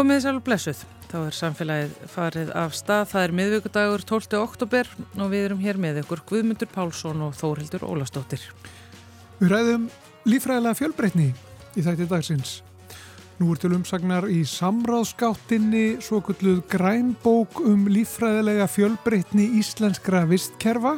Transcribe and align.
Komið 0.00 0.16
þess 0.16 0.28
alveg 0.30 0.44
blessuð. 0.46 0.78
Þá 1.10 1.16
er 1.18 1.34
samfélagið 1.36 1.90
farið 2.08 2.50
af 2.56 2.72
stað. 2.72 3.02
Það 3.10 3.24
er 3.26 3.34
miðvíkudagur 3.36 4.04
12. 4.08 4.38
oktober 4.40 4.88
og 5.20 5.28
við 5.28 5.42
erum 5.44 5.60
hér 5.60 5.76
með 5.76 5.98
ykkur 6.00 6.22
Guðmundur 6.30 6.70
Pálsson 6.72 7.20
og 7.26 7.34
Þórildur 7.36 7.84
Ólastóttir. 7.84 8.46
Við 9.42 9.52
ræðum 9.52 9.84
lífræðilega 10.24 10.78
fjölbreytni 10.78 11.28
í 11.76 11.84
þætti 11.84 12.08
dagsins. 12.08 12.54
Nú 13.42 13.52
er 13.52 13.60
til 13.60 13.74
umsagnar 13.76 14.30
í 14.32 14.40
samráðskáttinni 14.48 15.84
svo 16.00 16.22
kulluð 16.24 16.62
grænbók 16.72 17.60
um 17.60 17.84
lífræðilega 17.92 18.72
fjölbreytni 18.72 19.50
íslenskra 19.60 20.24
vistkerfa. 20.32 20.96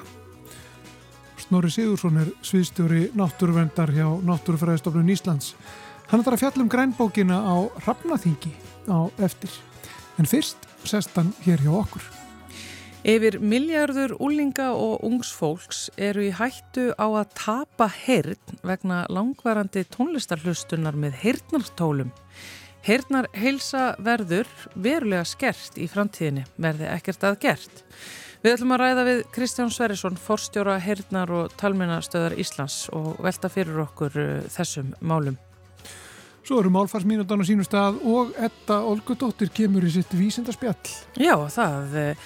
Snorri 1.42 1.74
Sigursson 1.74 2.22
er 2.22 2.30
sviðstjóri 2.46 3.08
náttúruvendar 3.18 3.90
hjá 3.98 4.06
Náttúrufræðistofnun 4.30 5.10
Íslands. 5.10 5.56
Hann 6.06 6.22
ætlar 6.22 6.38
að 6.38 6.44
fjalla 6.44 6.62
um 6.62 6.70
grænbókina 6.70 7.42
á 7.42 7.66
Rafnaþingi 7.82 8.54
á 8.88 9.10
eftir. 9.22 9.50
En 10.18 10.28
fyrst 10.28 10.68
sest 10.88 11.14
hann 11.16 11.32
hér 11.44 11.62
hjá 11.62 11.72
okkur. 11.82 12.04
Yfir 13.02 13.40
miljardur 13.42 14.12
úlinga 14.22 14.68
og 14.78 15.00
ungsfólks 15.02 15.88
eru 15.98 16.22
í 16.28 16.34
hættu 16.38 16.92
á 16.94 17.06
að 17.10 17.32
tapa 17.34 17.88
heyrn 17.90 18.60
vegna 18.62 19.00
langvarandi 19.10 19.82
tónlistarhlustunar 19.90 20.94
með 20.94 21.18
heyrnartólum. 21.24 22.12
Heyrnar 22.86 23.26
heilsa 23.34 23.96
verður 23.98 24.46
verulega 24.74 25.26
skert 25.26 25.78
í 25.78 25.88
framtíðinni, 25.90 26.46
verði 26.62 26.88
ekkert 26.94 27.26
að 27.26 27.40
gert. 27.42 27.84
Við 28.42 28.56
ætlum 28.56 28.74
að 28.74 28.82
ræða 28.82 29.06
við 29.06 29.20
Kristján 29.34 29.70
Sverrisson, 29.70 30.18
forstjóra 30.18 30.80
heyrnar 30.82 31.30
og 31.30 31.52
talmennastöðar 31.58 32.38
Íslands 32.42 32.84
og 32.94 33.18
velta 33.22 33.50
fyrir 33.50 33.82
okkur 33.84 34.18
uh, 34.18 34.30
þessum 34.50 34.94
málum. 34.98 35.38
Svo 36.42 36.58
eru 36.58 36.72
málfarsmínutan 36.74 37.38
á 37.38 37.44
sínu 37.46 37.62
stað 37.62 38.00
og 38.02 38.32
Edda 38.34 38.80
Olgudóttir 38.82 39.52
kemur 39.54 39.84
í 39.86 39.92
sitt 39.94 40.10
vísindarspjall. 40.10 40.80
Já, 41.14 41.36
það 41.54 41.94
eh, 42.00 42.24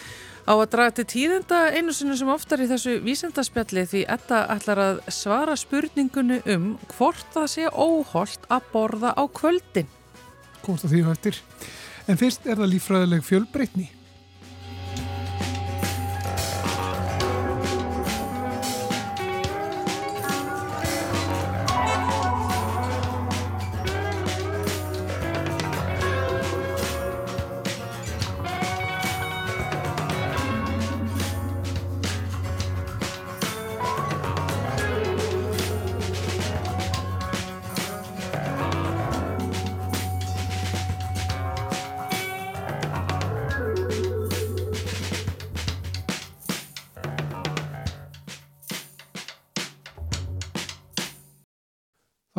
á 0.49 0.53
að 0.57 0.71
draga 0.73 0.95
til 0.97 1.05
tíðenda 1.13 1.59
einu 1.77 1.93
sinni 1.93 2.17
sem 2.17 2.31
oftar 2.33 2.63
í 2.65 2.69
þessu 2.71 2.97
vísindarspjalli 3.05 3.85
því 3.91 4.05
Edda 4.17 4.41
ætlar 4.57 4.81
að 4.81 5.03
svara 5.13 5.59
spurningunni 5.61 6.41
um 6.55 6.71
hvort 6.95 7.29
það 7.35 7.51
sé 7.53 7.69
óholt 7.69 8.49
að 8.49 8.73
borða 8.73 9.13
á 9.13 9.23
kvöldin. 9.29 9.93
Komst 10.65 10.89
að 10.89 10.97
því 10.97 11.05
og 11.05 11.13
eftir. 11.13 11.43
En 12.09 12.17
fyrst 12.17 12.49
er 12.49 12.57
það 12.57 12.73
lífræðileg 12.73 13.27
fjölbreytni. 13.27 13.91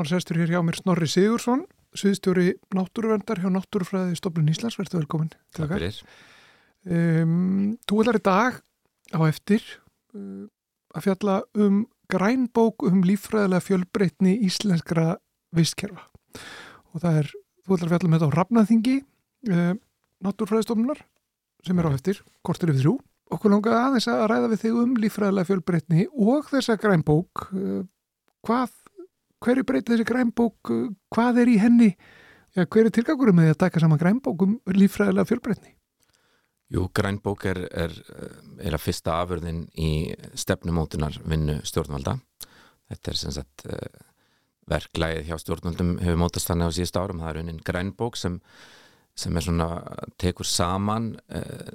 Þannig 0.07 0.21
sestur 0.23 0.37
hér 0.39 0.51
hjá 0.53 0.59
mér 0.63 0.77
Snorri 0.79 1.07
Sigursson, 1.11 1.65
sviðstjóri 1.99 2.53
náttúruverndar 2.71 3.41
hjá 3.43 3.49
Náttúrufræði 3.51 4.13
Stofnun 4.15 4.47
Íslands. 4.53 4.77
Verður 4.79 5.01
velkomin 5.01 5.33
Takk 5.51 5.73
fyrir. 5.73 5.97
Um, 6.87 7.73
þú 7.83 7.99
ætlar 8.05 8.19
í 8.21 8.21
dag 8.23 8.61
á 9.11 9.19
eftir 9.27 9.65
uh, 10.15 10.47
að 10.95 11.09
fjalla 11.09 11.35
um 11.59 11.83
grænbók 12.07 12.87
um 12.87 13.03
líffræðilega 13.03 13.65
fjölbreytni 13.65 14.37
íslenskra 14.47 15.17
vistkerfa. 15.51 16.07
Og 16.95 17.03
það 17.03 17.21
er, 17.25 17.35
þú 17.67 17.75
ætlar 17.75 17.89
að 17.89 17.95
fjalla 17.97 18.13
með 18.13 18.23
þetta 18.23 18.31
á 18.31 18.37
Rafnaþingi, 18.39 18.97
uh, 19.51 19.69
Náttúrufræði 20.23 20.69
Stofnunar, 20.69 21.05
sem 21.67 21.83
er 21.83 21.91
á 21.91 21.91
eftir, 21.91 22.23
kortir 22.47 22.71
yfir 22.71 22.85
þrjú. 22.85 22.97
Okkur 23.35 23.57
langaði 23.57 23.83
aðeins 23.83 24.11
að 24.15 24.27
ræða 24.31 24.55
við 24.55 24.63
þig 24.63 24.81
um 24.87 24.97
líffræðilega 25.03 25.51
fjölbreytni 25.51 26.11
og 26.15 26.47
þessa 26.55 26.79
grænbók. 26.79 27.49
Uh, 27.51 27.81
hvað 28.47 28.71
hverju 29.43 29.65
breytir 29.67 29.95
þessi 29.95 30.07
grænbók, 30.07 30.71
hvað 31.13 31.41
er 31.43 31.51
í 31.51 31.57
henni, 31.61 31.89
ja, 32.57 32.65
hver 32.65 32.87
er 32.87 32.93
tilgangurum 32.95 33.37
með 33.39 33.53
að 33.53 33.61
taka 33.65 33.83
saman 33.83 34.01
grænbók 34.01 34.45
um 34.45 34.57
lífræðilega 34.73 35.29
fjölbreytni? 35.29 35.73
Jú, 36.73 36.89
grænbók 36.91 37.45
er, 37.47 37.61
er, 37.71 37.93
er 38.59 38.75
að 38.75 38.83
fyrsta 38.83 39.21
afurðin 39.21 39.65
í 39.79 40.11
stefnumótunar 40.35 41.15
vinnu 41.23 41.61
stjórnvalda. 41.63 42.17
Þetta 42.91 43.11
er 43.11 43.19
sem 43.21 43.35
sagt 43.35 43.63
verklæðið 44.67 45.29
hjá 45.29 45.37
stjórnvaldum 45.41 45.93
hefur 46.01 46.19
mótast 46.19 46.49
þannig 46.49 46.71
á 46.71 46.75
síðust 46.75 46.99
árum. 46.99 47.21
Það 47.23 47.31
er 47.31 47.39
unin 47.43 47.61
grænbók 47.69 48.19
sem, 48.19 48.35
sem 49.17 49.39
er 49.39 49.45
svona, 49.45 49.69
tekur 50.19 50.47
saman 50.47 51.13
uh, 51.31 51.71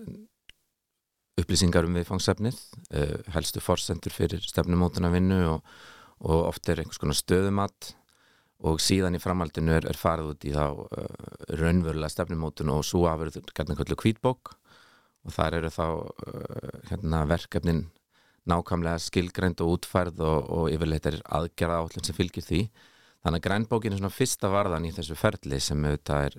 upplýsingar 1.41 1.89
um 1.89 1.97
viðfangsefnið, 1.97 2.61
uh, 2.93 3.17
helstu 3.37 3.65
forsendur 3.65 4.15
fyrir 4.15 4.44
stefnumótunar 4.44 5.15
vinnu 5.15 5.41
og 5.55 5.75
og 6.22 6.49
oft 6.49 6.69
er 6.71 6.83
einhvers 6.83 7.00
konar 7.03 7.19
stöðumatt 7.19 7.93
og 8.62 8.78
síðan 8.83 9.19
í 9.19 9.22
framhaldinu 9.22 9.75
er, 9.75 9.87
er 9.91 9.99
farið 9.99 10.34
út 10.34 10.44
í 10.47 10.53
þá 10.55 10.66
uh, 10.71 11.06
raunverulega 11.59 12.12
stefnumótun 12.12 12.71
og 12.75 12.84
svo 12.87 13.09
afverður 13.10 13.50
gætna 13.50 13.77
kvöldu 13.78 13.99
kvítbók 13.99 14.53
og 15.27 15.34
þar 15.34 15.59
eru 15.59 15.72
þá 15.75 15.87
uh, 15.88 16.78
hérna, 16.91 17.25
verkefnin 17.31 17.84
nákvæmlega 18.50 19.03
skilgreind 19.03 19.62
og 19.62 19.77
útfærð 19.77 20.22
og, 20.27 20.49
og 20.50 20.71
yfirleitt 20.75 21.11
er 21.11 21.21
aðgerða 21.31 21.82
átlun 21.84 22.06
sem 22.06 22.16
fylgir 22.16 22.43
því. 22.43 22.62
Þannig 23.22 23.38
að 23.38 23.44
grænbókin 23.47 23.94
er 23.94 24.00
svona 24.00 24.15
fyrsta 24.15 24.50
varðan 24.50 24.88
í 24.88 24.94
þessu 24.94 25.15
ferli 25.19 25.61
sem 25.62 25.84
auðvitað 25.87 26.25
er, 26.27 26.38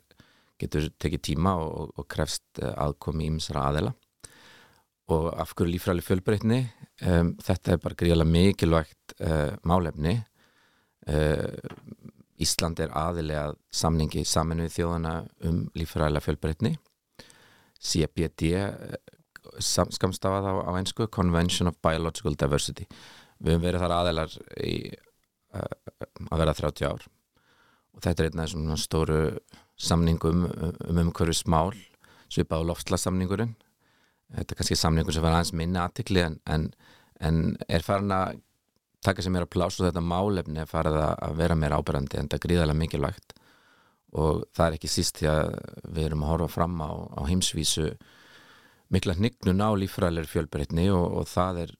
getur 0.59 0.89
tekið 0.99 1.23
tíma 1.29 1.53
og, 1.63 1.93
og 1.95 2.07
krefst 2.11 2.59
aðkomi 2.59 3.29
ímsara 3.31 3.67
aðela 3.69 3.93
og 5.11 5.33
af 5.39 5.51
hverju 5.55 5.71
lífræli 5.71 6.03
fjölbreytni? 6.03 6.59
Um, 7.03 7.33
þetta 7.43 7.73
er 7.73 7.81
bara 7.83 7.97
gríðilega 7.99 8.29
mikilvægt 8.29 9.15
uh, 9.19 9.55
málefni. 9.67 10.15
Uh, 11.07 11.49
Ísland 12.43 12.79
er 12.81 12.93
aðilega 12.97 13.53
samningi 13.71 14.23
saminuð 14.27 14.71
þjóðana 14.73 15.15
um 15.47 15.65
lífræðilega 15.77 16.27
fjölbreytni. 16.27 16.75
CBD 17.83 18.53
sam, 19.59 19.91
skamstafað 19.91 20.47
á, 20.47 20.53
á 20.63 20.71
einsku 20.79 21.09
Convention 21.11 21.67
of 21.67 21.79
Biological 21.83 22.37
Diversity. 22.39 22.87
Við 23.43 23.57
höfum 23.57 23.65
verið 23.65 23.83
þar 23.83 23.95
aðilar 23.97 24.37
í 24.63 24.77
uh, 25.57 25.67
að 26.31 26.45
vera 26.45 26.55
30 26.61 26.87
ár. 26.87 27.09
Og 27.93 28.05
þetta 28.05 28.23
er 28.23 28.31
einn 28.31 28.45
af 28.45 28.53
svona 28.53 28.79
stóru 28.79 29.19
samningum 29.77 30.47
um 30.47 31.03
umhverju 31.03 31.35
smál 31.35 31.73
svipað 32.31 32.63
á 32.65 32.69
loftslagssamningurinn 32.71 33.53
þetta 34.33 34.55
er 34.55 34.59
kannski 34.59 34.79
samningur 34.79 35.15
sem 35.15 35.25
var 35.25 35.37
aðeins 35.37 35.53
minna 35.57 35.85
aðtikli 35.87 36.23
en, 36.25 36.39
en, 36.49 36.67
en 37.21 37.39
er 37.67 37.85
farin 37.85 38.13
að 38.15 38.41
taka 39.03 39.23
sér 39.23 39.33
mér 39.35 39.47
að 39.47 39.53
plása 39.55 39.87
þetta 39.87 40.03
málefni 40.03 40.61
er 40.63 40.69
farið 40.69 40.99
að 41.03 41.39
vera 41.39 41.57
mér 41.59 41.75
áberandi 41.77 42.19
en 42.19 42.27
þetta 42.27 42.39
er 42.39 42.45
gríðarlega 42.47 42.79
mikilvægt. 42.79 43.33
Og 44.13 44.43
það 44.53 44.65
er 44.65 44.75
ekki 44.77 44.91
síst 44.91 45.19
því 45.19 45.29
að 45.31 45.55
við 45.89 46.05
erum 46.07 46.23
að 46.23 46.31
horfa 46.33 46.51
fram 46.53 46.77
á, 46.85 46.91
á 47.17 47.21
heimsvísu 47.27 47.87
mikla 48.93 49.15
hnygnun 49.17 49.63
á 49.65 49.69
lífræðilegri 49.81 50.29
fjölbreytni 50.29 50.87
og, 50.93 51.05
og 51.19 51.27
það 51.31 51.63
er 51.65 51.73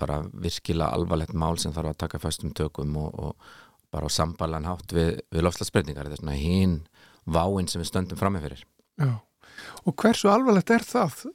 bara 0.00 0.22
virkilega 0.32 0.92
alvarlegt 0.96 1.36
mál 1.36 1.56
sem 1.60 1.74
þarf 1.76 1.92
að 1.92 2.00
taka 2.04 2.20
fæstum 2.20 2.52
tökum 2.56 2.96
og, 3.00 3.12
og 3.16 3.48
bara 3.92 4.08
á 4.08 4.12
sambalan 4.12 4.68
hátt 4.68 4.92
við, 4.96 5.20
við 5.32 5.46
lofslagsbreytingar 5.46 6.08
þetta 6.08 6.18
er 6.18 6.22
svona 6.22 6.38
hín 6.40 6.76
váinn 7.24 7.68
sem 7.70 7.82
við 7.82 7.90
stöndum 7.90 8.20
framifyrir 8.20 8.64
Já, 9.00 9.20
og 9.84 9.96
hversu 10.00 10.30
alvarlegt 10.32 10.72
er 10.74 10.84
það 10.86 11.26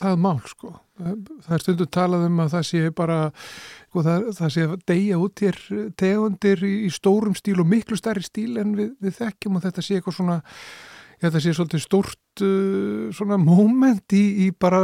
það 0.00 0.22
mál 0.24 0.38
sko. 0.48 0.72
Það 1.00 1.54
er 1.56 1.64
stundu 1.64 1.86
talað 1.88 2.26
um 2.28 2.40
að 2.44 2.54
það 2.54 2.66
sé 2.68 2.92
bara 2.96 3.18
sko, 3.32 4.04
það, 4.04 4.28
það 4.38 4.54
sé 4.54 4.66
að 4.66 4.86
deyja 4.90 5.20
út 5.20 5.42
hér 5.44 5.58
tegundir 6.00 6.64
í, 6.66 6.74
í 6.86 6.90
stórum 6.92 7.36
stíl 7.38 7.58
og 7.62 7.68
miklu 7.70 7.98
starri 8.00 8.24
stíl 8.24 8.60
en 8.60 8.74
við, 8.78 8.94
við 9.00 9.18
þekkjum 9.20 9.58
og 9.58 9.64
þetta 9.66 9.84
sé 9.86 9.98
eitthvað 9.98 10.18
svona 10.18 10.40
þetta 11.20 11.42
sé 11.42 11.54
svolítið 11.56 11.84
stórt 11.84 12.44
uh, 12.44 13.08
svona 13.16 13.40
moment 13.40 14.16
í, 14.16 14.24
í 14.46 14.50
bara 14.56 14.82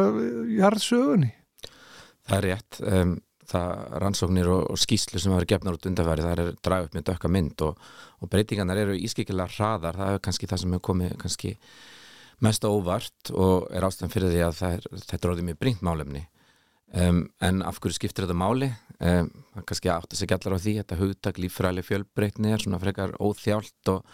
jarðsögunni. 0.56 1.32
Það 2.26 2.38
er 2.38 2.48
rétt. 2.50 2.80
Um, 2.82 3.16
það 3.46 3.98
rannsóknir 4.02 4.48
og, 4.50 4.64
og 4.74 4.80
skýslu 4.80 5.20
sem 5.22 5.34
hafa 5.34 5.46
gefnar 5.48 5.76
út 5.76 5.86
undarfæri 5.86 6.24
það 6.24 6.40
er 6.42 6.56
dragð 6.66 6.88
upp 6.88 6.96
með 6.96 7.04
dökka 7.10 7.30
mynd 7.30 7.62
og, 7.68 7.84
og 8.18 8.30
breytingarnar 8.32 8.80
eru 8.82 8.96
ískikilega 8.98 9.52
hraðar. 9.54 10.00
Það 10.00 10.16
er 10.16 10.24
kannski 10.26 10.50
það 10.50 10.62
sem 10.62 10.74
hefur 10.74 10.86
komið 10.90 11.14
kannski 11.22 11.52
mest 12.44 12.64
óvart 12.68 13.30
og 13.32 13.68
er 13.72 13.86
ástæðan 13.86 14.12
fyrir 14.12 14.32
því 14.34 14.42
að 14.46 14.64
er, 14.68 14.88
þetta 15.02 15.22
er 15.22 15.30
orðið 15.32 15.48
mjög 15.50 15.60
bringt 15.62 15.84
málefni. 15.86 16.24
Um, 16.94 17.24
en 17.42 17.62
af 17.66 17.80
hverju 17.82 17.96
skiptir 17.96 18.26
þetta 18.26 18.38
máli? 18.38 18.68
Um, 19.02 19.30
kannski 19.66 19.90
átt 19.92 20.12
að 20.12 20.20
segja 20.20 20.38
allar 20.38 20.56
á 20.56 20.62
því 20.62 20.74
þetta 20.78 20.98
hugtak 21.00 21.40
líffræli 21.42 21.82
fjölbreytni 21.84 22.52
er 22.54 22.62
svona 22.62 22.80
frekar 22.80 23.16
óþjált 23.18 23.90
og, 23.92 24.04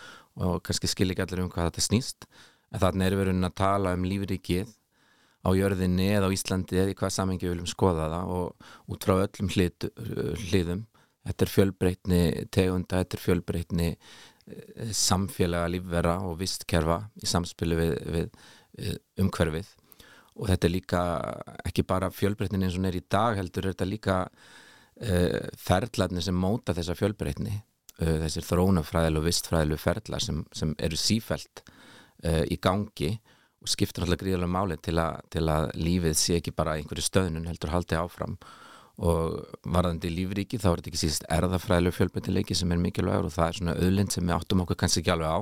og 0.40 0.62
kannski 0.64 0.90
skil 0.90 1.12
ekki 1.12 1.26
allir 1.26 1.44
um 1.44 1.50
hvað 1.52 1.70
þetta 1.70 1.84
snýst. 1.88 2.28
En 2.72 3.04
erum 3.04 3.20
við 3.20 3.28
raunin 3.28 3.50
að 3.50 3.58
tala 3.60 3.92
um 3.98 4.06
lífrikið 4.08 4.70
á 5.42 5.50
jörðinni 5.58 6.08
eða 6.14 6.30
á 6.30 6.34
Íslandi 6.34 6.78
eða 6.78 6.94
í 6.94 6.96
hvað 6.98 7.14
samengi 7.16 7.46
við 7.46 7.56
viljum 7.56 7.70
skoða 7.70 8.08
það 8.14 8.32
og 8.36 8.66
út 8.94 9.06
frá 9.06 9.14
öllum 9.18 9.52
hlið, 9.52 9.88
hliðum. 10.48 10.84
Þetta 11.22 11.44
er 11.44 11.52
fjölbreytni 11.52 12.22
tegunda, 12.50 13.02
þetta 13.02 13.18
er 13.18 13.22
fjölbreytni 13.22 13.88
samfélaga 14.96 15.70
lífvera 15.70 16.16
og 16.26 16.38
vistkerfa 16.40 16.98
í 17.22 17.28
samspilu 17.30 17.78
við, 17.78 17.92
við 18.14 18.96
umhverfið. 19.22 19.68
Og 20.40 20.48
þetta 20.48 20.68
er 20.68 20.72
líka 20.72 21.02
ekki 21.68 21.84
bara 21.86 22.10
fjölbreytnin 22.12 22.64
eins 22.66 22.78
og 22.78 22.88
er 22.88 22.96
í 22.98 23.04
dag 23.12 23.36
heldur, 23.38 23.68
þetta 23.70 23.88
líka 23.88 24.16
uh, 24.32 25.42
ferðlarnir 25.60 26.24
sem 26.24 26.38
móta 26.38 26.74
þessa 26.76 26.96
fjölbreytni 26.98 27.52
uh, 27.58 28.16
þessir 28.24 28.48
þrónafræðil 28.48 29.20
og 29.20 29.28
vistfræðilu 29.28 29.78
ferðlar 29.80 30.24
sem, 30.24 30.40
sem 30.56 30.72
eru 30.80 30.98
sífælt 30.98 31.62
uh, 31.66 32.42
í 32.48 32.58
gangi 32.62 33.12
og 33.62 33.70
skiptir 33.70 34.02
alltaf 34.02 34.24
gríðarlega 34.24 34.56
máli 34.56 34.80
til, 34.82 34.96
a, 34.98 35.20
til 35.30 35.44
að 35.52 35.68
lífið 35.78 36.18
sé 36.18 36.40
ekki 36.40 36.56
bara 36.56 36.78
einhverju 36.80 37.04
stöðnun 37.06 37.46
heldur 37.46 37.70
haldið 37.76 38.00
áfram. 38.00 38.38
og 38.40 38.61
varðandi 39.02 40.10
lífríki 40.12 40.60
þá 40.62 40.68
er 40.70 40.80
þetta 40.80 40.90
ekki 40.92 41.00
síst 41.00 41.24
erðafræðileg 41.32 41.94
fjölbyrtileiki 41.96 42.54
sem 42.54 42.70
er 42.70 42.80
mikilvægur 42.82 43.26
og 43.26 43.34
það 43.34 43.48
er 43.48 43.58
svona 43.58 43.76
öðlind 43.82 44.14
sem 44.14 44.26
við 44.28 44.36
áttum 44.36 44.62
okkur 44.62 44.78
kannski 44.78 45.02
ekki 45.02 45.14
alveg 45.16 45.32
á. 45.34 45.38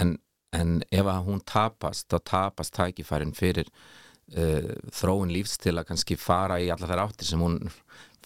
En, 0.00 0.14
en 0.56 0.72
ef 0.90 1.10
að 1.12 1.26
hún 1.28 1.42
tapast 1.46 2.08
þá 2.10 2.18
tapast 2.32 2.74
tækifærin 2.74 3.34
fyrir 3.38 3.70
uh, 3.70 4.72
þróun 4.98 5.34
lífs 5.34 5.58
til 5.62 5.76
að 5.76 5.92
kannski 5.92 6.18
fara 6.18 6.58
í 6.58 6.72
alla 6.74 6.90
þær 6.90 7.04
áttir 7.06 7.30
sem 7.30 7.44
hún 7.44 7.60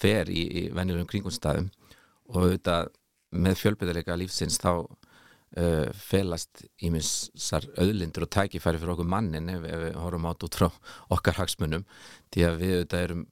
fer 0.01 0.33
í, 0.33 0.47
í 0.47 0.63
venjulegum 0.73 1.11
kringumstæðum. 1.13 1.69
Og 2.33 2.41
auðvitað 2.47 2.95
með 3.37 3.61
fjölbyrtileika 3.61 4.17
lífsins 4.17 4.57
þá 4.63 4.73
uh, 4.73 5.89
felast 5.93 6.65
íminsar 6.81 7.69
öðlindur 7.77 8.25
og 8.25 8.33
tækifæri 8.33 8.81
fyrir 8.81 8.97
okkur 8.97 9.13
mannin 9.13 9.53
ef, 9.53 9.69
ef 9.69 9.85
við 9.85 9.99
horfum 10.01 10.31
átt 10.33 10.49
út 10.49 10.61
frá 10.63 10.71
okkar 11.13 11.43
hagsmunum. 11.43 11.85
Því 12.33 12.49
að 12.49 12.63
við 12.63 12.79
auðvitað 12.79 13.11
erum 13.11 13.27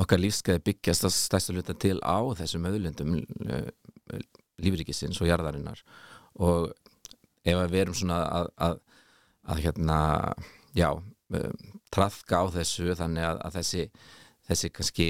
okkar 0.00 0.22
lífskeiði 0.22 0.64
byggjast 0.68 1.08
að 1.08 1.14
stæsta 1.16 1.54
hluta 1.56 1.76
til 1.76 1.98
á 2.00 2.18
þessum 2.38 2.68
öðlundum 2.70 3.18
uh, 3.20 3.68
lífrikisins 4.62 5.20
og 5.20 5.30
jarðarinnar. 5.30 5.82
Og 6.40 6.70
ef 7.44 7.62
við 7.72 7.80
erum 7.82 7.98
svona 7.98 8.22
að, 8.28 8.50
að, 8.68 8.76
að 9.52 9.62
hérna, 9.66 9.98
já 10.78 10.88
um, 10.92 11.72
trafka 11.92 12.40
á 12.40 12.46
þessu 12.54 12.96
þannig 12.96 13.28
að, 13.28 13.42
að 13.46 13.58
þessi, 13.60 13.86
þessi 14.48 14.72
kannski 14.72 15.08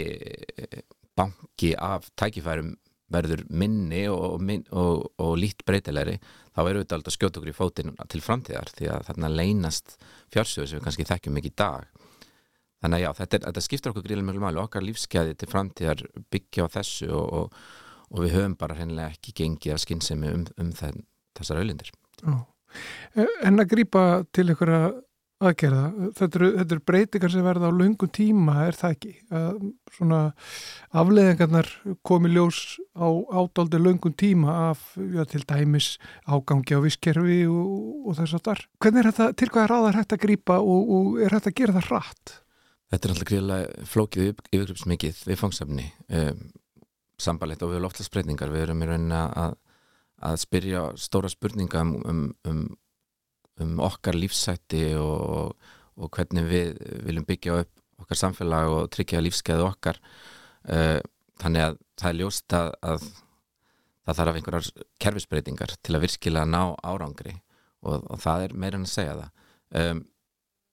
banki 1.19 1.75
af 1.76 2.08
tækifærum 2.19 2.75
verður 3.12 3.44
minni 3.52 4.06
og, 4.08 4.40
og, 4.73 5.02
og 5.20 5.32
lít 5.37 5.64
breytilegri 5.69 6.17
þá 6.52 6.62
eru 6.64 6.82
við 6.82 6.94
alltaf 6.96 7.17
skjótt 7.17 7.38
okkur 7.38 7.52
í 7.52 7.56
fótinn 7.56 7.94
til 8.12 8.23
framtíðar 8.25 8.73
því 8.76 8.88
að 8.93 9.06
þarna 9.11 9.32
leynast 9.32 9.96
fjársjóðu 10.32 10.70
sem 10.70 10.79
við 10.79 10.87
kannski 10.87 11.08
þekkjum 11.11 11.40
ekki 11.40 11.52
í 11.52 11.58
dag 11.61 11.92
þannig 12.82 12.99
að 12.99 13.05
já, 13.05 13.11
þetta, 13.20 13.38
er, 13.38 13.44
þetta 13.49 13.64
skiptir 13.67 13.93
okkur 13.93 14.06
gríðilega 14.06 14.29
mjög 14.31 14.44
mjög 14.46 14.64
okkar 14.67 14.87
lífskeiði 14.87 15.37
til 15.38 15.50
framtíðar 15.52 16.02
byggja 16.34 16.67
á 16.67 16.75
þessu 16.79 17.11
og, 17.11 17.29
og, 17.38 17.61
og 18.11 18.25
við 18.25 18.37
höfum 18.38 18.58
bara 18.61 18.79
hennilega 18.79 19.14
ekki 19.14 19.37
gengið 19.43 19.76
af 19.76 19.84
skinnsemi 19.84 20.32
um, 20.32 20.44
um 20.61 20.75
þenn, 20.76 21.06
þessar 21.38 21.62
auðlindir 21.62 21.94
En 23.44 23.61
að 23.61 23.73
grýpa 23.75 24.02
til 24.32 24.46
einhverja 24.49 24.93
aðgerða, 25.43 26.11
þetta 26.19 26.38
eru, 26.38 26.49
þetta 26.58 26.76
eru 26.76 26.84
breytingar 26.87 27.32
sem 27.32 27.46
verða 27.46 27.70
á 27.70 27.73
lungu 27.75 28.08
tíma, 28.14 28.55
er 28.69 28.79
það 28.79 28.94
ekki 28.96 29.12
að 29.34 29.56
svona 29.96 30.20
afleðingarnar 31.02 31.70
komi 32.06 32.31
ljós 32.32 32.61
á 32.94 33.08
ádáldi 33.11 33.81
lungun 33.82 34.14
tíma 34.19 34.55
af, 34.70 34.84
já, 34.96 35.25
til 35.29 35.43
dæmis 35.49 35.96
ágangi 36.31 36.79
á 36.79 36.81
visskerfi 36.84 37.40
og, 37.50 38.06
og 38.06 38.19
þess 38.20 38.38
að 38.38 38.46
þar. 38.50 38.64
Hvernig 38.84 39.02
er 39.02 39.11
þetta, 39.11 39.29
til 39.40 39.50
hvað 39.50 39.64
er 39.64 39.75
ráðar 39.75 40.00
hægt 40.00 40.17
að 40.17 40.25
grýpa 40.26 40.61
og, 40.62 40.94
og 40.96 41.20
er 41.26 41.37
hægt 41.37 41.50
að 41.50 41.58
gera 41.58 41.76
það 41.81 41.90
rætt? 41.96 42.37
Þetta 42.93 43.09
er 43.09 43.12
alltaf 43.15 43.29
gríðilega 43.31 43.85
flókið 43.89 44.27
yfirgripsmikið 44.53 45.21
við 45.25 45.39
fangsefni 45.41 45.87
um, 46.12 46.43
sambalegt 47.23 47.62
og 47.65 47.73
við 47.73 47.85
loftlagsbreytingar 47.87 48.53
við 48.53 48.67
erum 48.67 48.83
í 48.85 48.89
rauninni 48.91 49.21
að, 49.21 49.55
að 50.29 50.41
spyrja 50.43 50.83
stóra 51.00 51.31
spurninga 51.33 51.87
um, 51.87 51.94
um, 52.11 52.27
um, 52.50 52.67
um 53.65 53.81
okkar 53.89 54.19
lífsætti 54.19 54.91
og, 55.00 55.56
og 55.97 56.12
hvernig 56.12 56.44
við 56.50 56.77
viljum 57.06 57.29
byggja 57.29 57.62
upp 57.62 58.05
okkar 58.05 58.19
samfélag 58.19 58.75
og 58.75 58.93
tryggja 58.93 59.23
lífskeiðu 59.23 59.67
okkar. 59.71 60.00
Uh, 60.69 61.00
þannig 61.41 61.71
að 61.71 61.81
það 61.97 62.11
er 62.11 62.21
ljóst 62.21 62.56
að, 62.59 62.71
að 62.93 63.09
það 64.03 64.19
þarf 64.21 64.39
einhverjar 64.39 64.87
kerfisbreytingar 65.03 65.77
til 65.81 65.97
að 65.97 66.05
virkilega 66.05 66.49
ná 66.49 66.62
árangri 66.85 67.39
og, 67.83 68.05
og 68.05 68.21
það 68.23 68.49
er 68.49 68.56
meira 68.59 68.79
en 68.79 68.89
að 68.89 68.94
segja 68.94 69.19
það. 69.23 69.47
Um, 69.83 70.03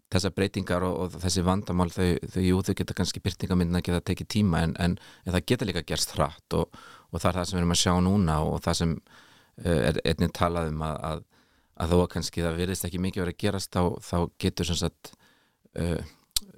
þessar 0.09 0.33
breytingar 0.35 0.85
og, 0.85 0.95
og 1.03 1.17
þessi 1.21 1.43
vandamál 1.45 1.89
þau, 1.93 2.07
þau, 2.33 2.41
jú, 2.43 2.61
þau 2.65 2.75
geta 2.81 2.95
kannski 2.97 3.21
byrtingamindina 3.23 3.81
geta 3.85 4.01
tekið 4.09 4.29
tíma 4.33 4.63
en, 4.65 4.75
en, 4.81 4.95
en 5.25 5.35
það 5.35 5.45
geta 5.51 5.67
líka 5.69 5.85
gerst 5.85 6.15
hratt 6.17 6.57
og, 6.57 6.79
og 7.11 7.21
það 7.21 7.29
er 7.29 7.39
það 7.39 7.49
sem 7.49 7.57
við 7.57 7.61
erum 7.63 7.75
að 7.75 7.81
sjá 7.83 7.93
núna 8.05 8.37
og 8.47 8.61
það 8.65 8.79
sem 8.81 8.95
uh, 8.99 9.81
er 9.89 10.01
einnig 10.09 10.33
talað 10.37 10.71
um 10.73 10.85
að, 10.87 10.95
að, 11.11 11.25
að 11.77 11.93
þó 11.93 11.97
að 11.99 12.11
kannski 12.15 12.45
það 12.45 12.61
virðist 12.63 12.89
ekki 12.89 13.03
mikið 13.05 13.25
verið 13.25 13.37
að 13.37 13.43
gerast 13.45 13.77
þá, 13.77 13.83
þá 14.09 14.17
getur 14.45 14.69
svona 14.69 14.83
sagt 14.87 15.13
uh, 15.77 15.99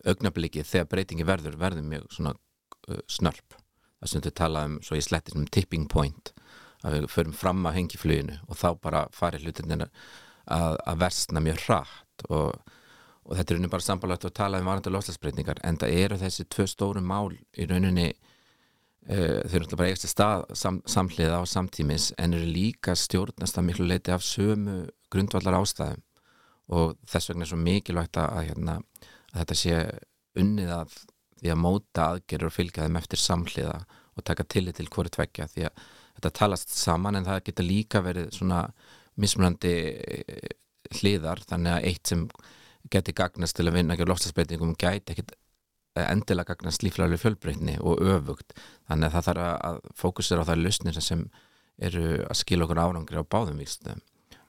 augnabliki 0.08 0.66
þegar 0.66 0.92
breytingi 0.96 1.28
verður 1.28 1.60
verður 1.60 1.90
mjög 1.92 2.08
svona 2.16 2.36
uh, 2.38 3.04
snörp. 3.12 3.60
Það 4.02 4.10
sem 4.10 4.24
við 4.26 4.38
talaðum 4.40 4.80
svo 4.82 4.98
í 4.98 5.04
sletti 5.06 5.36
sem 5.36 5.50
tipping 5.54 5.90
point 5.92 6.32
að 6.82 6.96
við 6.96 7.12
förum 7.14 7.34
fram 7.38 7.66
að 7.70 7.76
hengi 7.78 8.00
fluginu 8.02 8.40
og 8.48 8.58
þá 8.58 8.70
bara 8.82 9.02
farir 9.14 9.44
hlutin 9.44 9.84
að, 9.84 9.92
að 10.50 11.02
versna 11.04 11.44
mjög 11.44 11.60
hratt 11.68 12.24
og 12.34 12.56
og 13.28 13.38
þetta 13.38 13.54
er 13.54 13.58
rauninni 13.58 13.72
bara 13.72 13.86
sambalagt 13.86 14.28
að 14.28 14.36
tala 14.40 14.60
um 14.62 14.70
varandi 14.70 14.94
loslasbreytingar 14.94 15.62
en 15.68 15.80
það 15.82 15.98
eru 16.04 16.20
þessi 16.22 16.48
tvö 16.50 16.68
stóru 16.70 17.04
mál 17.06 17.34
í 17.54 17.68
rauninni 17.70 18.08
uh, 18.12 19.42
þau 19.46 19.56
eru 19.56 19.64
alltaf 19.64 19.80
bara 19.80 19.92
eitthvað 19.92 20.14
stað 20.14 20.46
sam, 20.64 20.82
samhliða 20.90 21.42
á 21.42 21.44
samtímis 21.50 22.12
en 22.18 22.38
eru 22.38 22.50
líka 22.50 22.96
stjórnast 22.98 23.60
að 23.60 23.68
miklu 23.70 23.88
leiti 23.90 24.14
af 24.16 24.26
sömu 24.26 24.84
grundvallar 25.14 25.60
ástæðum 25.62 26.04
og 26.72 26.96
þess 27.10 27.32
vegna 27.32 27.46
er 27.46 27.52
svo 27.52 27.60
mikilvægt 27.60 28.20
að, 28.22 28.38
hérna, 28.48 28.78
að 29.34 29.42
þetta 29.42 29.58
sé 29.60 29.80
unnið 30.40 30.70
að 30.76 30.94
því 31.42 31.52
að 31.52 31.60
móta 31.60 32.06
aðgerður 32.12 32.52
og 32.52 32.56
fylgja 32.56 32.86
þeim 32.86 33.00
eftir 33.02 33.20
samhliða 33.20 33.80
og 34.16 34.26
taka 34.28 34.46
tillit 34.48 34.78
til 34.78 34.88
hverju 34.92 35.14
tvekja 35.18 35.50
því 35.52 35.68
að 35.68 35.84
þetta 36.18 36.34
talast 36.38 36.74
saman 36.76 37.18
en 37.18 37.28
það 37.28 37.44
getur 37.50 37.68
líka 37.68 38.02
verið 38.06 38.32
svona 38.36 38.64
mismunandi 39.20 39.74
eh, 39.92 40.52
hliðar 41.00 41.42
þannig 41.50 41.76
að 41.76 41.88
eitt 41.90 42.12
sem 42.12 42.26
geti 42.92 43.14
gagnast 43.14 43.58
til 43.58 43.68
að 43.68 43.78
vinna 43.80 43.96
ekki 43.96 44.08
á 44.08 44.12
lofstafsbreytingum 44.12 44.76
gæti 44.80 45.14
ekkit 45.14 45.34
eh, 45.36 46.08
endilega 46.08 46.56
gagnast 46.56 46.84
líflæguleg 46.86 47.22
fjölbreytni 47.22 47.78
og 47.80 48.02
öfugt. 48.02 48.56
Þannig 48.90 49.10
að 49.10 49.18
það 49.18 49.28
þarf 49.30 49.48
að 49.70 49.82
fókusera 50.02 50.46
á 50.46 50.50
það 50.50 50.64
lausnir 50.66 51.02
sem 51.02 51.26
eru 51.82 52.06
að 52.28 52.40
skila 52.42 52.66
okkur 52.68 52.82
árangri 52.82 53.22
á 53.22 53.26
báðum 53.26 53.62
vístum 53.62 54.02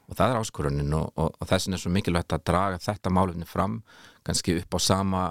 og 0.09 0.19
það 0.19 0.33
er 0.33 0.41
áskorunin 0.43 0.95
og, 0.97 1.11
og, 1.17 1.35
og 1.41 1.49
þessin 1.49 1.77
er 1.77 1.83
svo 1.83 1.93
mikilvægt 1.95 2.35
að 2.37 2.47
draga 2.51 2.81
þetta 2.83 3.13
málumni 3.15 3.49
fram 3.49 3.81
kannski 4.27 4.59
upp 4.61 4.77
á 4.77 4.79
sama 4.83 5.23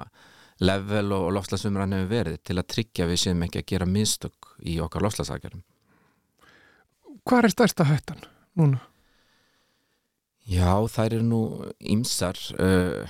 level 0.61 1.11
og, 1.11 1.27
og 1.27 1.35
lofslagsumræðin 1.37 1.99
hefur 1.99 2.13
verið 2.15 2.39
til 2.47 2.57
að 2.57 2.69
tryggja 2.75 3.09
við 3.09 3.21
séum 3.25 3.43
ekki 3.45 3.61
að 3.61 3.69
gera 3.73 3.89
mistök 3.89 4.53
í 4.65 4.79
okkar 4.83 5.05
lofslagsakjarum 5.05 5.65
Hvað 7.27 7.45
er 7.45 7.53
stærsta 7.53 7.85
hættan 7.85 8.23
núna? 8.57 8.81
Já, 10.49 10.73
þær 10.89 11.17
eru 11.19 11.25
nú 11.27 11.41
ymsar 11.93 12.39
uh, 12.57 13.05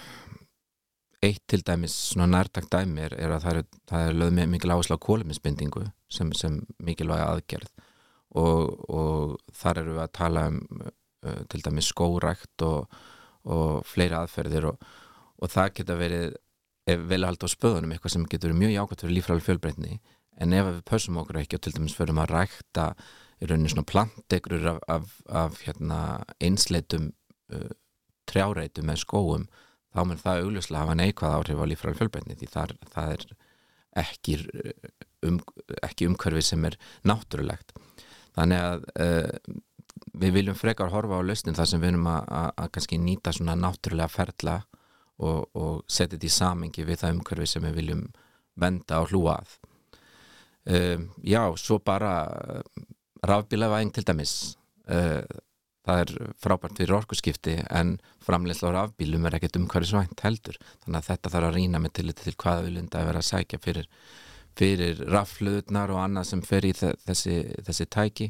eitt 1.23 1.43
til 1.47 1.63
dæmis 1.63 1.93
svona 2.11 2.27
nærtakt 2.27 2.71
dæmi 2.73 3.05
er, 3.05 3.15
er 3.15 3.35
að 3.37 3.45
það 3.45 3.59
er, 3.61 3.69
er 4.01 4.17
lögð 4.17 4.35
með 4.39 4.51
mikil 4.51 4.73
áherslu 4.73 4.97
á 4.99 5.05
kóluminsbindingu 5.05 5.85
sem, 6.11 6.33
sem 6.35 6.59
mikilvæg 6.83 7.23
aðgerð. 7.23 7.71
Og, 8.35 8.75
og 8.91 9.55
þar 9.55 9.81
eru 9.81 9.95
við 9.95 10.03
að 10.03 10.13
tala 10.17 10.45
um 10.51 10.59
uh, 10.83 11.41
til 11.51 11.63
dæmis 11.63 11.91
skórækt 11.91 12.65
og, 12.67 13.01
og 13.47 13.81
fleiri 13.87 14.17
aðferðir 14.19 14.71
og, 14.73 14.87
og 15.41 15.51
það 15.51 15.75
geta 15.79 15.99
verið 15.99 16.35
vel 16.91 17.21
að 17.21 17.29
halda 17.29 17.47
á 17.47 17.55
spöðunum 17.55 17.93
eitthvað 17.93 18.15
sem 18.15 18.27
getur 18.27 18.57
mjög 18.57 18.73
jákvæmt 18.73 19.03
fyrir 19.05 19.15
lífræðileg 19.15 19.47
fjölbreytni. 19.47 19.99
En 20.41 20.55
ef 20.57 20.67
við 20.67 20.79
pausum 20.89 21.19
okkur 21.21 21.39
ekki 21.41 21.59
og 21.59 21.63
til 21.63 21.75
dæmis 21.77 21.95
förum 21.95 22.19
að 22.23 22.33
rækta 22.33 22.87
í 23.41 23.49
rauninni 23.49 23.71
svona 23.71 23.87
plantegrur 23.87 24.67
af, 24.73 24.79
af, 24.91 25.13
af 25.29 25.61
hérna, 25.65 25.99
einsleitum 26.43 27.11
uh, 27.55 27.71
trjáreitu 28.29 28.85
með 28.87 29.03
skóum 29.03 29.47
þá 29.91 30.03
mun 30.07 30.21
það 30.21 30.45
augljóslega 30.45 30.83
hafa 30.85 30.97
neikvæð 30.99 31.37
áhrif 31.37 31.63
á 31.63 31.65
lífræðan 31.71 31.99
fjölbreytni 31.99 32.37
því 32.39 32.49
þar, 32.53 32.75
það 32.93 33.15
er 33.15 33.25
ekki, 34.01 34.37
um, 35.27 35.39
ekki 35.83 36.07
umhverfi 36.07 36.45
sem 36.47 36.67
er 36.69 36.77
náttúrulegt. 37.07 37.73
Þannig 38.37 38.63
að 38.63 38.85
uh, 39.03 39.57
við 40.21 40.37
viljum 40.37 40.57
frekar 40.57 40.93
horfa 40.93 41.19
á 41.19 41.27
lausnin 41.27 41.57
þar 41.57 41.69
sem 41.69 41.81
við 41.81 41.91
viljum 41.91 42.07
að, 42.13 42.69
kannski 42.71 42.99
nýta 43.01 43.33
svona 43.35 43.57
náttúrulega 43.59 44.11
ferla 44.11 44.61
og, 45.21 45.49
og 45.53 45.83
setja 45.87 46.15
þetta 46.15 46.29
í 46.29 46.37
samengi 46.37 46.87
við 46.87 47.03
það 47.03 47.17
umhverfi 47.17 47.49
sem 47.51 47.67
við 47.67 47.77
viljum 47.81 48.07
venda 48.61 49.01
og 49.03 49.11
hlúa 49.11 49.37
að. 49.41 49.53
Um, 50.71 51.07
já, 51.25 51.41
svo 51.57 51.79
bara 51.83 52.13
rafbílavæðing 53.25 53.93
til 53.95 54.05
dæmis. 54.07 54.35
Uh, 54.87 55.23
það 55.87 56.01
er 56.03 56.11
frábært 56.41 56.77
fyrir 56.77 56.97
orkuskipti 56.99 57.55
en 57.69 57.95
framleysla 58.21 58.73
á 58.75 58.85
afbílum 58.85 59.25
er 59.27 59.37
ekkert 59.37 59.57
umhverfisvænt 59.59 60.21
heldur. 60.25 60.59
Þannig 60.83 60.99
að 60.99 61.07
þetta 61.09 61.33
þarf 61.33 61.49
að 61.49 61.57
rýna 61.57 61.81
með 61.81 61.95
tillit 61.99 62.21
til 62.21 62.35
hvaða 62.35 62.67
viljunda 62.67 63.01
að 63.01 63.09
vera 63.09 63.23
að 63.23 63.29
sækja 63.29 63.61
fyrir, 63.63 63.89
fyrir 64.59 65.01
rafluðnar 65.09 65.95
og 65.95 66.03
annað 66.03 66.29
sem 66.31 66.43
fer 66.45 66.67
í 66.69 66.75
þessi, 66.77 67.39
þessi 67.65 67.89
tæki. 67.97 68.29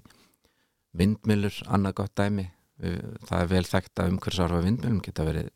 Vindmilur, 0.96 1.60
annað 1.72 1.98
gott 2.02 2.16
dæmi. 2.20 2.48
Það 2.82 3.38
er 3.42 3.52
vel 3.52 3.68
þekkt 3.68 4.02
að 4.02 4.16
umhverfisárfa 4.16 4.64
vindmilum 4.66 5.04
geta 5.06 5.28
verið 5.28 5.52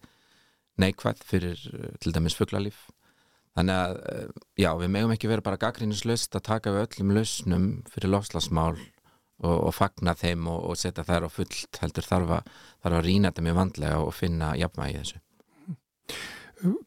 neikvæð 0.82 1.24
fyrir 1.26 1.62
til 2.04 2.14
dæmis 2.14 2.36
fugglalíf 2.38 2.86
þannig 3.56 3.78
að 3.80 3.94
já, 4.60 4.70
við 4.80 4.92
megum 4.92 5.14
ekki 5.16 5.30
vera 5.32 5.46
bara 5.46 5.60
gaggrínislaust 5.62 6.36
að 6.36 6.48
taka 6.50 6.74
við 6.76 6.88
öllum 6.90 7.14
lausnum 7.16 7.68
fyrir 7.92 8.12
lofslagsmál 8.12 8.76
og, 9.44 9.56
og 9.68 9.76
fagna 9.76 10.16
þeim 10.18 10.48
og, 10.52 10.62
og 10.72 10.80
setja 10.80 11.06
þær 11.08 11.28
á 11.28 11.30
fullt 11.32 11.80
heldur 11.82 12.08
þarf 12.08 12.34
að, 12.38 12.50
þarf 12.86 13.00
að 13.00 13.06
rýna 13.10 13.32
þetta 13.32 13.46
mjög 13.48 13.60
vandlega 13.60 14.02
og 14.02 14.16
finna 14.16 14.56
jafnvægi 14.60 14.98
þessu. 15.02 15.22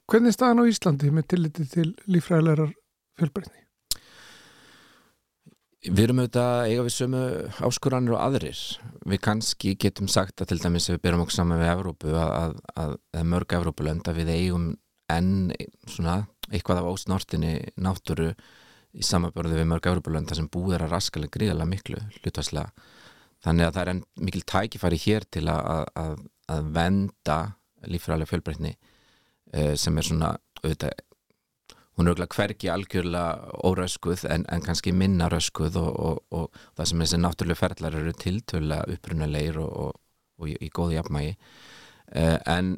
Hvernig 0.08 0.32
er 0.32 0.36
staðan 0.36 0.62
á 0.64 0.70
Íslandi 0.70 1.10
með 1.12 1.30
tilliti 1.34 1.66
til 1.68 1.88
lífræðilegar 2.08 2.72
fjölbreytni? 3.18 3.64
Við 5.88 6.00
erum 6.02 6.20
auðvitað 6.24 6.68
eiga 6.68 6.84
við 6.88 6.94
sömu 6.96 7.20
áskoranir 7.68 8.16
og 8.16 8.22
aðrir. 8.24 8.62
Við 9.06 9.20
kannski 9.22 9.76
getum 9.78 10.08
sagt 10.10 10.42
að 10.42 10.50
til 10.50 10.58
dæmis 10.64 10.88
ef 10.88 10.96
við 10.96 11.04
byrjum 11.04 11.22
okkur 11.22 11.36
saman 11.36 11.62
við 11.62 11.70
Evrópu 11.70 12.16
að, 12.18 12.56
að, 12.74 12.96
að 13.14 13.28
mörg 13.30 13.54
Evrópulönda 13.60 14.14
við 14.16 14.32
eigum 14.34 14.72
enn 15.12 15.52
svona 15.88 16.24
eitthvað 16.50 16.82
af 16.82 16.90
ósnortinni 16.90 17.52
náttúru 17.80 18.32
í 18.96 19.04
samabörðu 19.04 19.58
við 19.58 19.68
mörg 19.70 19.88
Európa-lönd 19.90 20.30
þar 20.30 20.40
sem 20.40 20.50
búið 20.52 20.78
er 20.78 20.86
að 20.86 20.94
raskalega 20.94 21.34
gríðalega 21.36 21.72
miklu 21.72 22.00
hlutværslega. 22.18 22.70
Þannig 23.44 23.68
að 23.68 23.74
það 23.74 23.82
er 23.82 23.90
enn 23.92 24.00
mikil 24.26 24.44
tækifæri 24.50 25.00
hér 25.04 25.26
til 25.30 25.44
að, 25.52 25.84
að, 26.02 26.14
að 26.50 26.70
venda 26.74 27.36
lífræðilega 27.86 28.32
fjölbreytni 28.32 28.72
eh, 29.52 29.74
sem 29.78 30.00
er 30.00 30.08
svona, 30.08 30.32
auðvitað, 30.62 31.04
hún 31.98 32.08
er 32.08 32.16
auðvitað 32.16 32.34
hverki 32.34 32.72
algjörlega 32.72 33.60
óröskuð 33.68 34.26
en, 34.32 34.48
en 34.50 34.64
kannski 34.64 34.94
minna 34.96 35.30
röskuð 35.30 35.78
og, 35.78 35.92
og, 36.08 36.20
og 36.34 36.60
það 36.78 36.90
sem 36.90 37.04
þessi 37.04 37.22
náttúrulega 37.22 37.62
ferðlar 37.62 38.00
eru 38.00 38.16
tiltöla 38.24 38.82
upprunalegir 38.90 39.62
og, 39.62 39.94
og 40.38 40.50
í, 40.50 40.58
í 40.58 40.72
góði 40.74 40.98
jafnmægi. 40.98 41.38
Eh, 42.18 42.36
en, 42.50 42.74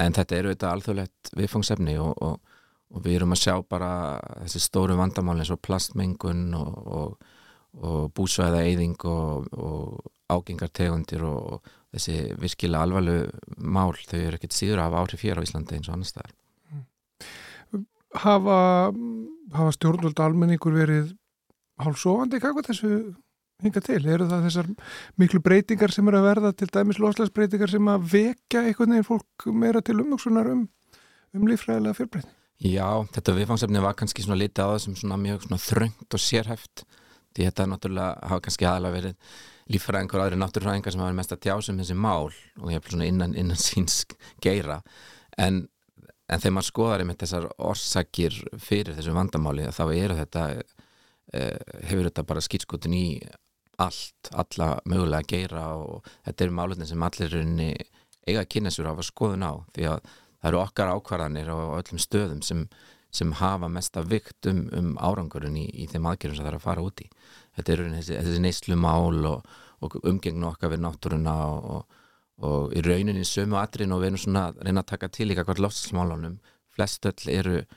en 0.00 0.16
þetta 0.16 0.40
eru 0.40 0.54
auðvitað 0.54 0.72
alþjóðlegt 0.72 1.34
viðfangsefni 1.36 1.98
og 2.00 2.55
og 2.94 3.02
við 3.04 3.18
erum 3.18 3.34
að 3.34 3.42
sjá 3.42 3.54
bara 3.68 3.90
þessi 4.44 4.62
stóru 4.62 4.96
vandamál 4.98 5.38
eins 5.40 5.52
og 5.54 5.62
plastmengun 5.64 6.54
og, 6.58 6.76
og, 6.86 7.32
og 7.82 8.12
búsvæða 8.16 8.62
eyðing 8.66 9.08
og, 9.10 9.48
og 9.52 10.12
ágengartegundir 10.32 11.24
og 11.26 11.66
þessi 11.94 12.16
virkilega 12.40 12.86
alvarlu 12.86 13.18
mál 13.58 13.94
þau 14.06 14.18
eru 14.20 14.38
ekkert 14.38 14.56
síður 14.56 14.82
af 14.84 14.96
áhrif 15.02 15.26
hér 15.26 15.42
á 15.42 15.46
Íslandi 15.46 15.78
eins 15.78 15.90
og 15.90 15.98
annar 15.98 16.10
staðar 16.12 16.34
Hafa, 18.16 18.58
hafa 19.52 19.72
stjórnvöld 19.76 20.20
almenningur 20.24 20.72
verið 20.72 21.10
hálfsofandi 21.82 22.40
hvað 22.40 22.62
þessu 22.70 22.90
hinga 23.64 23.82
til? 23.84 24.00
Eru 24.04 24.28
það 24.28 24.46
þessar 24.48 24.70
miklu 25.20 25.40
breytingar 25.44 25.92
sem 25.94 26.08
eru 26.08 26.20
að 26.20 26.28
verða 26.30 26.52
til 26.56 26.68
dæmis 26.72 27.00
loslæsbreytingar 27.02 27.72
sem 27.72 27.92
að 27.92 28.08
vekja 28.12 28.64
einhvern 28.64 28.96
veginn 28.96 29.08
fólk 29.08 29.46
meira 29.52 29.82
til 29.84 30.00
umvöksunar 30.02 30.50
um, 30.52 30.66
um 31.36 31.46
lífræðilega 31.48 31.96
fjölbreytni? 32.00 32.35
Já, 32.62 32.88
þetta 33.12 33.34
viðfangsefni 33.36 33.82
var 33.84 33.96
kannski 33.98 34.24
svona 34.24 34.40
litið 34.40 34.64
á 34.64 34.68
það 34.72 34.78
sem 34.86 34.96
svona 34.96 35.18
mjög 35.20 35.44
svona 35.44 35.60
þröngt 35.60 36.16
og 36.16 36.22
sérhæft 36.22 36.86
því 37.36 37.44
þetta 37.50 37.66
náttúrulega 37.68 38.30
hafa 38.30 38.44
kannski 38.46 38.68
aðalega 38.68 38.96
verið 38.96 39.32
líffræðingar 39.74 40.20
og 40.20 40.24
aðri 40.24 40.38
náttúrfræðingar 40.40 40.94
sem 40.94 41.02
hafa 41.02 41.10
verið 41.10 41.20
mest 41.20 41.34
að 41.34 41.42
tjásum 41.44 41.80
þessi 41.82 41.96
mál 41.98 42.30
og 42.30 42.70
ég 42.70 42.78
hef 42.78 42.90
svona 42.90 43.08
innan, 43.10 43.34
innan 43.36 43.60
síns 43.66 44.04
geira. 44.42 44.78
En, 45.36 45.66
en 46.30 46.42
þegar 46.42 46.56
maður 46.56 46.70
skoðar 46.70 47.04
einmitt 47.04 47.24
þessar 47.24 47.48
orsakir 47.58 48.38
fyrir 48.56 48.96
þessu 48.96 49.16
vandamáli 49.16 49.68
þá 49.74 49.84
eru 49.90 50.20
þetta 50.22 50.46
eh, 50.56 51.58
hefur 51.90 52.08
þetta 52.08 52.28
bara 52.30 52.44
skýrskotin 52.46 52.96
í 52.96 53.06
allt, 53.84 54.30
alla 54.32 54.76
mögulega 54.88 55.28
geira 55.28 55.66
og 55.76 56.06
þetta 56.24 56.46
eru 56.46 56.56
málutin 56.56 56.88
sem 56.88 57.02
allir 57.04 57.36
eiga 58.26 58.40
að 58.40 58.48
kynna 58.54 58.72
sér 58.72 58.88
á 58.88 58.96
að 58.96 59.08
skoðun 59.10 59.44
á 59.44 59.52
því 59.76 59.90
að 59.92 60.14
það 60.40 60.50
eru 60.50 60.60
okkar 60.60 60.92
ákvarðanir 60.94 61.50
á 61.50 61.56
öllum 61.78 62.00
stöðum 62.02 62.42
sem, 62.44 62.64
sem 63.14 63.32
hafa 63.40 63.68
mesta 63.72 64.02
vikt 64.04 64.48
um, 64.50 64.66
um 64.76 64.92
árangurinn 65.00 65.56
í, 65.58 65.66
í 65.82 65.86
þeim 65.90 66.08
aðgerðum 66.10 66.38
sem 66.38 66.46
það 66.46 66.52
er 66.52 66.58
að 66.58 66.66
fara 66.66 66.84
út 66.86 67.02
í. 67.04 67.08
Þetta 67.56 67.74
eru 67.74 67.88
þessi, 67.94 68.18
þessi 68.18 68.42
neyslu 68.44 68.78
mál 68.80 69.30
og, 69.32 69.56
og 69.84 69.98
umgengnu 70.02 70.50
okkar 70.50 70.74
við 70.74 70.84
náttúruna 70.84 71.36
og, 71.48 71.98
og 72.46 72.76
í 72.76 72.84
rauninni 72.84 73.26
sömu 73.26 73.58
aðrin 73.60 73.96
og 73.96 74.02
við 74.02 74.12
erum 74.12 74.24
svona 74.26 74.46
að 74.50 74.62
reyna 74.68 74.84
að 74.84 74.92
taka 74.92 75.10
til 75.12 75.30
líka 75.30 75.46
hvert 75.48 75.62
loftsmálunum. 75.64 76.40
Flest 76.76 77.08
öll 77.08 77.32
eru 77.32 77.58
uh, 77.62 77.68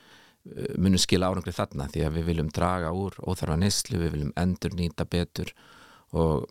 munum 0.77 1.01
skila 1.01 1.31
árangri 1.31 1.55
þarna 1.55 1.89
því 1.91 2.07
að 2.07 2.15
við 2.19 2.31
viljum 2.33 2.53
draga 2.55 2.93
úr 2.95 3.15
óþarfa 3.23 3.59
neyslu, 3.61 4.01
við 4.03 4.17
viljum 4.17 4.33
endur 4.39 4.75
nýta 4.75 5.07
betur 5.07 5.53
og, 6.17 6.49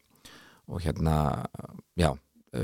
og 0.69 0.81
hérna, 0.85 1.45
já, 1.99 2.13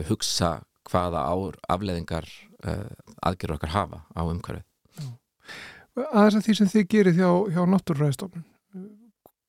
hugsa 0.08 0.62
hvaða 0.88 1.24
ár 1.32 1.58
afleðingar 1.72 2.28
uh, 2.68 2.88
aðgerður 3.24 3.58
okkar 3.58 3.74
hafa 3.74 4.00
á 4.12 4.22
umhverfið. 4.24 4.66
Aðeins 6.10 6.40
að 6.40 6.48
því 6.48 6.56
sem 6.58 6.72
þið 6.72 6.88
gerir 6.90 7.16
hjá, 7.18 7.28
hjá 7.54 7.62
Náttúrræðistofnun, 7.70 8.46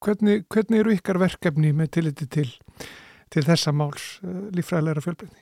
hvernig, 0.06 0.46
hvernig 0.54 0.84
eru 0.84 0.94
ykkar 0.94 1.20
verkefni 1.24 1.72
með 1.74 1.92
tilliti 1.98 2.28
til, 2.30 2.48
til 3.34 3.46
þessa 3.48 3.74
máls 3.74 4.16
uh, 4.22 4.48
lífræðilegra 4.56 5.06
fjölbreytni? 5.06 5.42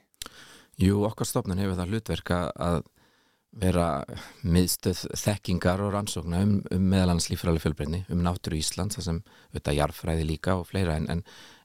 Jú, 0.81 1.03
okkar 1.05 1.29
stofnun 1.29 1.61
hefur 1.61 1.77
það 1.77 1.93
hlutverka 1.93 2.43
að 2.55 2.83
vera 3.61 3.87
miðstöð 4.41 5.03
þekkingar 5.19 5.81
og 5.85 5.91
rannsókna 5.93 6.39
um, 6.41 6.55
um 6.73 6.85
meðalans 6.89 7.29
lífræðilega 7.29 7.67
fjölbreytni, 7.67 7.99
um 8.09 8.23
náttúru 8.25 8.57
Íslands, 8.57 8.97
það 8.97 9.05
sem 9.05 9.19
auðvitað 9.51 9.77
jarfræði 9.77 10.25
líka 10.25 10.55
og 10.57 10.65
fleira 10.71 10.95
en, 10.97 11.05
en 11.13 11.21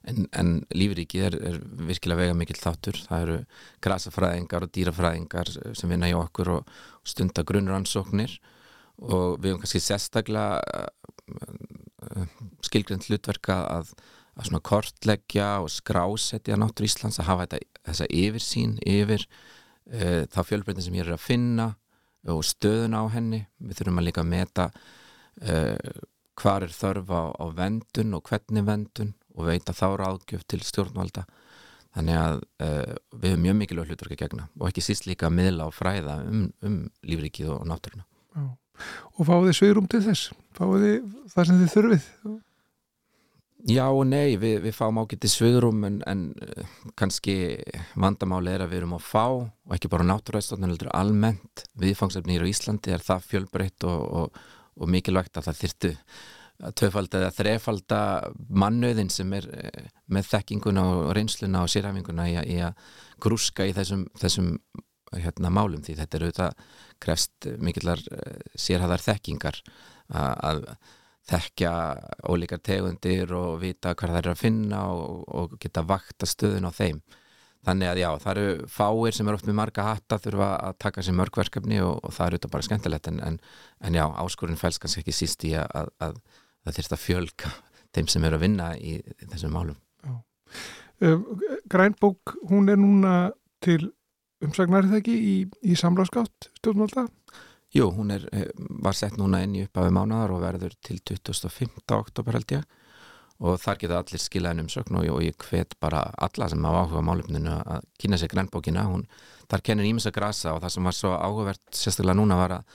en, 0.07 0.27
en 0.31 0.51
lífrikið 0.75 1.25
er, 1.27 1.37
er 1.51 1.57
virkilega 1.89 2.23
vega 2.23 2.37
mikill 2.37 2.59
þáttur. 2.59 2.99
Það 3.07 3.25
eru 3.25 3.37
grasafræðingar 3.85 4.65
og 4.65 4.71
dýrafræðingar 4.75 5.51
sem 5.77 5.91
vinna 5.91 6.11
í 6.11 6.15
okkur 6.17 6.53
og, 6.57 6.71
og 7.01 7.11
stunda 7.11 7.45
grunnrannsóknir. 7.47 8.37
Og 8.99 9.39
við 9.39 9.53
hefum 9.53 9.63
kannski 9.63 9.83
sérstaklega 9.83 10.59
uh, 11.33 12.25
skilgreynd 12.67 13.07
hlutverka 13.07 13.61
að, 13.71 13.93
að 14.35 14.49
svona 14.49 14.65
kortleggja 14.71 15.49
og 15.63 15.71
skrásetja 15.71 16.59
náttúr 16.59 16.89
Íslands 16.89 17.21
að 17.21 17.31
hafa 17.31 17.47
þetta, 17.47 17.81
þessa 17.89 18.09
yfirsýn 18.21 18.77
yfir 18.83 19.25
uh, 19.27 20.23
þá 20.31 20.41
fjölbreytin 20.43 20.87
sem 20.87 20.99
ég 20.99 21.07
er 21.07 21.15
að 21.15 21.27
finna 21.27 21.73
og 22.29 22.43
stöðuna 22.43 23.05
á 23.07 23.15
henni. 23.15 23.45
Við 23.63 23.79
þurfum 23.79 24.01
að 24.01 24.09
líka 24.09 24.25
að 24.25 24.31
meta 24.33 24.69
uh, 24.69 26.03
hvar 26.39 26.63
er 26.63 26.75
þörf 26.75 27.11
á, 27.11 27.23
á 27.35 27.45
vendun 27.55 28.15
og 28.15 28.27
hvernig 28.27 28.67
vendun 28.67 29.15
og 29.35 29.49
veita 29.49 29.75
þá 29.75 29.87
ráðgjöf 29.99 30.45
til 30.49 30.61
stjórnvalda 30.65 31.25
þannig 31.95 32.19
að 32.19 32.35
uh, 32.65 32.97
við 33.15 33.31
hefum 33.31 33.45
mjög 33.45 33.57
mikilvæg 33.61 33.91
hlutverk 33.91 34.15
að 34.15 34.21
gegna 34.23 34.49
og 34.59 34.67
ekki 34.69 34.83
síst 34.85 35.07
líka 35.09 35.31
miðla 35.33 35.69
og 35.69 35.75
fræða 35.75 36.19
um, 36.25 36.45
um 36.65 36.83
lífrikið 37.05 37.55
og, 37.55 37.63
náttúruna 37.69 38.05
Já. 38.35 38.45
Og 39.17 39.25
fáið 39.27 39.49
þið 39.49 39.57
sveirum 39.57 39.89
til 39.91 40.03
þess? 40.05 40.29
Fáið 40.55 40.85
þið 40.85 41.09
það 41.33 41.49
sem 41.49 41.57
þið 41.59 41.73
þurfið? 41.73 42.05
Já 43.67 43.83
og 43.91 44.05
nei, 44.07 44.37
við, 44.39 44.53
við 44.63 44.75
fáum 44.77 45.01
ágætti 45.01 45.27
sveirum 45.27 45.81
en, 45.89 45.97
en 46.07 46.21
uh, 46.45 46.75
kannski 46.99 47.35
vandamáli 47.99 48.53
er 48.53 48.63
að 48.63 48.73
við 48.73 48.83
erum 48.83 48.95
að 48.95 49.07
fá 49.09 49.25
og 49.25 49.75
ekki 49.75 49.91
bara 49.91 50.07
náttúræðstofnun 50.07 50.71
heldur 50.71 50.93
almennt 50.95 51.65
viðfangsefnir 51.81 52.45
á 52.45 52.51
Íslandi 52.51 52.93
er 52.95 53.03
það 53.03 53.27
fjölbreytt 53.33 53.87
og, 53.89 54.05
og, 54.21 54.43
og 54.79 54.93
mikilvægt 54.93 55.41
að 55.41 55.49
það 55.49 55.63
þyrtu 55.65 55.95
töfald 56.79 57.13
eða 57.15 57.31
þrefalda 57.35 58.01
mannöðin 58.49 59.11
sem 59.13 59.31
er 59.37 59.47
eh, 59.53 59.89
með 60.11 60.29
þekkinguna 60.33 60.83
og 60.91 61.09
reynsluna 61.15 61.63
og 61.63 61.71
sérhæfinguna 61.71 62.27
í, 62.29 62.37
í 62.55 62.59
að 62.67 62.77
grúska 63.23 63.67
í 63.67 63.73
þessum, 63.75 64.07
þessum 64.19 64.53
hérna, 65.15 65.51
málum 65.53 65.81
því 65.85 65.95
þetta 66.01 66.19
eru 66.19 66.31
þetta 66.31 66.49
krefst 67.01 67.49
mikillar 67.63 68.03
eh, 68.11 68.41
sérhæðar 68.59 69.05
þekkingar 69.05 69.61
að 70.09 70.63
þekkja 71.29 71.71
ólíkar 72.25 72.61
tegundir 72.65 73.31
og 73.37 73.59
vita 73.61 73.93
hvað 73.93 74.15
það 74.15 74.21
er 74.23 74.29
að 74.31 74.39
finna 74.39 74.83
og, 74.95 75.25
og 75.27 75.57
geta 75.61 75.83
vakta 75.85 76.25
stöðun 76.25 76.65
á 76.65 76.71
þeim. 76.73 77.01
Þannig 77.67 77.89
að 77.91 77.99
já, 77.99 78.09
það 78.23 78.37
eru 78.39 78.67
fáir 78.71 79.15
sem 79.15 79.29
er 79.29 79.35
oft 79.35 79.47
með 79.49 79.57
marga 79.59 79.85
hatta 79.89 80.17
þurfa 80.23 80.49
að 80.69 80.77
taka 80.79 81.03
sér 81.03 81.17
mörgverkefni 81.19 81.81
og, 81.83 81.99
og 82.07 82.15
það 82.15 82.29
eru 82.29 82.39
þetta 82.39 82.51
bara 82.53 82.67
skemmtilegt 82.69 83.09
en, 83.11 83.19
en, 83.27 83.39
en 83.83 83.97
já, 83.99 84.05
áskorun 84.23 84.59
fælst 84.59 84.81
kannski 84.81 85.03
ekki 85.03 85.15
síst 85.17 85.43
í 85.45 85.53
að, 85.59 85.91
að 85.99 86.21
það 86.65 86.79
þurft 86.79 86.95
að 86.95 87.05
fjölka 87.05 87.53
þeim 87.95 88.09
sem 88.11 88.25
eru 88.27 88.39
að 88.39 88.45
vinna 88.45 88.71
í, 88.77 88.97
þessum 89.25 89.55
málum 89.55 89.77
uh, 90.09 91.21
Grænbók, 91.69 92.35
hún 92.49 92.69
er 92.69 92.79
núna 92.79 93.15
til 93.63 93.91
umsagnar 94.43 94.87
eða 94.87 95.01
ekki 95.01 95.15
í, 95.15 95.37
í 95.65 95.77
samráðskátt 95.79 96.51
stjórnvalda? 96.59 97.07
Jú, 97.75 97.91
hún 97.93 98.11
er, 98.15 98.23
eh, 98.33 98.47
var 98.81 98.95
sett 98.97 99.17
núna 99.19 99.43
inn 99.45 99.57
í 99.59 99.65
upphafi 99.67 99.91
mánadar 99.93 100.31
og 100.33 100.41
verður 100.41 100.73
til 100.81 100.97
25. 101.05 101.83
oktober 101.99 102.33
held 102.33 102.53
ég 102.55 102.63
og 103.39 103.59
þar 103.61 103.77
geta 103.79 103.99
allir 104.01 104.19
skilaðin 104.19 104.65
umsökn 104.65 104.97
og, 104.99 105.05
og 105.13 105.21
ég 105.23 105.37
hvet 105.47 105.75
bara 105.79 106.01
alla 106.17 106.49
sem 106.51 106.65
hafa 106.65 106.81
áhuga 106.83 107.03
á 107.03 107.09
málefninu 107.09 107.57
að 107.61 107.85
kynna 108.01 108.19
sér 108.19 108.31
grænbókina 108.33 108.87
hún, 108.89 109.05
þar 109.51 109.63
kennir 109.63 109.87
ímins 109.87 110.09
að 110.09 110.17
grasa 110.17 110.55
og 110.55 110.63
það 110.63 110.73
sem 110.75 110.89
var 110.89 110.97
svo 110.97 111.13
áhugavert 111.15 111.63
sérstaklega 111.71 112.19
núna 112.19 112.39
var 112.39 112.55
að, 112.57 112.73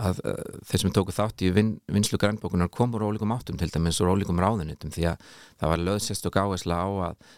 að, 0.00 0.22
að 0.24 0.40
þeir 0.70 0.82
sem 0.82 0.94
tóku 0.96 1.14
þátt 1.14 1.44
í 1.44 1.50
vin, 1.54 1.74
vinslu 1.90 2.18
grænbókunar 2.20 2.70
komur 2.72 3.04
ólíkum 3.06 3.34
áttum 3.34 3.58
til 3.60 3.70
dæmis 3.72 4.00
og 4.00 4.14
ólíkum 4.14 4.40
ráðunitum 4.40 4.92
því 4.94 5.10
að 5.12 5.28
það 5.60 5.72
var 5.74 5.84
löð 5.84 6.00
sérstök 6.06 6.40
áhersla 6.40 6.80
á 6.80 6.88
að 7.10 7.28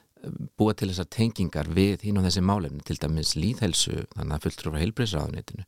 búa 0.59 0.75
til 0.79 0.91
þessar 0.93 1.11
tengingar 1.11 1.71
við 1.75 2.07
hín 2.07 2.21
og 2.21 2.27
þessi 2.29 2.45
málefni 2.47 2.85
til 2.87 2.99
dæmis 3.03 3.35
líðhelsu 3.39 4.05
þannig 4.15 4.37
að 4.37 4.45
fulltrúra 4.47 4.83
heilbreyðsráðunitinu 4.83 5.67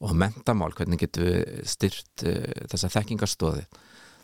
og 0.00 0.12
mentamál, 0.16 0.70
hvernig 0.72 1.02
getur 1.02 1.26
við 1.26 1.64
styrt 1.68 2.24
uh, 2.24 2.66
þessa 2.70 2.92
þekkingarstóði 2.94 3.66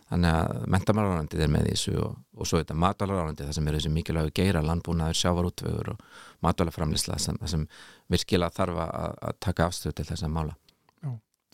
þannig 0.07 0.37
að 0.39 0.67
mentamálaránandið 0.71 1.43
er 1.43 1.51
með 1.51 1.65
þessu 1.73 1.97
og, 1.99 2.13
og 2.39 2.47
svo 2.47 2.61
þetta 2.61 2.77
matvalaránandið 2.79 3.49
það 3.49 3.57
sem 3.59 3.67
er 3.67 3.77
þessi 3.77 3.91
mikilvægu 3.97 4.35
geira, 4.39 4.63
landbúnaður, 4.63 5.19
sjávarútvögur 5.19 5.91
og 5.97 6.05
matvalarframlisla 6.47 7.19
sem, 7.19 7.41
sem 7.51 7.67
virkilega 8.13 8.55
þarf 8.55 8.79
að 8.87 9.41
taka 9.43 9.67
afstöð 9.67 9.97
til 9.99 10.07
þessa 10.13 10.31
mála 10.31 10.55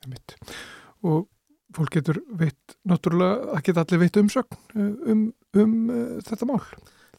Já, 0.02 0.08
það 0.08 0.08
er 0.08 0.14
mitt 0.16 0.36
og 1.02 1.28
fólk 1.76 1.94
getur 1.96 2.20
veitt, 2.38 2.74
náttúrulega 2.88 3.54
að 3.56 3.64
geta 3.68 3.84
allir 3.84 4.02
veitt 4.02 4.18
umsögn 4.20 4.58
um, 4.74 4.90
um, 5.12 5.22
um 5.62 5.78
uh, 5.88 6.18
þetta 6.26 6.48
mál 6.48 6.60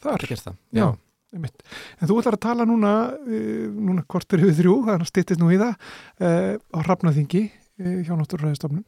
þar. 0.04 0.28
Það, 0.28 0.54
já. 0.76 0.84
Já. 0.84 0.88
En 1.34 2.10
þú 2.10 2.20
ætlar 2.22 2.38
að 2.38 2.44
tala 2.44 2.68
núna, 2.70 2.94
uh, 3.24 3.66
núna 3.74 4.06
kortur 4.06 4.44
yfir 4.44 4.60
þrjú, 4.60 4.78
þannig 4.86 5.08
að 5.08 5.12
stýttist 5.12 5.42
nú 5.42 5.50
í 5.54 5.60
það, 5.62 5.90
uh, 6.22 6.54
á 6.60 6.78
Hrafnaþingi 6.84 7.44
hjá 7.74 8.14
Náttúrræðistofnun 8.14 8.84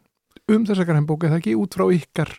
um 0.54 0.66
þess 0.68 0.84
að 0.84 0.90
grænbóka 0.92 1.32
það 1.32 1.40
ekki 1.40 1.56
út 1.58 1.74
frá 1.74 1.88
ykkar 1.90 2.30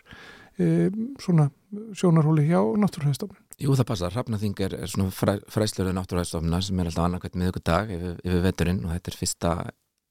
svona 1.19 1.49
sjónarhóli 1.93 2.45
hjá 2.47 2.61
Náttúrræðistofnun. 2.79 3.41
Jú 3.59 3.75
það 3.75 3.89
passar, 3.89 4.13
Hrafnaþing 4.15 4.61
er, 4.63 4.77
er 4.79 4.89
svona 4.89 5.11
fræ, 5.13 5.33
fræsluður 5.51 5.97
Náttúrræðistofnuna 5.97 6.61
sem 6.63 6.79
er 6.79 6.87
alltaf 6.87 7.03
annarkvæmt 7.03 7.35
miðugur 7.41 7.65
dag 7.67 7.91
yfir, 7.91 8.15
yfir 8.23 8.45
veturinn 8.45 8.79
og 8.87 8.95
þetta 8.95 9.11
er 9.11 9.19
fyrsta 9.19 9.51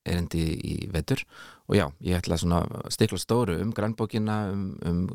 erindi 0.06 0.42
í 0.54 0.74
vetur. 0.92 1.22
Og 1.66 1.76
já, 1.78 1.84
ég 2.06 2.18
ætla 2.20 2.38
svona 2.38 2.60
stikla 2.94 3.18
stóru 3.18 3.56
um 3.62 3.72
grannbókina, 3.74 4.36
um, 4.52 4.66
um 4.86 5.06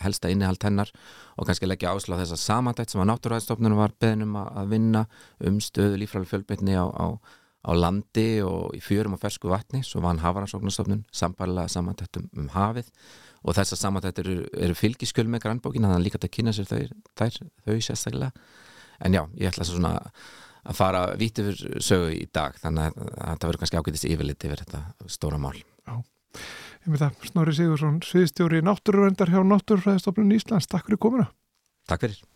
helsta 0.00 0.30
innihald 0.32 0.62
hennar 0.64 0.92
og 1.36 1.48
kannski 1.48 1.68
leggja 1.68 1.92
áslá 1.92 2.16
þess 2.20 2.36
að 2.36 2.44
samandætt 2.44 2.92
sem 2.92 3.02
að 3.02 3.10
náttúræðstofnunum 3.12 3.82
var 3.82 3.94
beðnum 4.00 4.38
að 4.40 4.72
vinna 4.72 5.04
um 5.44 5.60
stöðu 5.60 6.00
lífræðileg 6.00 6.32
fjölbreytni 6.32 6.78
á, 6.80 6.88
á, 6.88 7.06
á 7.68 7.70
landi 7.76 8.40
og 8.46 8.72
í 8.76 8.80
fjörum 8.80 9.18
og 9.18 9.22
fersku 9.22 9.52
vatni, 9.52 9.82
svo 9.84 10.00
var 10.00 10.14
hann 10.14 10.24
hafaransóknarstofnun 10.24 11.04
sambarlega 11.12 11.72
samandætt 11.72 12.22
um, 12.22 12.48
hafið. 12.54 12.88
Og 13.46 13.54
þessar 13.54 13.78
samandætt 13.78 14.24
eru, 14.24 14.40
eru 14.58 14.74
fylgiskjöl 14.74 15.28
með 15.30 15.44
grannbókina, 15.44 15.90
þannig 15.90 16.00
að 16.00 16.06
líka 16.08 16.18
þetta 16.18 16.34
kynna 16.34 16.56
sér 16.56 16.70
þau, 16.70 16.80
þær, 17.20 17.36
þau 17.68 17.76
sérstaklega. 17.84 18.48
En 19.04 19.14
já, 19.14 19.22
ég 19.36 19.52
ætla 19.52 19.66
svona 19.68 19.92
að 20.66 20.78
fara 20.78 21.02
vítt 21.18 21.40
yfir 21.42 21.80
sögu 21.84 22.12
í 22.14 22.26
dag 22.34 22.56
þannig 22.62 22.94
að 23.00 23.32
þetta 23.32 23.50
verður 23.50 23.62
kannski 23.62 23.80
ágætist 23.80 24.08
yfirlit 24.10 24.46
yfir 24.48 24.62
þetta 24.64 25.10
stóra 25.16 25.40
mál. 25.40 25.56
Já, 25.56 25.96
ég 26.84 26.92
með 26.92 27.04
það, 27.04 27.26
Snorri 27.30 27.56
Sigursson 27.56 28.00
sviðstjóri 28.04 28.62
náttúruvendar 28.66 29.32
hjá 29.32 29.42
Náttúrufræðistofnun 29.42 30.38
Íslands, 30.38 30.70
takk 30.70 30.88
fyrir 30.88 31.02
komuna. 31.02 31.30
Takk 31.86 32.06
fyrir 32.06 32.35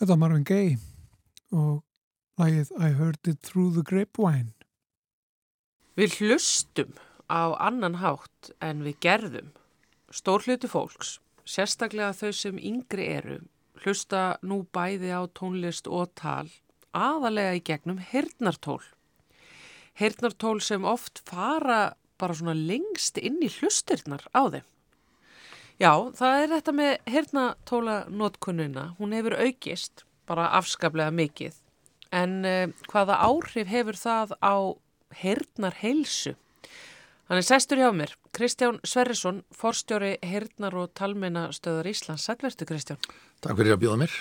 Þetta 0.00 0.14
var 0.14 0.20
Marvin 0.22 0.44
Gaye 0.48 0.76
og 1.52 1.82
lagið 2.40 2.70
I 2.72 2.86
Heard 2.96 3.28
It 3.28 3.42
Through 3.44 3.74
the 3.76 3.82
Grapevine. 3.84 4.54
Við 5.92 6.14
hlustum 6.22 6.94
á 7.28 7.52
annan 7.60 7.98
hátt 8.00 8.48
en 8.64 8.80
við 8.86 8.96
gerðum. 9.04 9.50
Stór 10.08 10.46
hluti 10.46 10.70
fólks, 10.72 11.18
sérstaklega 11.44 12.14
þau 12.16 12.32
sem 12.32 12.56
yngri 12.56 13.10
eru, 13.12 13.36
hlusta 13.84 14.40
nú 14.40 14.62
bæði 14.72 15.12
á 15.12 15.28
tónlist 15.36 15.84
og 15.84 16.14
tal, 16.16 16.48
aðalega 16.96 17.60
í 17.60 17.64
gegnum 17.68 18.00
hernartól. 18.00 18.80
Hernartól 20.00 20.64
sem 20.64 20.88
oft 20.88 21.20
fara 21.28 21.92
bara 22.16 22.40
svona 22.40 22.56
lengst 22.56 23.20
inn 23.20 23.36
í 23.44 23.52
hlustirnar 23.52 24.24
á 24.32 24.48
þeim. 24.48 24.64
Já, 25.80 25.94
það 26.12 26.42
er 26.42 26.50
þetta 26.52 26.72
með 26.76 26.90
hernatóla 27.08 27.96
notkunnuna. 28.12 28.82
Hún 28.98 29.14
hefur 29.16 29.38
aukist 29.40 30.02
bara 30.28 30.50
afskaplega 30.58 31.08
mikið. 31.14 31.54
En 32.12 32.42
uh, 32.44 32.66
hvaða 32.90 33.16
áhrif 33.24 33.70
hefur 33.70 33.96
það 33.96 34.34
á 34.44 34.76
hernar 35.22 35.78
heilsu? 35.80 36.34
Hann 37.30 37.40
er 37.40 37.46
sestur 37.46 37.80
hjá 37.80 37.88
mér, 37.94 38.12
Kristján 38.36 38.80
Sverrisson, 38.84 39.40
forstjóri 39.56 40.16
hernar 40.26 40.76
og 40.76 40.92
talmennastöðar 40.98 41.88
Íslands. 41.88 42.26
Sælvertu 42.28 42.68
Kristján. 42.68 43.00
Takk 43.40 43.56
fyrir 43.56 43.78
að 43.78 43.84
bjóða 43.86 44.00
mér. 44.02 44.16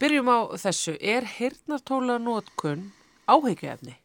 Byrjum 0.00 0.32
á 0.32 0.38
þessu. 0.64 0.94
Er 0.96 1.28
hernartóla 1.28 2.16
notkunn 2.22 2.92
áhegjefni? 3.28 3.98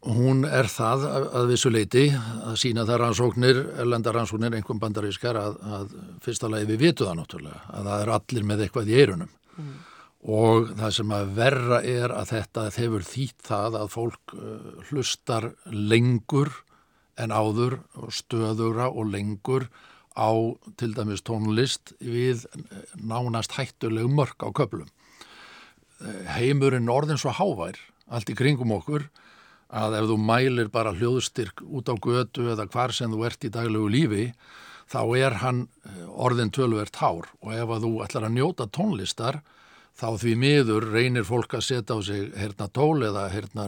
Hún 0.00 0.46
er 0.48 0.64
það 0.72 1.02
að 1.36 1.50
vissu 1.50 1.68
leiti 1.68 2.06
að 2.16 2.54
sína 2.62 2.86
það 2.88 3.02
rannsóknir, 3.02 3.58
erlenda 3.82 4.14
rannsóknir, 4.16 4.54
einhverjum 4.56 4.80
bandarískar 4.80 5.36
að, 5.36 5.58
að 5.60 5.92
fyrsta 6.24 6.48
lagi 6.48 6.70
við 6.70 6.80
vitu 6.86 7.04
það 7.04 7.18
náttúrulega, 7.18 7.60
að 7.68 7.90
það 7.90 8.04
er 8.04 8.12
allir 8.14 8.46
með 8.48 8.62
eitthvað 8.64 8.88
í 8.88 8.96
eirunum 8.96 9.34
mm. 9.60 9.74
og 10.38 10.72
það 10.80 10.96
sem 10.96 11.12
að 11.18 11.34
verra 11.36 11.82
er 11.84 12.16
að 12.16 12.32
þetta 12.32 12.64
hefur 12.78 13.06
þýtt 13.10 13.46
það 13.50 13.78
að 13.82 13.92
fólk 13.92 14.34
uh, 14.38 14.56
hlustar 14.88 15.50
lengur 15.68 16.54
en 17.20 17.36
áður 17.36 17.80
og 18.00 18.16
stöðura 18.16 18.88
og 18.88 19.12
lengur 19.12 19.68
á 20.16 20.32
til 20.80 20.94
dæmis 20.96 21.20
tónlist 21.28 21.92
við 22.00 22.48
nánast 22.96 23.52
hættulegu 23.58 24.08
mörg 24.08 24.40
á 24.40 24.48
köplum. 24.48 24.88
Heimurinn 26.32 26.88
orðin 26.88 27.20
svo 27.20 27.34
hávær, 27.36 27.76
allt 28.08 28.32
í 28.32 28.36
kringum 28.38 28.72
okkur, 28.80 29.10
að 29.70 29.96
ef 30.00 30.08
þú 30.10 30.16
mælir 30.18 30.70
bara 30.72 30.94
hljóðstyrk 30.96 31.62
út 31.62 31.90
á 31.90 31.94
götu 31.94 32.48
eða 32.50 32.66
hvar 32.70 32.94
sem 32.94 33.12
þú 33.12 33.22
ert 33.28 33.46
í 33.46 33.52
daglegu 33.54 33.90
lífi 33.90 34.24
þá 34.90 35.00
er 35.20 35.38
hann 35.44 35.64
eh, 35.86 36.06
orðin 36.10 36.50
tölvert 36.50 36.98
hár. 36.98 37.30
Og 37.44 37.54
ef 37.54 37.70
að 37.70 37.86
þú 37.86 37.92
ætlar 38.04 38.26
að 38.26 38.36
njóta 38.36 38.66
tónlistar 38.66 39.40
þá 40.00 40.08
því 40.18 40.36
miður 40.40 40.88
reynir 40.90 41.26
fólk 41.28 41.54
að 41.58 41.66
setja 41.66 41.94
á 41.94 41.98
sig 42.02 42.30
herna 42.38 42.70
tól 42.72 43.02
eða 43.04 43.28
herna, 43.30 43.66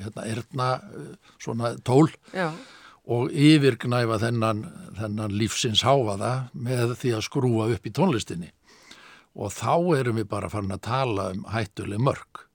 herna, 0.00 0.24
herna 0.28 0.68
svona 1.42 1.74
tól 1.84 2.06
Já. 2.32 2.52
og 3.04 3.32
yfirgnæfa 3.32 4.20
þennan, 4.22 4.64
þennan 5.00 5.36
lífsins 5.36 5.84
háfaða 5.84 6.32
með 6.52 6.96
því 7.00 7.16
að 7.18 7.26
skrúa 7.28 7.68
upp 7.74 7.88
í 7.88 7.94
tónlistinni. 7.98 8.52
Og 9.32 9.52
þá 9.52 9.96
erum 9.98 10.20
við 10.20 10.28
bara 10.28 10.52
farin 10.52 10.76
að 10.76 10.86
tala 10.86 11.30
um 11.32 11.44
hættuleg 11.50 12.00
mörg 12.00 12.46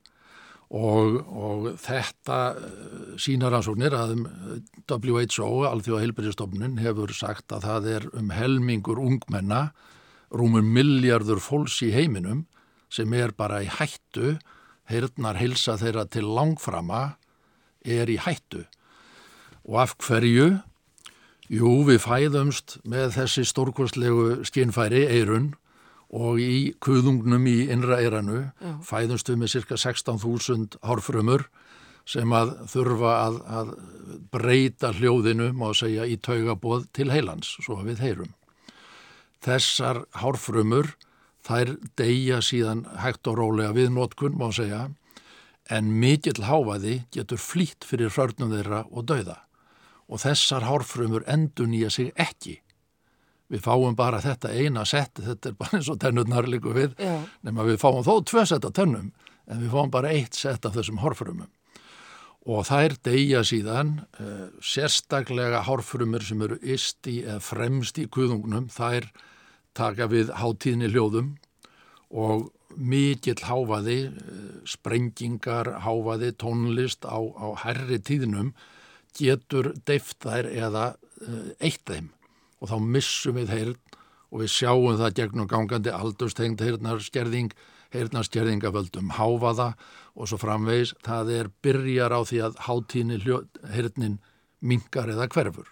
og, 0.68 1.22
og 1.32 1.68
þetta 1.80 2.40
eh, 2.60 3.12
sínar 3.22 3.56
ansóknir 3.56 3.96
að 3.96 4.18
um 4.18 4.26
WHO, 4.88 5.64
Alþjóða 5.70 6.04
Hilbyrjastofnun, 6.04 6.80
hefur 6.84 7.14
sagt 7.16 7.54
að 7.56 7.68
það 7.68 7.90
er 7.94 8.08
um 8.18 8.34
helmingur 8.36 9.00
ungmenna, 9.00 9.72
rúmur 10.28 10.66
miljardur 10.66 11.40
fólks 11.40 11.80
í 11.88 11.94
heiminum 11.96 12.46
sem 12.92 13.12
er 13.16 13.32
bara 13.36 13.62
í 13.64 13.70
hættu, 13.72 14.38
heyrnar 14.88 15.40
hilsa 15.40 15.78
þeirra 15.80 16.06
til 16.12 16.28
langframa, 16.36 17.18
er 17.84 18.12
í 18.12 18.18
hættu. 18.20 18.66
Og 19.68 19.80
af 19.84 19.96
hverju? 20.04 20.58
Jú, 21.48 21.72
við 21.88 22.02
fæðumst 22.04 22.78
með 22.88 23.14
þessi 23.16 23.46
stórkostlegu 23.48 24.44
skinnfæri, 24.48 25.06
eirun, 25.08 25.54
og 26.16 26.40
í 26.40 26.74
kuðungnum 26.84 27.48
í 27.50 27.58
innra 27.74 28.00
eiranu 28.00 28.48
fæðumstu 28.86 29.36
með 29.40 29.58
cirka 29.58 29.76
16.000 29.80 30.80
hárfrömmur 30.88 31.48
sem 32.08 32.32
að 32.32 32.54
þurfa 32.72 33.14
að, 33.26 33.40
að 33.52 33.72
breyta 34.32 34.94
hljóðinu, 34.96 35.50
má 35.52 35.74
segja, 35.76 36.06
í 36.08 36.16
taugabóð 36.24 36.86
til 36.96 37.10
heilans, 37.12 37.58
svo 37.60 37.82
við 37.84 38.00
heyrum. 38.00 38.30
Þessar 39.44 40.06
hárfrömmur, 40.16 40.94
þær 41.44 41.74
deyja 42.00 42.40
síðan 42.44 42.86
hægt 43.04 43.28
og 43.28 43.42
rólega 43.42 43.76
við 43.76 43.92
nótkun, 43.98 44.40
má 44.40 44.48
segja, 44.56 44.86
en 45.68 45.92
mikill 46.00 46.48
háfaði 46.48 47.02
getur 47.12 47.44
flýtt 47.44 47.84
fyrir 47.84 48.16
hörnum 48.16 48.56
þeirra 48.56 48.86
og 48.88 49.10
dauða. 49.12 49.42
Og 50.08 50.24
þessar 50.24 50.64
hárfrömmur 50.64 51.28
endur 51.28 51.68
nýja 51.68 51.92
sig 51.92 52.14
ekki 52.16 52.62
við 53.52 53.64
fáum 53.64 53.96
bara 53.98 54.20
þetta 54.24 54.52
eina 54.52 54.84
sett, 54.88 55.22
þetta 55.24 55.52
er 55.52 55.60
bara 55.60 55.80
eins 55.80 55.92
og 55.92 56.00
tennurnar 56.04 56.50
líku 56.50 56.74
við, 56.76 56.98
Já. 57.00 57.22
nema 57.48 57.68
við 57.68 57.80
fáum 57.82 58.04
þó 58.06 58.20
tvö 58.28 58.44
sett 58.48 58.68
af 58.68 58.76
tennum, 58.78 59.14
en 59.48 59.62
við 59.64 59.72
fáum 59.76 59.94
bara 59.94 60.12
eitt 60.16 60.36
sett 60.38 60.68
af 60.68 60.76
þessum 60.76 61.00
horfrumum. 61.04 61.50
Og 62.48 62.64
þær 62.68 62.96
deyja 63.04 63.42
síðan, 63.48 63.98
uh, 64.24 64.48
sérstaklega 64.64 65.66
horfrumur 65.68 66.24
sem 66.24 66.44
eru 66.46 66.60
isti 66.64 67.22
eða 67.26 67.42
fremst 67.44 68.00
í 68.00 68.08
kuðungnum, 68.12 68.70
þær 68.72 69.10
taka 69.76 70.08
við 70.12 70.32
hátíðni 70.36 70.92
hljóðum 70.92 71.36
og 72.08 72.48
mikill 72.78 73.40
háfaði, 73.44 74.00
uh, 74.12 74.48
sprengingar, 74.68 75.74
háfaði, 75.84 76.34
tónlist 76.40 77.08
á, 77.08 77.20
á 77.20 77.48
herri 77.64 78.00
tíðnum 78.00 78.54
getur 79.18 79.74
deift 79.88 80.22
þær 80.24 80.48
eða 80.52 80.86
uh, 80.96 81.52
eitt 81.60 81.84
þeim 81.88 82.12
og 82.62 82.72
þá 82.72 82.78
missum 82.82 83.38
við 83.38 83.54
heyrn 83.54 83.98
og 84.28 84.42
við 84.42 84.54
sjáum 84.54 84.98
það 85.00 85.18
gegnum 85.22 85.50
gangandi 85.50 85.94
aldurstengd 85.94 86.62
heyrnarskerðing, 86.64 87.54
heyrnarskerðingaföldum 87.96 89.14
háfaða 89.16 89.74
og 90.18 90.30
svo 90.30 90.40
framvegs 90.42 90.94
það 91.06 91.32
er 91.38 91.52
byrjar 91.64 92.16
á 92.16 92.22
því 92.28 92.42
að 92.48 92.58
hátíni 92.68 93.20
heyrnin 93.72 94.18
mingar 94.60 95.12
eða 95.14 95.30
hverfur. 95.32 95.70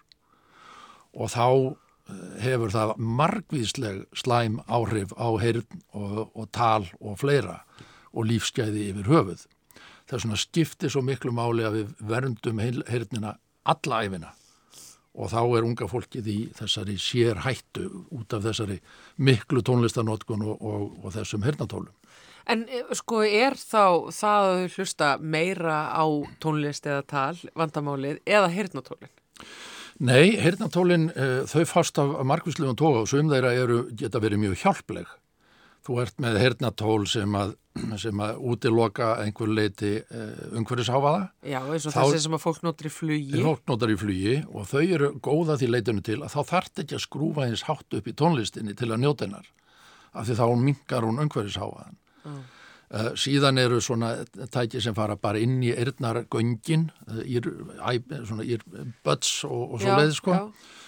Og 1.16 1.32
þá 1.34 1.48
eh, 1.50 2.38
hefur 2.46 2.72
það 2.72 2.96
margvísleg 3.00 4.06
slæm 4.16 4.62
áhrif 4.68 5.12
á 5.20 5.28
heyrn 5.42 5.84
og, 5.92 6.32
og 6.32 6.48
tal 6.56 6.88
og 7.02 7.20
fleira 7.20 7.64
og 8.16 8.30
lífsgæði 8.30 8.92
yfir 8.94 9.12
höfuð. 9.12 9.46
Það 10.06 10.16
er 10.16 10.24
svona 10.24 10.40
skipti 10.40 10.92
svo 10.92 11.04
miklu 11.04 11.34
máli 11.36 11.66
að 11.66 11.80
við 11.82 11.94
verndum 12.08 12.62
heyrnina 12.62 13.36
alla 13.66 14.04
æfina 14.06 14.36
og 15.16 15.32
þá 15.32 15.42
er 15.58 15.68
unga 15.68 15.88
fólkið 15.90 16.32
í 16.32 16.38
þessari 16.58 16.96
sér 17.00 17.42
hættu 17.46 17.88
út 18.16 18.36
af 18.36 18.44
þessari 18.46 18.80
miklu 19.18 19.64
tónlistanótkun 19.66 20.44
og, 20.46 20.58
og, 20.60 20.90
og 21.04 21.16
þessum 21.16 21.46
hernatólum. 21.48 21.94
En 22.46 22.66
eh, 22.70 22.86
sko 22.94 23.24
er 23.26 23.58
þá 23.58 24.12
það 24.14 24.50
að 24.52 24.66
hlusta 24.76 25.14
meira 25.20 25.78
á 25.96 26.06
tónlist 26.44 26.86
eða 26.86 27.06
tal, 27.10 27.38
vandamálið, 27.58 28.22
eða 28.28 28.52
hernatólinn? 28.54 29.14
Nei, 30.06 30.36
hernatólinn, 30.44 31.08
uh, 31.16 31.46
þau 31.48 31.64
fast 31.70 32.00
af 32.02 32.18
margvíslegum 32.28 32.76
tóga 32.76 33.06
og 33.06 33.08
sögum 33.08 33.32
þeirra 33.32 33.54
eru, 33.56 33.86
geta 33.96 34.20
verið 34.20 34.42
mjög 34.44 34.58
hjálpleg 34.66 35.14
þú 35.86 36.00
ert 36.02 36.22
með 36.24 36.40
hernatól 36.42 37.04
sem 37.10 37.38
að, 37.38 37.54
sem 38.02 38.22
að 38.26 38.40
útiloka 38.52 39.12
einhver 39.22 39.52
leiti 39.52 39.92
uh, 40.02 40.56
umhverfisháfaða. 40.58 41.28
Já, 41.46 41.60
eins 41.62 41.86
og 41.90 41.96
þessi 41.96 42.24
sem 42.26 42.38
að 42.38 42.44
fólk 42.46 42.64
notar 42.66 42.90
í 42.90 42.94
flugi. 42.94 43.44
Fólk 43.46 43.66
notar 43.70 43.94
í 43.94 44.00
flugi 44.02 44.40
og 44.50 44.70
þau 44.72 44.82
eru 44.86 45.12
góða 45.26 45.60
því 45.62 45.72
leitinu 45.74 46.06
til 46.06 46.22
að 46.22 46.34
þá 46.34 46.42
þart 46.54 46.84
ekki 46.86 46.98
að 46.98 47.06
skrúfa 47.06 47.46
eins 47.46 47.66
hátt 47.70 48.00
upp 48.00 48.10
í 48.10 48.16
tónlistinni 48.18 48.78
til 48.78 48.92
að 48.92 49.04
njóta 49.06 49.28
hennar 49.28 49.52
af 50.16 50.28
því 50.28 50.40
þá 50.40 50.46
mingar 50.64 51.06
hún 51.06 51.22
umhverfisháfaðan. 51.26 51.98
Mm. 52.26 52.44
Uh, 52.86 53.16
síðan 53.18 53.58
eru 53.58 53.80
svona 53.82 54.12
tæki 54.54 54.78
sem 54.84 54.94
fara 54.94 55.16
bara 55.18 55.40
inn 55.42 55.58
í 55.66 55.72
eirnargöngin 55.74 56.84
í, 57.26 57.40
í 57.42 58.58
böts 59.02 59.32
og, 59.48 59.64
og 59.74 59.82
svo 59.82 59.96
leið 59.98 60.14
sko. 60.20 60.36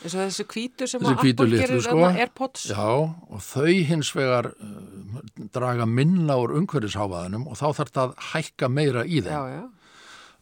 eins 0.03 0.13
og 0.13 0.21
þessi 0.21 0.45
kvítu 0.51 0.85
sem 0.91 1.01
að 1.01 1.23
Apple 1.23 1.47
gerir 1.55 1.81
sko. 1.81 2.03
Airpods 2.11 2.67
já, 2.69 2.85
og 2.85 3.41
þau 3.41 3.73
hins 3.89 4.13
vegar 4.13 4.51
uh, 4.53 5.17
draga 5.57 5.89
minna 5.89 6.37
úr 6.37 6.53
umhverfisháfaðunum 6.61 7.49
og 7.49 7.57
þá 7.57 7.65
þarf 7.81 7.95
það 7.97 8.05
að 8.05 8.15
hækka 8.29 8.69
meira 8.77 9.03
í 9.07 9.25
þeim 9.25 9.33
já, 9.33 9.57
já. 9.57 9.65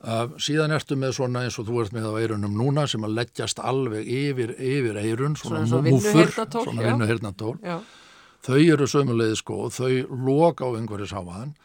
Uh, 0.06 0.36
síðan 0.36 0.76
ertu 0.76 1.00
með 1.00 1.16
svona 1.22 1.48
eins 1.48 1.56
og 1.58 1.72
þú 1.72 1.86
ert 1.86 1.96
með 1.96 2.12
á 2.12 2.20
eirunum 2.20 2.60
núna 2.60 2.84
sem 2.92 3.08
að 3.08 3.16
leggjast 3.24 3.64
alveg 3.64 4.04
yfir, 4.04 4.58
yfir 4.60 5.00
eirun 5.00 5.40
svona, 5.40 5.64
svona 5.72 5.88
múfur, 5.88 6.36
svona 6.52 6.92
vinnuhirnatól 6.92 7.56
þau 8.46 8.60
eru 8.62 8.88
sömulegið 8.90 9.40
sko 9.42 9.62
og 9.68 9.76
þau 9.76 9.92
loka 10.28 10.68
á 10.68 10.76
umhverfisháfaðan 10.78 11.56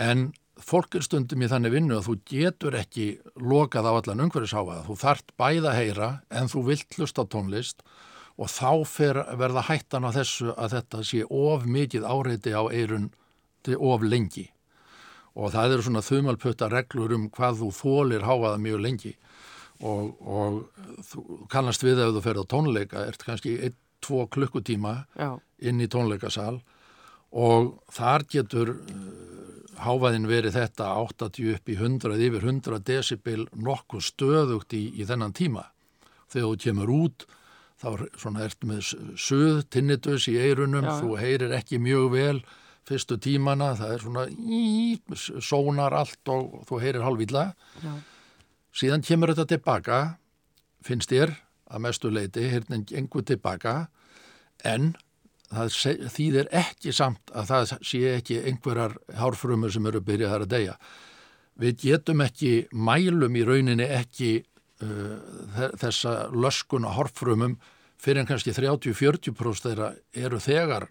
en 0.00 0.30
fólk 0.62 0.96
er 0.96 1.06
stundum 1.06 1.42
í 1.42 1.50
þannig 1.50 1.74
vinnu 1.74 1.98
að 1.98 2.08
þú 2.08 2.18
getur 2.32 2.76
ekki 2.78 3.06
lokað 3.40 3.88
á 3.88 3.92
allan 3.92 4.24
umhverfisháfaða, 4.26 4.86
þú 4.86 4.98
þart 5.00 5.34
bæða 5.40 5.76
heyra 5.76 6.10
en 6.30 6.52
þú 6.52 6.66
vilt 6.70 6.98
hlusta 6.98 7.26
tónlist 7.26 7.82
og 8.40 8.48
þá 8.48 8.70
fer 8.88 9.18
verða 9.36 9.66
hættan 9.68 10.06
á 10.08 10.10
þessu 10.14 10.54
að 10.56 10.78
þetta 10.78 11.02
sé 11.04 11.26
of 11.28 11.66
mikið 11.68 12.06
áreiti 12.08 12.54
á 12.56 12.64
eirun 12.72 13.10
hátti 13.62 13.76
of 13.78 14.02
lengi. 14.02 14.50
Og 15.34 15.52
það 15.52 15.72
eru 15.72 15.82
svona 15.82 16.02
þumalputta 16.02 16.68
reglur 16.68 17.12
um 17.14 17.30
hvað 17.30 17.62
þú 17.62 17.70
þólir 17.72 18.26
háaða 18.26 18.58
mjög 18.58 18.80
lengi. 18.82 19.16
Og, 19.82 20.16
og 20.20 20.68
þú 21.02 21.46
kannast 21.48 21.82
við 21.82 22.02
ef 22.02 22.12
þú 22.14 22.22
ferð 22.22 22.42
á 22.44 22.52
tónleika, 22.52 23.06
ert 23.06 23.24
kannski 23.24 23.56
1-2 24.02 24.28
klukkutíma 24.30 25.06
Já. 25.16 25.40
Inn 25.62 25.82
í 25.82 25.88
tónleikasal 25.90 26.60
og 27.32 27.74
þar 27.92 28.26
getur 28.28 28.74
uh, 28.76 29.04
háfaðin 29.82 30.28
verið 30.30 30.56
þetta 30.58 30.94
80 31.00 31.54
upp 31.56 31.70
í 31.70 31.76
100 31.78 32.18
yfir 32.28 32.48
100 32.48 32.82
decibel 32.86 33.46
nokkuð 33.56 34.04
stöðugt 34.08 34.74
í, 34.76 34.88
í 35.00 35.06
þennan 35.08 35.34
tíma. 35.36 35.68
Þegar 36.32 36.48
þú 36.48 36.58
kemur 36.66 36.92
út 36.92 37.26
þá 37.82 37.88
er 37.90 38.42
ert 38.44 38.66
með 38.66 38.90
söð, 39.18 39.62
tinnitus 39.72 40.28
í 40.30 40.36
eirunum, 40.38 40.86
Já. 40.86 40.98
þú 41.00 41.16
heyrir 41.18 41.54
ekki 41.56 41.80
mjög 41.82 42.10
vel 42.14 42.42
fyrstu 42.86 43.18
tímana, 43.22 43.72
það 43.78 43.94
er 43.94 44.02
svona 44.04 44.24
í, 44.30 44.98
sónar 45.42 45.94
allt 45.94 46.30
og, 46.30 46.58
og 46.60 46.66
þú 46.70 46.80
heyrir 46.82 47.06
halvvila. 47.06 47.46
Síðan 48.74 49.04
kemur 49.06 49.32
þetta 49.32 49.48
tilbaka, 49.54 49.98
finnst 50.82 51.12
þér 51.12 51.34
að 51.72 51.84
mestu 51.86 52.10
leiti, 52.12 52.46
hérna 52.52 52.80
engur 52.98 53.26
tilbaka, 53.26 53.88
en 54.66 54.92
það 55.52 56.08
þýðir 56.14 56.50
ekki 56.62 56.94
samt 56.96 57.32
að 57.34 57.50
það 57.50 57.74
sé 57.84 58.02
ekki 58.16 58.38
einhverjar 58.48 58.96
hárfrumur 59.18 59.72
sem 59.74 59.86
eru 59.90 60.02
byrjað 60.04 60.36
að 60.38 60.52
deyja. 60.54 60.76
Við 61.62 61.76
getum 61.84 62.24
ekki, 62.24 62.52
mælum 62.72 63.36
í 63.36 63.44
rauninni 63.46 63.86
ekki 63.92 64.32
uh, 64.82 65.18
þessa 65.80 66.30
löskun 66.32 66.88
á 66.88 66.90
hárfrumum 66.96 67.58
fyrir 68.02 68.22
en 68.22 68.30
kannski 68.30 68.54
30-40% 68.56 69.68
þeirra 69.68 69.92
eru 70.16 70.40
þegar 70.42 70.88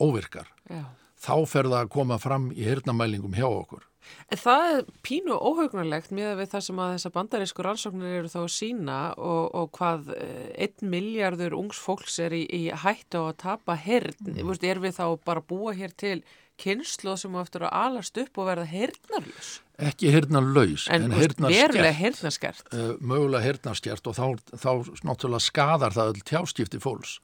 óvirkar. 0.00 0.48
Já. 0.70 0.84
Þá 1.24 1.36
fer 1.48 1.68
það 1.70 1.80
að 1.80 1.92
koma 1.94 2.20
fram 2.20 2.50
í 2.52 2.64
hirnamælingum 2.66 3.34
hjá 3.36 3.46
okkur. 3.48 3.84
En 4.32 4.40
það 4.40 4.68
er 4.70 4.86
pínu 5.06 5.36
óhugnarlegt 5.36 6.12
með 6.14 6.38
við 6.40 6.52
það 6.54 6.64
sem 6.68 6.80
að 6.84 6.94
þessa 6.94 7.12
bandarísku 7.14 7.66
rannsóknir 7.66 8.16
eru 8.20 8.30
þá 8.32 8.38
að 8.42 8.52
sína 8.54 9.00
og, 9.16 9.42
og 9.60 9.68
hvað 9.78 10.14
eh, 10.16 10.46
einn 10.66 10.94
miljardur 10.94 11.58
ungs 11.58 11.80
fólks 11.80 12.16
er 12.24 12.36
í, 12.36 12.44
í 12.48 12.62
hættu 12.84 13.20
á 13.20 13.24
að 13.28 13.36
tapa 13.44 13.76
herrn. 13.78 14.16
Mm. 14.24 14.54
Er 14.64 14.80
við 14.82 14.96
þá 14.96 15.06
bara 15.26 15.44
búa 15.44 15.74
hér 15.76 15.92
til 15.96 16.18
kynslu 16.60 17.16
sem 17.18 17.34
eftir 17.40 17.64
að 17.66 17.76
alast 17.76 18.18
upp 18.20 18.40
og 18.40 18.48
verða 18.48 18.66
hernarljus? 18.70 19.54
Ekki 19.84 20.12
hernarlaus, 20.14 20.86
en, 20.92 21.08
en 21.10 21.16
hernarskert. 21.18 22.68
Uh, 22.70 22.92
mögulega 23.02 23.42
hernarskert 23.42 24.06
og 24.06 24.14
þá, 24.14 24.52
þá 24.54 24.70
náttúrulega 25.02 25.42
skadar 25.42 25.96
það 25.96 26.12
öll 26.12 26.22
tjáskipti 26.30 26.80
fólks. 26.82 27.18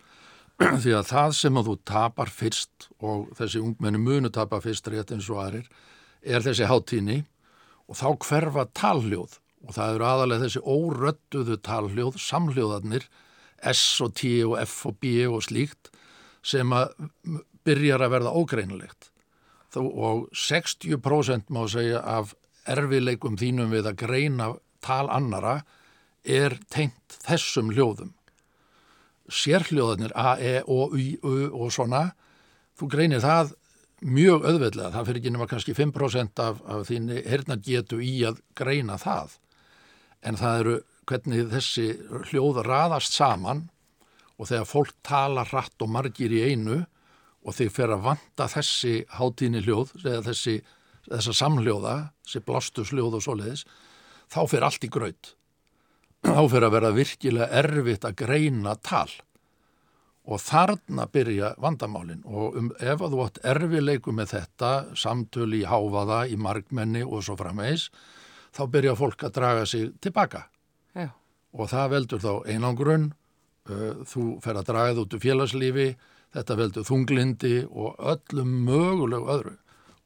Því 0.83 0.97
að 0.99 1.07
það 1.13 1.37
sem 1.39 1.61
að 1.61 1.71
þú 1.71 1.77
tapar 1.89 2.33
fyrst 2.35 2.91
og 2.99 3.31
þessi 3.39 3.63
ungmenni 3.63 4.03
munu 4.03 4.33
tapar 4.35 4.65
fyrst 4.65 4.91
rétt 4.91 5.15
eins 5.15 5.31
og 5.31 5.41
aðrir 5.45 5.71
er 6.23 6.45
þessi 6.45 6.69
háttíni 6.69 7.21
og 7.91 7.99
þá 7.99 8.09
hverfa 8.27 8.67
talhljóð. 8.77 9.39
Og 9.69 9.77
það 9.77 9.95
eru 9.95 10.07
aðalega 10.09 10.47
þessi 10.47 10.61
óröttuðu 10.65 11.57
talhljóð, 11.67 12.19
samhljóðarnir 12.23 13.07
S 13.71 14.01
og 14.01 14.15
T 14.17 14.31
og 14.47 14.57
F 14.63 14.87
og 14.89 14.97
B 15.03 15.27
og 15.29 15.43
slíkt 15.45 15.91
sem 16.41 16.71
að 16.73 16.95
byrjar 17.67 18.07
að 18.07 18.15
verða 18.15 18.37
ógreinilegt. 18.41 19.11
Og 19.77 20.31
60% 20.35 21.53
má 21.53 21.61
segja 21.71 22.01
af 22.01 22.33
erfileikum 22.71 23.37
þínum 23.39 23.75
við 23.75 23.91
að 23.91 24.01
greina 24.01 24.49
tal 24.85 25.11
annara 25.13 25.61
er 26.25 26.57
tengt 26.73 27.21
þessum 27.27 27.71
hljóðum. 27.75 28.15
Sérhljóðarnir 29.31 30.13
A, 30.19 30.35
E, 30.41 30.63
O, 30.67 30.91
Y, 30.97 31.21
U 31.23 31.51
og 31.53 31.71
svona 31.73 32.11
þú 32.81 32.89
greinir 32.91 33.23
það 33.23 33.55
mjög 34.01 34.47
öðveldlega, 34.49 34.93
það 34.95 35.09
fyrir 35.09 35.21
ekki 35.21 35.33
nema 35.35 35.49
kannski 35.51 35.75
5% 35.77 36.43
af, 36.45 36.63
af 36.65 36.87
þín 36.89 37.11
herna 37.27 37.57
getu 37.61 38.01
í 38.05 38.21
að 38.29 38.41
greina 38.57 38.97
það. 39.01 39.37
En 40.25 40.39
það 40.41 40.63
eru 40.63 40.77
hvernig 41.11 41.51
þessi 41.53 41.87
hljóð 42.31 42.63
raðast 42.67 43.17
saman 43.17 43.67
og 44.41 44.49
þegar 44.49 44.69
fólk 44.69 44.95
tala 45.05 45.45
hratt 45.49 45.85
og 45.85 45.93
margir 45.93 46.33
í 46.33 46.45
einu 46.49 46.83
og 47.41 47.57
þeir 47.57 47.73
fer 47.73 47.95
að 47.95 48.07
vanda 48.09 48.49
þessi 48.53 48.95
hátíni 49.17 49.63
hljóð, 49.65 49.95
eða 50.05 50.25
þessi 50.29 50.61
þessa 51.09 51.35
samhljóða, 51.35 51.95
þessi 52.27 52.43
blastursljóð 52.47 53.17
og 53.19 53.25
svoleiðis, 53.25 53.67
þá 54.31 54.41
fer 54.53 54.67
allt 54.67 54.85
í 54.85 54.91
gröð 54.93 55.35
þá 56.25 56.43
fer 56.53 56.67
að 56.67 56.75
vera 56.75 56.93
virkilega 56.95 57.49
erfitt 57.63 58.05
að 58.05 58.17
greina 58.21 58.77
tal 58.85 59.09
og 60.31 60.39
þarna 60.39 61.07
byrja 61.11 61.55
vandamálinn 61.61 62.23
og 62.29 62.57
um, 62.59 62.71
ef 62.79 63.03
að 63.03 63.15
þú 63.15 63.23
átt 63.25 63.41
erfileiku 63.53 64.15
með 64.15 64.35
þetta, 64.37 64.73
samtölu 64.95 65.59
í 65.59 65.67
háfaða, 65.67 66.21
í 66.31 66.37
markmenni 66.39 67.03
og 67.03 67.25
svo 67.27 67.35
framvegs, 67.41 67.89
þá 68.55 68.63
byrja 68.71 68.99
fólk 68.99 69.25
að 69.27 69.35
draga 69.39 69.65
sig 69.67 69.89
tilbaka. 70.03 70.45
Já. 70.95 71.11
Og 71.51 71.71
það 71.73 71.91
veldur 71.97 72.23
þá 72.23 72.33
einangrun, 72.47 73.09
uh, 73.71 74.05
þú 74.07 74.29
fer 74.45 74.61
að 74.61 74.71
draga 74.71 74.95
það 74.95 75.03
út 75.05 75.19
úr 75.19 75.25
félagslífi, 75.25 75.89
þetta 76.37 76.59
veldur 76.63 76.87
þunglindi 76.87 77.57
og 77.67 77.99
öllum 78.15 78.55
mögulegu 78.69 79.35
öðru. 79.35 79.57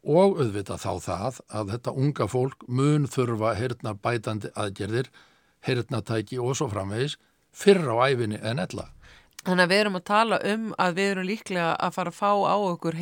Og 0.05 0.41
auðvitað 0.41 0.83
þá 0.85 0.93
það 1.05 1.39
að 1.49 1.71
þetta 1.77 1.97
unga 2.01 2.27
fólk 2.29 2.65
mun 2.69 3.07
þurfa 3.09 3.55
herna 3.57 3.95
bætandi 3.97 4.51
aðgerðir, 4.57 5.09
hernatæki 5.65 6.41
og 6.41 6.57
svo 6.57 6.69
framvegs 6.73 7.17
fyrr 7.57 7.89
á 7.89 7.97
æfinni 8.09 8.41
en 8.41 8.61
ella. 8.61 8.89
Þannig 9.44 9.66
að 9.66 9.72
við 9.72 9.83
erum 9.83 9.98
að 9.98 10.04
tala 10.09 10.38
um 10.48 10.64
að 10.80 10.96
við 10.96 11.11
erum 11.12 11.28
líklega 11.28 11.70
að 11.76 11.94
fara 11.98 12.12
að 12.12 12.18
fá 12.18 12.30
á 12.48 12.57
okkur 12.57 12.94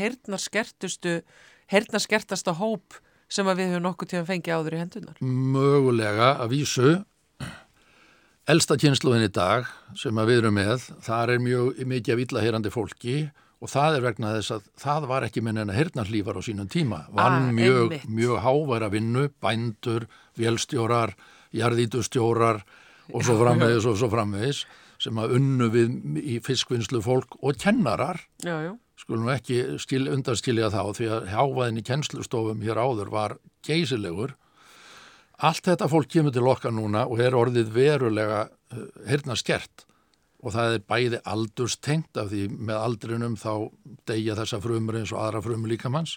heyrnarskertasta 1.73 2.55
hóp 2.59 2.99
sem 3.33 3.49
að 3.49 3.63
við 3.63 3.71
höfum 3.73 3.87
nokkuð 3.87 4.11
til 4.11 4.21
að 4.21 4.31
fengja 4.33 4.59
áður 4.59 4.77
í 4.77 4.81
hendunar. 4.83 5.21
Mögulega 5.23 6.33
að 6.43 6.53
vísu, 6.53 6.91
elsta 8.51 8.77
kynsluðin 8.81 9.29
í 9.29 9.33
dag 9.33 9.71
sem 9.99 10.19
að 10.19 10.33
við 10.33 10.43
erum 10.43 10.59
með, 10.59 10.89
það 11.07 11.35
er 11.37 11.47
mjög 11.47 11.81
mikið 11.95 12.15
af 12.15 12.25
illaheyrandi 12.27 12.75
fólki 12.75 13.17
og 13.63 13.71
það 13.71 13.97
er 13.97 14.07
vegna 14.09 14.35
þess 14.37 14.57
að 14.57 14.69
það 14.83 15.09
var 15.13 15.29
ekki 15.29 15.45
minn 15.47 15.63
en 15.63 15.71
að 15.71 15.79
heyrnarlífar 15.79 16.39
á 16.39 16.43
sínum 16.43 16.69
tíma. 16.71 17.05
Vann 17.15 17.49
ah, 17.49 17.53
mjög, 17.55 18.01
mjög 18.11 18.43
háværa 18.43 18.91
vinnu, 18.93 19.29
bændur, 19.43 20.09
vélstjórar, 20.39 21.15
jarðítustjórar 21.55 22.65
og 23.13 23.23
svo 23.23 23.39
framvegis 23.39 23.87
og 23.87 24.01
svo 24.01 24.11
framvegis 24.11 24.65
sem 25.03 25.19
að 25.19 25.37
unnu 25.39 25.69
við 25.73 26.21
í 26.23 26.39
fiskvinnslu 26.45 27.03
fólk 27.05 27.37
og 27.43 27.59
kennarar. 27.61 28.23
Já, 28.45 28.57
já. 28.63 28.73
skulum 29.01 29.31
ekki 29.33 29.81
skil, 29.83 30.07
undarskilja 30.13 30.71
þá 30.71 30.83
því 30.95 31.09
að 31.17 31.31
hávaðin 31.33 31.81
í 31.81 31.87
kennslustofum 31.87 32.63
hér 32.63 32.79
áður 32.79 33.11
var 33.15 33.37
geysilegur. 33.67 34.37
Allt 35.43 35.67
þetta 35.67 35.89
fólk 35.91 36.11
kemur 36.13 36.35
til 36.35 36.47
okkar 36.47 36.75
núna 36.75 37.09
og 37.11 37.23
er 37.23 37.35
orðið 37.35 37.73
verulega 37.75 38.45
hérna 39.09 39.35
skert 39.39 39.87
og 40.43 40.55
það 40.55 40.77
er 40.77 40.87
bæði 40.91 41.21
aldurstengt 41.33 42.19
af 42.19 42.31
því 42.31 42.47
með 42.53 42.79
aldrinum 42.79 43.35
þá 43.39 43.53
degja 44.11 44.37
þessa 44.39 44.61
frumur 44.63 44.99
eins 44.99 45.13
og 45.15 45.23
aðra 45.23 45.43
frumur 45.45 45.71
líkamanns 45.71 46.17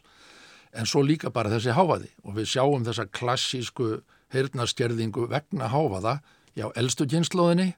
en 0.75 0.89
svo 0.89 1.03
líka 1.05 1.31
bara 1.33 1.51
þessi 1.53 1.73
hávaði. 1.73 2.09
Og 2.25 2.37
við 2.37 2.49
sjáum 2.55 2.85
þessa 2.85 3.07
klassísku 3.09 3.99
heyrnaskerðingu 4.33 5.27
vegna 5.31 5.69
hávaða 5.71 6.19
já, 6.57 6.69
elstu 6.75 7.07
kynnslóðinni 7.09 7.73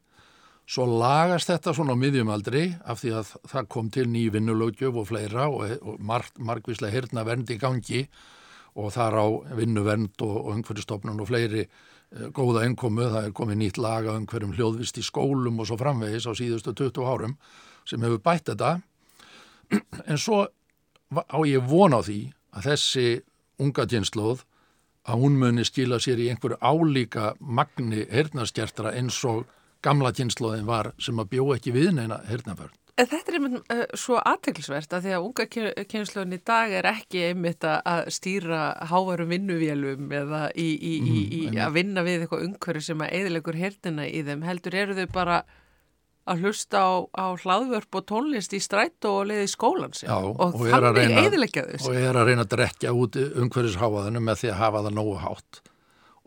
Svo 0.68 0.84
lagast 0.84 1.48
þetta 1.48 1.72
svona 1.72 1.96
á 1.96 2.02
miðjumaldri 2.02 2.64
af 2.84 3.00
því 3.00 3.12
að 3.16 3.30
það 3.48 3.68
kom 3.72 3.92
til 3.96 4.04
ný 4.12 4.26
vinnulögjöf 4.34 4.98
og 5.00 5.06
fleira 5.08 5.46
og, 5.48 5.78
og 5.80 6.02
marg, 6.04 6.34
margvíslega 6.44 6.92
hirna 6.92 7.24
vernd 7.24 7.54
í 7.54 7.56
gangi 7.62 8.02
og 8.76 8.92
þar 8.92 9.16
á 9.16 9.26
vinnuvernd 9.56 10.20
og, 10.28 10.36
og 10.42 10.50
umhverjastofnun 10.58 11.24
og 11.24 11.30
fleiri 11.30 11.64
e, 11.64 11.70
góða 12.36 12.66
einkomu. 12.68 13.08
Það 13.08 13.30
er 13.30 13.38
komið 13.40 13.60
nýtt 13.62 13.80
laga 13.80 14.18
um 14.20 14.28
hverjum 14.28 14.54
hljóðvist 14.58 15.00
í 15.00 15.06
skólum 15.08 15.64
og 15.64 15.70
svo 15.70 15.80
framvegis 15.80 16.28
á 16.28 16.36
síðustu 16.36 16.76
20 16.76 17.08
árum 17.16 17.40
sem 17.88 18.04
hefur 18.04 18.20
bætt 18.28 18.52
þetta. 18.52 18.76
En 20.12 20.20
svo 20.20 20.44
á 21.16 21.40
ég 21.48 21.64
vona 21.64 22.04
á 22.04 22.08
því 22.08 22.22
að 22.60 22.72
þessi 22.74 23.08
unga 23.64 23.88
tjenslóð 23.88 24.44
að 25.08 25.24
hún 25.24 25.40
muni 25.40 25.64
skila 25.64 26.04
sér 26.04 26.20
í 26.20 26.28
einhverju 26.34 26.60
álíka 26.60 27.38
magni 27.40 28.04
hernaskertra 28.12 28.92
eins 29.00 29.24
og 29.24 29.48
gamla 29.86 30.14
kynnslóðin 30.16 30.68
var 30.68 30.94
sem 31.02 31.20
að 31.20 31.32
bjó 31.36 31.48
ekki 31.56 31.74
við 31.76 31.94
neina 31.98 32.22
hernaförn. 32.28 32.76
Þetta 32.98 33.18
er 33.30 33.36
einmitt 33.38 33.68
uh, 33.70 33.84
svo 33.94 34.18
aðteglisvert 34.18 34.94
að 34.98 35.04
því 35.06 35.12
að 35.14 35.26
unga 35.28 35.46
kynnslóðin 35.86 36.34
í 36.34 36.40
dag 36.50 36.72
er 36.80 36.88
ekki 36.90 37.28
einmitt 37.28 37.68
að 37.68 38.08
stýra 38.16 38.62
hávarum 38.90 39.30
vinnuvélum 39.30 40.10
eða 40.18 40.48
í, 40.58 40.66
í, 40.74 40.96
í, 40.98 41.44
mm, 41.52 41.60
að 41.62 41.78
vinna 41.78 42.04
við 42.08 42.26
eitthvað 42.26 42.48
umhverju 42.48 42.88
sem 42.88 43.06
að 43.06 43.14
eðilegur 43.20 43.60
hernina 43.62 44.08
í 44.10 44.26
þeim. 44.26 44.42
Heldur 44.50 44.80
eru 44.82 44.98
þau 44.98 45.14
bara 45.14 45.38
að 46.28 46.44
hlusta 46.44 46.82
á, 46.82 46.94
á 47.14 47.26
hlaðvörp 47.38 48.02
og 48.02 48.10
tónlist 48.10 48.58
í 48.58 48.64
strætt 48.66 49.06
og 49.08 49.30
leiði 49.30 49.46
skólan 49.52 49.94
sig 49.96 50.10
Já, 50.10 50.18
og, 50.18 50.42
og 50.42 50.66
þannig 50.66 51.22
eðilegja 51.22 51.68
þau. 51.70 51.78
Og 51.92 52.02
er 52.02 52.18
að 52.18 52.32
reyna 52.32 52.48
að 52.48 52.54
drekja 52.58 52.98
út 52.98 53.22
umhverjushávaðinu 53.28 54.26
með 54.26 54.42
því 54.42 54.54
að 54.56 54.62
hafa 54.64 54.86
það 54.88 54.98
nógu 54.98 55.18
hátt 55.22 55.62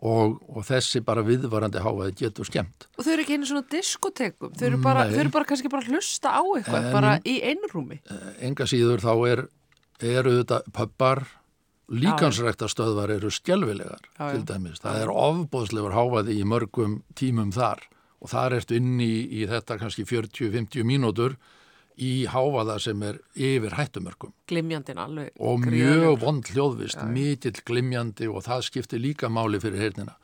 og, 0.01 0.39
og 0.49 0.65
þessi 0.65 1.03
bara 1.05 1.23
viðvarandi 1.25 1.81
háaði 1.83 2.15
getur 2.23 2.47
skemmt. 2.49 2.87
Og 2.97 3.05
þau 3.05 3.11
eru 3.13 3.25
ekki 3.25 3.37
einu 3.37 3.49
svona 3.49 3.67
diskotekum, 3.69 4.55
þau 4.57 4.65
eru 4.71 4.79
bara, 4.81 5.05
þau 5.11 5.19
eru 5.25 5.33
bara 5.35 5.49
kannski 5.51 5.69
bara 5.73 5.85
hlusta 5.89 6.33
á 6.33 6.41
eitthvað, 6.41 6.87
en, 6.87 6.95
bara 6.95 7.13
í 7.21 7.37
einrúmi. 7.51 7.99
Enga 8.41 8.65
síður 8.69 9.03
þá 9.03 9.13
er, 9.29 9.45
eru 10.01 10.39
þetta 10.41 10.63
pöppar, 10.73 11.25
Líkansræktastöðvar 11.91 13.11
eru 13.17 13.27
skjelvilegar 13.35 13.99
Já, 14.15 14.29
já. 14.29 14.35
til 14.37 14.45
dæmis. 14.47 14.79
Það 14.79 15.01
er 15.01 15.09
ofbóðslegur 15.11 15.91
háfaði 15.91 16.37
í 16.39 16.45
mörgum 16.47 17.01
tímum 17.19 17.49
þar 17.51 17.83
og 18.21 18.31
þar 18.31 18.55
ertu 18.61 18.77
inn 18.79 18.93
í, 19.03 19.25
í 19.27 19.41
þetta 19.49 19.75
kannski 19.81 20.05
40-50 20.07 20.87
mínútur 20.87 21.35
í 21.99 22.25
háfaða 22.31 22.77
sem 22.81 23.03
er 23.03 23.19
yfir 23.35 23.75
hættumörkum 23.77 24.33
Glimjandin 24.49 24.99
alveg. 25.01 25.31
og 25.39 25.65
mjög 25.65 26.19
vond 26.21 26.47
hljóðvist, 26.47 27.01
mikill 27.11 27.59
glimjandi 27.65 28.29
og 28.31 28.45
það 28.45 28.65
skiptir 28.69 29.01
líka 29.01 29.29
máli 29.29 29.59
fyrir 29.59 29.81
heyrnina. 29.83 30.15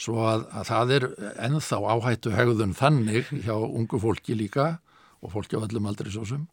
Svo 0.00 0.22
að, 0.26 0.46
að 0.50 0.68
það 0.70 0.94
er 0.96 1.06
ennþá 1.48 1.78
áhættu 1.94 2.32
hegðun 2.34 2.74
þannig 2.74 3.30
hjá 3.44 3.54
ungu 3.54 4.00
fólki 4.02 4.36
líka 4.38 4.78
og 5.22 5.34
fólki 5.34 5.58
á 5.58 5.62
öllum 5.62 5.86
aldrei 5.90 6.10
svo 6.10 6.24
sem. 6.26 6.46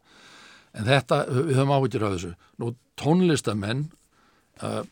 En 0.74 0.86
þetta, 0.86 1.24
við 1.26 1.56
höfum 1.58 1.74
áhættur 1.74 2.06
af 2.06 2.14
þessu. 2.14 2.34
Nú 2.62 2.74
tónlistamenn, 3.00 3.88
uh, 4.62 4.82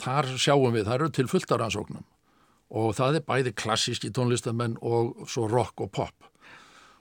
þar 0.00 0.30
sjáum 0.40 0.72
við, 0.72 0.86
það 0.86 0.94
eru 1.00 1.10
til 1.12 1.28
fulltaransóknum 1.32 2.06
og 2.76 2.96
það 2.98 3.20
er 3.20 3.26
bæði 3.26 3.52
klassíski 3.54 4.10
tónlistamenn 4.14 4.78
og 4.82 5.28
svo 5.30 5.46
rock 5.50 5.84
og 5.84 5.92
pop 5.94 6.30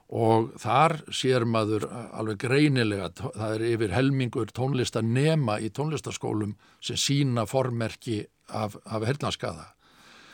og 0.10 0.52
þar 0.62 1.00
sér 1.10 1.46
maður 1.50 1.88
alveg 2.13 2.38
greinilega, 2.46 3.10
það 3.18 3.56
er 3.56 3.63
yfir 3.72 3.94
helmingur 3.96 4.52
tónlistanema 4.54 5.58
í 5.65 5.72
tónlistaskólum 5.74 6.52
sem 6.80 6.96
sína 6.96 7.48
formerki 7.50 8.20
af, 8.50 8.76
af 8.86 9.02
hernaskaða 9.08 9.72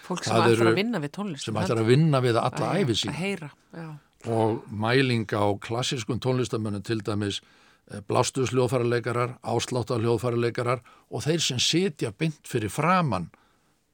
Fólk 0.03 0.25
sem 0.27 0.35
ætlar 0.35 0.73
að 0.73 0.75
vinna 0.75 0.99
við 0.99 1.11
tónlist. 1.15 1.45
sem 1.45 1.55
ætlar 1.55 1.79
að 1.79 1.87
vinna 1.93 2.19
við 2.21 2.35
alla 2.41 2.71
Að- 2.73 2.81
æfi 2.83 2.95
sín 3.05 3.13
Að 3.13 3.19
heyra, 3.21 3.49
já. 3.71 3.87
og 4.27 4.63
mæling 4.69 5.25
á 5.31 5.45
klassískun 5.63 6.19
tónlistamönnum 6.19 6.83
til 6.83 6.99
dæmis 7.01 7.39
blástuðsljóðfæraleikarar, 8.07 9.37
ásláttarljóðfæraleikarar 9.43 10.81
og 11.11 11.23
þeir 11.25 11.41
sem 11.43 11.59
sitja 11.59 12.11
bynd 12.11 12.37
fyrir 12.47 12.69
framann 12.71 13.29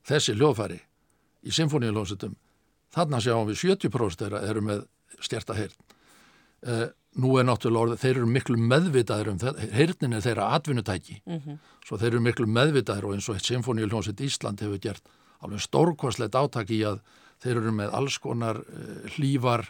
þessi 0.07 0.35
hljóðfæri 0.37 0.79
í 1.47 1.53
symfóníulónsutum 1.53 2.35
þarna 2.95 3.19
sjáum 3.23 3.47
við 3.49 3.61
70% 3.77 4.21
þeirra 4.23 4.41
eru 4.49 4.61
með 4.61 4.85
stjarta 5.23 5.57
heyrn 5.57 5.75
uh, 6.67 6.87
nú 7.17 7.33
er 7.39 7.47
náttúrulega 7.47 7.83
orðið, 7.83 8.01
þeir 8.03 8.15
eru 8.15 8.27
miklu 8.29 8.57
meðvitaður 8.61 9.31
um 9.33 9.39
þetta, 9.41 9.69
heyrnin 9.73 10.17
er 10.17 10.25
þeirra 10.25 10.51
atvinnutæki 10.57 11.21
svo 11.87 11.97
þeir 11.97 12.11
eru 12.11 12.25
miklu 12.27 12.45
meðvitaður 12.47 13.09
og 13.09 13.15
eins 13.15 13.29
og 13.31 13.41
symfóníulónsut 13.41 14.21
Ísland 14.21 14.61
hefur 14.61 14.81
gert 14.83 15.09
alveg 15.41 15.63
stórkostlegt 15.65 16.37
átak 16.37 16.69
í 16.73 16.83
að 16.85 17.01
þeir 17.41 17.61
eru 17.61 17.73
með 17.73 17.97
alls 17.97 18.17
konar 18.21 18.61
uh, 18.61 19.09
hlífar 19.15 19.67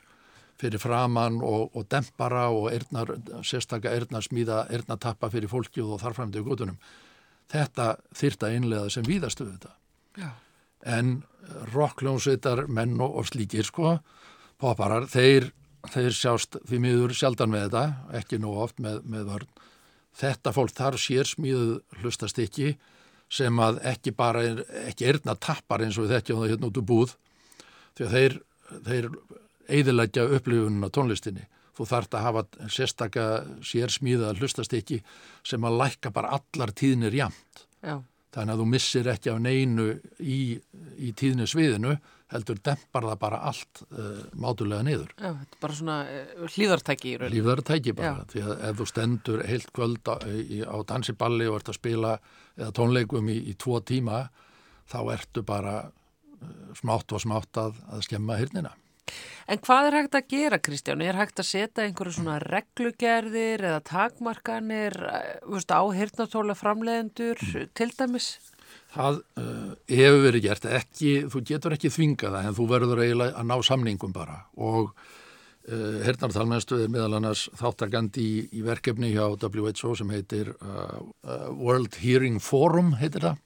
fyrir 0.57 0.81
framann 0.81 1.41
og, 1.45 1.75
og 1.77 1.85
dempara 1.91 2.47
og 2.53 2.71
ernar, 2.73 3.13
sérstaka 3.45 3.93
ernar 3.93 4.25
smíða, 4.25 4.65
ernar 4.73 4.99
tappa 5.01 5.29
fyrir 5.29 5.51
fólki 5.51 5.83
og 5.83 6.01
þar 6.01 6.17
fram 6.17 6.33
til 6.33 6.43
gutunum. 6.47 6.79
Þetta 7.51 7.95
þyrta 8.17 8.51
einlega 8.51 8.91
sem 8.91 9.05
víðastu 9.07 9.45
þetta. 9.47 9.75
Já. 10.17 10.31
En 10.97 11.19
rockljónsveitar, 11.73 12.65
menn 12.67 12.97
og, 12.99 13.19
og 13.21 13.29
slíkir 13.29 13.67
sko, 13.67 13.99
popparar, 14.61 15.07
þeir, 15.11 15.51
þeir 15.93 16.13
sjást 16.15 16.59
því 16.67 16.81
miður 16.83 17.15
sjaldan 17.17 17.53
með 17.53 17.67
þetta, 17.67 17.83
ekki 18.19 18.39
nú 18.41 18.53
oft 18.61 18.81
með, 18.83 19.01
með 19.05 19.31
vörn. 19.31 19.51
Þetta 20.17 20.53
fólk 20.55 20.73
þar 20.77 20.97
sér 21.01 21.29
smíðuð 21.29 21.99
hlustast 22.01 22.39
ekki 22.41 22.73
sem 23.29 23.59
að 23.61 23.81
ekki 23.91 24.13
bara, 24.17 24.41
er, 24.47 24.63
ekki 24.87 25.07
erna 25.11 25.35
tappar 25.35 25.83
eins 25.85 25.99
og 25.99 26.07
við 26.07 26.15
þekkjum 26.15 26.41
það 26.41 26.53
hérna 26.53 26.71
út 26.71 26.79
úr 26.79 26.87
búð, 26.89 27.13
því 27.97 28.07
að 28.07 28.15
þeir, 28.15 28.37
þeir 28.87 29.09
eiðilegja 29.67 30.27
upplifunum 30.37 30.87
á 30.87 30.89
tónlistinni. 30.95 31.45
Þú 31.77 31.85
þarft 31.91 32.15
að 32.17 32.23
hafa 32.25 32.43
sérstaka 32.73 33.23
sérsmíða 33.61 34.31
hlustastykki 34.39 35.03
sem 35.45 35.65
að 35.67 35.77
lækka 35.83 36.09
bara 36.15 36.39
allar 36.39 36.73
tíðnir 36.73 37.13
jamt. 37.13 37.65
Já. 37.85 37.99
Þannig 38.33 38.53
að 38.53 38.61
þú 38.61 38.67
missir 38.71 39.09
ekki 39.11 39.31
af 39.31 39.41
neinu 39.43 39.87
í, 40.17 40.39
í 40.97 41.11
tíðni 41.17 41.45
sviðinu, 41.49 41.97
heldur 42.33 42.59
dempar 42.63 43.05
það 43.07 43.19
bara 43.21 43.41
allt 43.49 43.83
uh, 43.87 44.23
mátulega 44.35 44.83
niður. 44.83 45.11
Já, 45.15 45.29
þetta 45.29 45.57
er 45.57 45.61
bara 45.63 45.77
svona 45.77 45.97
uh, 46.11 46.47
hlýðartæki 46.55 47.11
í 47.11 47.19
raun. 47.21 47.31
Lífðar 47.33 47.61
tæki 47.69 47.93
bara, 47.97 48.09
Já. 48.09 48.31
því 48.33 48.43
að 48.45 48.65
ef 48.69 48.79
þú 48.79 48.89
stendur 48.91 49.45
heilt 49.47 49.69
kvöld 49.75 50.11
á, 50.11 50.15
í, 50.27 50.59
á 50.67 50.77
dansiballi 50.89 51.47
og 51.47 51.61
ert 51.61 51.71
að 51.71 51.79
spila 51.79 52.17
eða 52.57 52.73
tónleikum 52.75 53.31
í, 53.31 53.37
í 53.51 53.55
tvo 53.59 53.79
tíma, 53.79 54.25
þá 54.91 54.99
ertu 55.15 55.45
bara 55.47 55.77
uh, 55.87 56.51
smátt 56.79 57.15
og 57.15 57.23
smátt 57.23 57.63
að, 57.63 57.79
að 57.95 58.03
skemma 58.09 58.41
hirnina. 58.41 58.75
En 59.47 59.61
hvað 59.63 59.87
er 59.87 59.95
hægt 60.01 60.15
að 60.19 60.27
gera, 60.33 60.59
Kristján? 60.59 61.01
Er 61.05 61.15
hægt 61.15 61.39
að 61.39 61.47
setja 61.47 61.85
einhverju 61.87 62.17
svona 62.17 62.41
reglugerðir 62.43 63.63
eða 63.69 63.79
takmarkanir 63.87 64.97
eh, 65.07 65.71
á 65.71 65.81
hirtnatóla 65.95 66.57
framleiðendur 66.59 67.39
til 67.71 67.89
dæmis? 67.95 68.33
Það 68.93 69.21
uh, 69.39 69.71
hefur 69.91 70.21
verið 70.23 70.45
gert, 70.47 70.67
ekki, 70.79 71.13
þú 71.31 71.43
getur 71.49 71.75
ekki 71.75 71.91
þvinga 71.93 72.31
það 72.33 72.49
en 72.49 72.57
þú 72.57 72.67
verður 72.71 73.01
eiginlega 73.03 73.41
að 73.41 73.49
ná 73.49 73.55
samningum 73.67 74.13
bara. 74.15 74.37
Og 74.55 74.93
uh, 74.93 75.97
hernartalmenstu 76.05 76.79
er 76.83 76.93
meðal 76.93 77.17
annars 77.19 77.47
þáttakandi 77.59 78.23
í, 78.23 78.37
í 78.57 78.63
verkefni 78.65 79.11
hjá 79.11 79.25
WHO 79.35 79.93
sem 79.99 80.15
heitir 80.15 80.53
uh, 80.61 81.03
World 81.51 81.99
Hearing 81.99 82.39
Forum 82.43 82.95
heitir 83.01 83.27
það. 83.27 83.43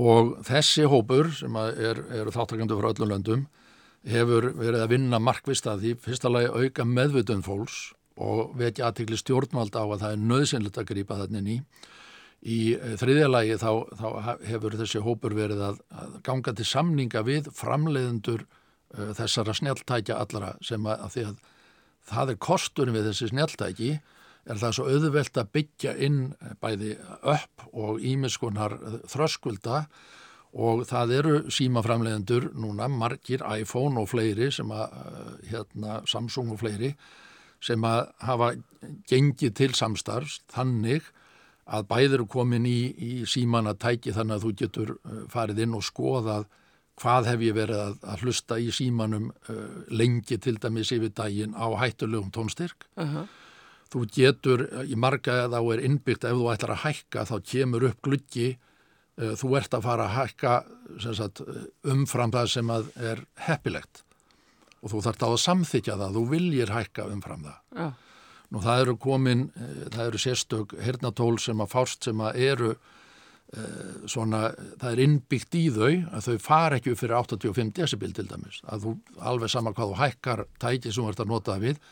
Og 0.00 0.36
þessi 0.46 0.84
hópur 0.90 1.32
sem 1.34 1.56
er, 1.62 2.02
eru 2.20 2.34
þáttakandi 2.34 2.76
frá 2.78 2.92
öllum 2.92 3.10
löndum 3.10 3.48
hefur 4.06 4.50
verið 4.56 4.84
að 4.84 4.92
vinna 4.94 5.18
markvist 5.20 5.66
að 5.68 5.84
því 5.84 5.94
fyrsta 6.04 6.30
lagi 6.30 6.50
auka 6.50 6.86
meðvutun 6.88 7.42
fólks 7.44 7.90
og 8.20 8.54
vekja 8.58 8.88
aðtikli 8.88 9.18
stjórnvald 9.20 9.76
á 9.76 9.84
að 9.84 9.98
það 10.02 10.14
er 10.14 10.22
nöðsynlegt 10.30 10.78
að 10.80 10.88
grípa 10.92 11.18
þannig 11.20 11.44
ný 11.44 11.56
Í 12.40 12.60
eh, 12.72 12.94
þriðja 13.00 13.28
lagi 13.28 13.56
þá, 13.60 13.72
þá 14.00 14.06
hefur 14.48 14.76
þessi 14.80 15.02
hópur 15.04 15.36
verið 15.36 15.64
að, 15.66 15.82
að 15.92 16.14
ganga 16.24 16.54
til 16.56 16.68
samninga 16.68 17.24
við 17.26 17.50
framleiðendur 17.56 18.46
uh, 18.46 19.10
þessara 19.18 19.54
snjáltækja 19.58 20.16
allara 20.16 20.54
sem 20.64 20.86
að, 20.88 21.04
að 21.04 21.12
því 21.16 21.26
að 21.28 21.42
það 22.10 22.32
er 22.32 22.40
kosturinn 22.48 22.96
við 22.96 23.10
þessi 23.10 23.28
snjáltæki 23.34 23.90
er 24.50 24.62
það 24.62 24.72
svo 24.78 24.86
auðvelt 24.88 25.36
að 25.36 25.52
byggja 25.58 25.94
inn 26.00 26.22
eh, 26.40 26.56
bæði 26.64 26.94
upp 27.28 27.68
og 27.76 28.00
ímiskonar 28.08 28.78
þröskulda 29.12 29.84
og 30.50 30.86
það 30.88 31.12
eru 31.20 31.34
símaframleiðendur 31.52 32.48
núna 32.58 32.88
margir 32.90 33.44
iPhone 33.52 34.00
og 34.00 34.08
fleiri 34.10 34.48
sem 34.50 34.72
að 34.74 34.96
hérna 35.52 36.00
Samsung 36.10 36.50
og 36.56 36.64
fleiri 36.64 36.94
sem 37.62 37.84
að 37.84 38.08
hafa 38.24 38.54
gengið 39.12 39.54
til 39.60 39.70
samstarfs 39.76 40.40
þannig 40.50 41.04
að 41.70 41.86
bæðir 41.90 42.16
eru 42.18 42.26
komin 42.30 42.66
í, 42.66 42.78
í 42.90 43.12
síman 43.30 43.70
að 43.70 43.82
tæki 43.84 44.14
þannig 44.16 44.38
að 44.38 44.46
þú 44.46 44.54
getur 44.62 44.94
uh, 44.96 45.20
farið 45.30 45.62
inn 45.66 45.76
og 45.78 45.84
skoðað 45.86 46.48
hvað 47.00 47.28
hef 47.30 47.44
ég 47.46 47.56
verið 47.56 47.82
að, 47.82 47.94
að 48.12 48.24
hlusta 48.24 48.58
í 48.60 48.72
símanum 48.74 49.30
uh, 49.30 49.60
lengi 49.94 50.40
til 50.42 50.56
dæmis 50.60 50.90
yfir 50.96 51.14
daginn 51.16 51.54
á 51.56 51.66
hættulegum 51.80 52.32
tónstyrk. 52.34 52.88
Uh 52.96 53.24
Þú 53.90 54.04
getur, 54.14 54.60
uh, 54.70 54.84
í 54.86 54.94
marga 54.94 55.48
þá 55.50 55.58
er 55.74 55.80
innbyggt 55.82 56.22
ef 56.28 56.36
þú 56.38 56.50
ætlar 56.52 56.76
að 56.76 56.82
hækka 56.84 57.24
þá 57.26 57.32
kemur 57.52 57.86
upp 57.88 58.04
gluggi, 58.06 58.52
uh, 59.18 59.32
þú 59.34 59.56
ert 59.58 59.74
að 59.74 59.88
fara 59.88 60.04
að 60.06 60.14
hækka 60.14 60.52
sagt, 61.08 61.42
uh, 61.42 61.64
umfram 61.90 62.30
það 62.30 62.52
sem 62.52 62.70
er 62.70 63.24
heppilegt 63.48 64.04
og 64.80 64.92
þú 64.94 65.02
þarft 65.08 65.24
á 65.26 65.28
að 65.28 65.42
samþykja 65.42 65.96
það, 65.98 66.14
þú 66.16 66.22
viljir 66.30 66.70
hækka 66.72 67.08
umfram 67.10 67.42
það. 67.48 67.58
Já. 67.74 67.88
Nú 68.50 68.58
það 68.64 68.80
eru 68.84 68.96
komin, 68.98 69.44
eh, 69.54 69.84
það 69.94 70.06
eru 70.08 70.18
sérstök 70.18 70.72
hernatól 70.82 71.36
sem 71.38 71.60
að 71.62 71.70
fást 71.70 72.04
sem 72.08 72.18
að 72.26 72.38
eru 72.48 72.70
eh, 72.74 74.06
svona, 74.10 74.40
það 74.80 74.92
er 74.92 75.02
innbyggt 75.04 75.54
í 75.58 75.64
þau 75.74 75.90
að 76.18 76.26
þau 76.28 76.38
fara 76.42 76.78
ekki 76.80 76.92
upp 76.94 77.00
fyrir 77.02 77.16
85 77.18 77.72
decibel 77.78 78.12
til 78.16 78.26
dæmis, 78.30 78.60
að 78.70 78.86
þú 78.86 78.94
alveg 79.32 79.50
sama 79.50 79.72
hvað 79.74 79.92
þú 79.92 79.98
hækkar 80.04 80.44
tæki 80.62 80.92
sem 80.92 81.02
þú 81.04 81.12
ert 81.12 81.22
að 81.24 81.32
nota 81.34 81.54
það 81.56 81.66
við, 81.68 81.84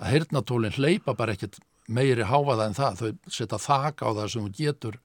að 0.00 0.10
hernatólinn 0.14 0.76
hleypa 0.78 1.14
bara 1.18 1.34
ekkit 1.36 1.60
meiri 1.90 2.26
háfaða 2.30 2.66
en 2.70 2.76
það, 2.78 3.00
þau 3.00 3.30
setja 3.38 3.58
þak 3.58 4.02
á 4.06 4.08
það 4.14 4.28
sem 4.34 4.44
þú 4.46 4.52
getur 4.60 4.98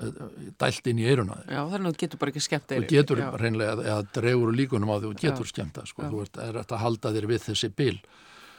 eh, 0.00 0.20
dælt 0.60 0.88
inn 0.92 1.00
í 1.02 1.08
eiruna. 1.08 1.36
Já, 1.48 1.60
þannig 1.72 1.88
að 1.88 1.96
þú 1.96 2.02
getur 2.04 2.20
bara 2.22 2.32
ekki 2.34 2.44
skemmt 2.44 2.68
Þú 2.68 2.76
þeir. 2.78 2.88
getur 2.94 3.24
reynlega, 3.40 3.74
eða 3.84 3.98
dregur 4.16 4.48
úr 4.52 4.56
líkunum 4.60 4.92
á 4.92 4.96
því 5.00 5.10
þú 5.10 5.20
getur 5.24 5.50
skemmta, 5.52 5.84
sko, 5.88 6.04
Já. 6.04 6.10
þú 6.12 6.22
ert, 6.24 6.40
er 6.48 6.60
að 6.64 6.76
halda 6.84 7.12
þér 7.16 7.28
við 7.32 7.44
þessi 7.50 7.72
bil. 7.76 7.96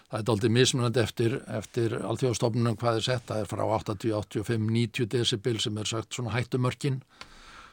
Það 0.06 0.20
er 0.20 0.32
aldrei 0.32 0.51
mismunandi 0.53 1.01
eftir, 1.01 1.36
eftir 1.49 1.95
alþjóðstofnunum 1.97 2.78
hvað 2.78 2.99
er 2.99 3.06
sett, 3.08 3.26
það 3.30 3.41
er 3.41 3.47
frá 3.49 3.64
80, 3.66 4.12
85, 4.20 4.68
90 4.76 5.10
decibel 5.16 5.58
sem 5.64 5.80
er 5.82 5.89
sagt 5.89 6.14
svona 6.14 6.36
hættumörkin, 6.36 6.99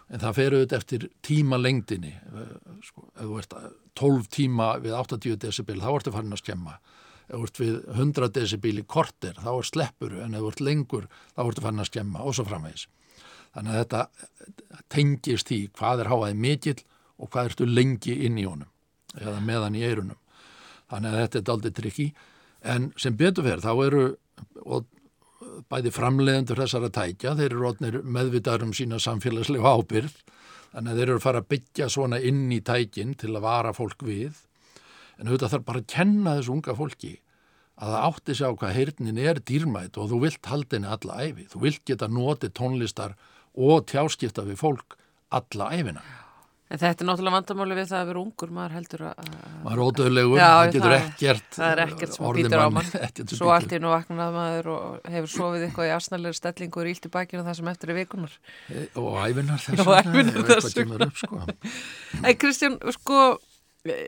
en 0.09 0.23
það 0.23 0.39
fer 0.39 0.57
auðvitað 0.57 0.79
eftir 0.79 1.05
tíma 1.25 1.59
lengdinni, 1.61 2.15
sko, 2.89 3.05
ef 3.13 3.29
þú 3.29 3.39
ert 3.43 3.55
12 4.01 4.33
tíma 4.33 4.71
við 4.83 4.97
80 4.97 5.39
decibel, 5.45 5.79
þá 5.85 5.91
ertu 5.93 6.15
farin 6.15 6.35
að 6.37 6.43
skemma. 6.43 6.79
Ef 7.29 7.37
þú 7.37 7.45
ert 7.47 7.61
við 7.63 7.77
100 7.99 8.33
decibel 8.39 8.75
í 8.81 8.87
korter, 8.97 9.37
þá 9.37 9.53
er 9.53 9.69
sleppur, 9.69 10.17
en 10.25 10.35
ef 10.35 10.43
þú 10.43 10.51
ert 10.55 10.65
lengur, 10.65 11.07
þá 11.37 11.45
ertu 11.45 11.67
farin 11.67 11.85
að 11.85 11.91
skemma 11.93 12.25
og 12.25 12.37
svo 12.37 12.49
framvegis. 12.49 12.89
Þannig 13.53 13.77
að 13.77 13.83
þetta 13.83 14.83
tengist 14.93 15.53
því 15.53 15.61
hvað 15.77 16.03
er 16.03 16.13
háaði 16.13 16.41
mikill 16.41 16.79
og 17.21 17.29
hvað 17.33 17.53
ertu 17.53 17.69
lengi 17.69 18.17
inn 18.27 18.41
í 18.41 18.49
honum 18.49 18.71
eða 19.21 19.41
meðan 19.45 19.77
í 19.77 19.85
eirunum. 19.85 20.22
Þannig 20.93 21.15
að 21.15 21.23
þetta 21.23 21.41
er 21.41 21.55
aldrei 21.57 21.73
trikki 21.79 22.09
en 22.73 22.93
sem 23.01 23.17
betur 23.19 23.47
verð 23.47 23.65
þá 23.67 23.73
eru 23.87 24.05
bæði 25.73 25.93
framleiðendur 25.95 26.63
þessara 26.63 26.91
tækja, 26.93 27.35
þeir 27.39 27.57
eru 27.57 28.03
meðvitaður 28.05 28.69
um 28.69 28.77
sína 28.77 29.01
samfélagslega 29.03 29.73
ábyrð, 29.75 30.15
þannig 30.73 30.93
að 30.93 31.01
þeir 31.01 31.09
eru 31.09 31.19
að 31.19 31.27
fara 31.27 31.43
að 31.43 31.51
byggja 31.53 31.89
svona 31.93 32.21
inn 32.23 32.47
í 32.55 32.61
tækin 32.65 33.17
til 33.19 33.33
að 33.35 33.45
vara 33.47 33.75
fólk 33.77 34.05
við, 34.07 34.39
en 35.19 35.29
auðvitað 35.29 35.55
þarf 35.57 35.69
bara 35.69 35.83
að 35.83 35.91
kenna 35.93 36.37
þessu 36.39 36.57
unga 36.57 36.77
fólki 36.79 37.13
að 37.83 37.93
það 37.93 38.07
átti 38.09 38.37
sig 38.39 38.49
á 38.53 38.59
hvað 38.61 38.75
heyrnin 38.79 39.21
er 39.21 39.41
dýrmætt 39.51 39.99
og 39.99 40.11
þú 40.13 40.23
vilt 40.27 40.51
halda 40.51 40.79
henni 40.79 40.91
alla 40.93 41.21
æfi, 41.27 41.47
þú 41.53 41.63
vilt 41.67 41.85
geta 41.89 42.09
notið 42.09 42.55
tónlistar 42.59 43.17
og 43.53 43.87
tjáskipta 43.91 44.45
við 44.47 44.61
fólk 44.61 44.99
alla 45.33 45.73
æfina. 45.73 46.05
En 46.73 46.81
þetta 46.81 47.05
er 47.05 47.09
náttúrulega 47.09 47.37
vandamáli 47.37 47.75
við 47.77 47.89
það 47.91 47.99
að 47.99 48.07
vera 48.09 48.21
ungur, 48.23 48.53
maður 48.57 48.75
heldur 48.79 49.03
að... 49.11 49.27
Maður 49.61 49.73
er 49.73 49.81
ódöðlegur, 49.85 50.39
það 50.41 50.61
getur 50.73 50.95
ekkert... 50.97 51.49
Það 51.57 51.73
er 51.73 51.83
ekkert 51.83 52.15
sem 52.17 52.29
býtur 52.39 52.63
á 52.65 52.69
mann. 52.73 52.89
Svo 53.37 53.51
allt 53.53 53.75
í 53.77 53.81
nú 53.83 53.91
vaknað 53.93 54.39
maður 54.39 54.71
og 54.73 55.11
hefur 55.13 55.33
sofið 55.35 55.67
eitthvað 55.67 55.91
í 55.91 55.93
asnalegri 55.99 56.39
stellingu 56.39 56.81
og 56.81 56.89
ílt 56.95 57.09
í 57.09 57.13
bakinu 57.13 57.45
það 57.45 57.59
sem 57.59 57.69
eftir 57.75 57.93
er 57.93 57.99
vikunar. 58.01 58.39
E, 58.73 58.87
og 59.03 59.19
æfinar 59.21 59.61
þess 59.67 59.83
vegna. 59.83 59.85
Og 59.85 59.99
æfinar 60.01 60.49
þess 60.49 60.79
vegna. 60.81 61.11
Sko. 61.21 61.43
En 62.23 62.41
Kristján, 62.41 62.79
sko, 62.97 63.21
e, 63.85 63.99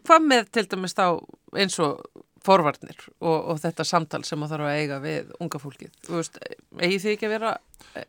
hvað 0.00 0.26
með 0.26 0.50
til 0.58 0.66
dæmis 0.74 0.98
þá 0.98 1.06
eins 1.54 1.78
og 1.86 2.02
forvarnir 2.44 2.96
og, 3.20 3.36
og 3.52 3.58
þetta 3.60 3.84
samtal 3.84 4.22
sem 4.24 4.40
það 4.40 4.52
þarf 4.54 4.68
að 4.68 4.78
eiga 4.80 4.98
við 5.02 5.32
unga 5.44 5.60
fólkið. 5.60 5.90
Veist, 6.08 6.38
eigi 6.80 7.00
því 7.02 7.14
ekki 7.14 7.28
að 7.28 7.34
vera 7.34 7.50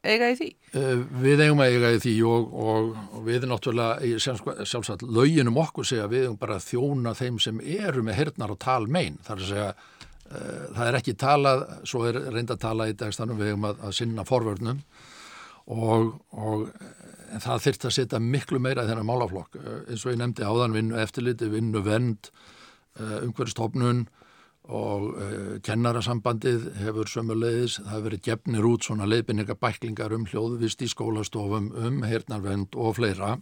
eiga 0.05 0.29
í 0.32 0.38
því? 0.39 0.49
Uh, 0.75 1.01
við 1.23 1.43
eigum 1.45 1.63
að 1.63 1.75
eiga 1.75 1.91
í 1.91 2.01
því 2.05 2.13
og, 2.29 2.53
og, 2.65 2.91
og 3.17 3.25
við 3.27 3.47
náttúrulega, 3.51 4.21
sjálfsagt, 4.21 5.03
lauginum 5.03 5.59
okkur 5.63 5.88
segja 5.88 6.07
við 6.11 6.27
eigum 6.27 6.39
bara 6.41 6.59
að 6.59 6.69
þjóna 6.69 7.15
þeim 7.17 7.41
sem 7.43 7.59
eru 7.63 8.05
með 8.07 8.19
hernar 8.21 8.55
og 8.55 8.61
talmein. 8.63 9.19
Það 9.25 9.36
er 9.36 9.43
að 9.43 9.51
segja, 9.51 9.67
uh, 10.32 10.63
það 10.77 10.86
er 10.88 10.99
ekki 11.01 11.17
talað, 11.25 11.65
svo 11.91 12.05
er 12.07 12.21
reynda 12.29 12.55
að 12.55 12.63
tala 12.63 12.88
í 12.88 12.95
dagstanum, 13.03 13.41
við 13.41 13.51
eigum 13.51 13.67
að, 13.71 13.84
að 13.89 13.97
sinna 13.99 14.27
forvörnum 14.27 14.79
og, 15.71 16.15
og 16.32 16.69
það 17.41 17.67
þurft 17.67 17.86
að 17.88 17.95
setja 17.95 18.23
miklu 18.23 18.59
meira 18.63 18.88
í 18.88 18.89
þennan 18.89 19.07
málaflokk. 19.07 19.59
Eins 19.88 20.03
og 20.05 20.15
ég 20.15 20.17
nefndi 20.19 20.47
áðan 20.47 20.73
vinnu 20.75 20.97
eftirliti, 20.99 21.47
vinnu 21.51 21.84
vend, 21.86 22.32
umhverfstofnun, 22.99 24.01
og 24.72 25.07
uh, 25.11 25.59
kennarasambandið 25.65 26.67
hefur 26.80 27.09
sömulegis, 27.11 27.78
það 27.82 27.91
hefur 27.91 28.05
verið 28.07 28.24
gefnir 28.28 28.67
út 28.69 28.88
svona 28.88 29.07
leifinningabæklingar 29.09 30.15
um 30.15 30.26
hljóðvist 30.30 30.84
í 30.86 30.89
skólastofum 30.91 31.72
um 31.76 32.01
hernarvend 32.07 32.78
og 32.80 32.95
fleira. 32.99 33.36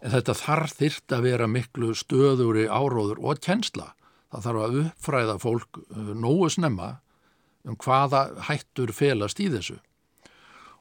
En 0.00 0.14
þetta 0.14 0.32
þarf 0.38 0.76
þyrt 0.78 1.12
að 1.12 1.26
vera 1.26 1.46
miklu 1.50 1.90
stöðuri 1.98 2.68
áróður 2.70 3.18
og 3.20 3.42
kennsla. 3.44 3.90
Það 4.30 4.46
þarf 4.46 4.62
að 4.64 4.78
uppfræða 4.84 5.38
fólk 5.42 5.80
uh, 5.82 6.12
nógu 6.16 6.48
snemma 6.54 6.94
um 7.68 7.76
hvaða 7.76 8.28
hættur 8.46 8.94
felast 8.96 9.42
í 9.42 9.50
þessu. 9.52 9.76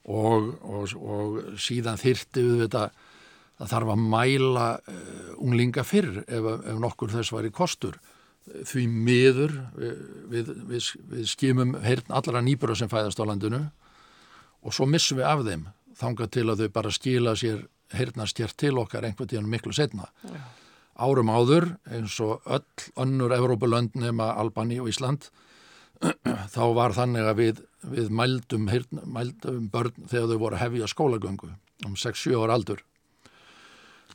Og, 0.10 0.54
og, 0.64 0.94
og 0.96 1.58
síðan 1.60 2.00
þyrti 2.00 2.46
við 2.46 2.62
þetta 2.64 2.86
það 3.60 3.74
þarf 3.74 3.92
að 3.94 4.06
mæla 4.14 4.70
uh, 4.78 5.34
unglinga 5.42 5.84
fyrr 5.84 6.22
ef, 6.24 6.48
ef 6.64 6.80
nokkur 6.80 7.12
þess 7.18 7.34
var 7.36 7.50
í 7.50 7.54
kostur 7.54 8.00
því 8.48 8.86
miður 8.90 9.54
við, 9.78 10.54
við, 10.70 10.88
við 11.12 11.28
skimum 11.30 11.76
heyrn 11.84 12.16
allara 12.16 12.42
nýbura 12.46 12.78
sem 12.78 12.90
fæðast 12.92 13.20
á 13.22 13.30
landinu 13.30 13.66
og 14.66 14.76
svo 14.76 14.88
missum 14.90 15.20
við 15.20 15.30
af 15.30 15.44
þeim 15.48 15.68
þanga 16.00 16.30
til 16.32 16.48
að 16.48 16.64
þau 16.64 16.74
bara 16.80 16.94
skila 16.96 17.36
sér 17.40 17.68
heyrnastjert 17.96 18.58
til 18.60 18.76
okkar 18.80 19.08
einhvern 19.08 19.30
tíðan 19.30 19.50
miklu 19.50 19.74
setna. 19.76 20.10
Já. 20.24 20.40
Árum 21.00 21.32
áður 21.32 21.70
eins 21.90 22.18
og 22.24 22.44
öll 22.46 22.90
önnur 23.00 23.34
Evrópulönd 23.34 23.96
nema 23.96 24.34
Albani 24.40 24.82
og 24.84 24.90
Ísland 24.92 25.30
þá 26.56 26.64
var 26.76 26.96
þannig 26.96 27.28
að 27.28 27.40
við, 27.40 27.64
við 27.88 28.12
mældum, 28.12 28.68
heyrn, 28.72 29.02
mældum 29.08 29.70
börn 29.72 30.08
þegar 30.12 30.34
þau 30.34 30.42
voru 30.44 30.60
hefja 30.60 30.92
skólagöngu 30.92 31.54
um 31.88 31.96
6-7 31.96 32.36
ára 32.36 32.60
aldur 32.60 32.84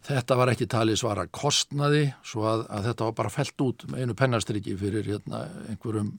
Þetta 0.04 0.36
var 0.36 0.50
ekki 0.52 0.66
talið 0.68 0.98
svara 1.00 1.24
kostnaði 1.32 2.10
svo 2.26 2.44
að, 2.48 2.66
að 2.68 2.88
þetta 2.90 3.06
var 3.08 3.14
bara 3.20 3.32
felt 3.32 3.62
út 3.64 3.84
með 3.88 4.02
einu 4.02 4.16
pennastriki 4.18 4.74
fyrir 4.76 5.06
hérna, 5.08 5.46
einhverjum 5.72 6.10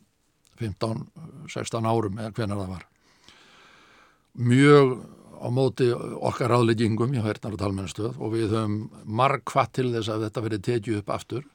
15-16 0.58 1.90
árum 1.90 2.18
eða 2.18 2.34
hvenar 2.34 2.62
það 2.64 2.72
var. 2.72 2.88
Mjög 4.42 4.96
á 5.38 5.48
móti 5.54 5.90
okkar 5.94 6.56
ráðleggingum 6.56 7.14
í 7.14 7.22
Hærnar 7.22 7.58
og 7.58 7.62
Talmennstöð 7.62 8.18
og 8.18 8.34
við 8.34 8.56
höfum 8.56 8.80
marg 9.06 9.46
hvað 9.52 9.72
til 9.78 9.88
þess 9.94 10.10
að 10.16 10.26
þetta 10.26 10.46
verið 10.48 10.66
tekið 10.70 11.00
upp 11.04 11.14
aftur 11.14 11.46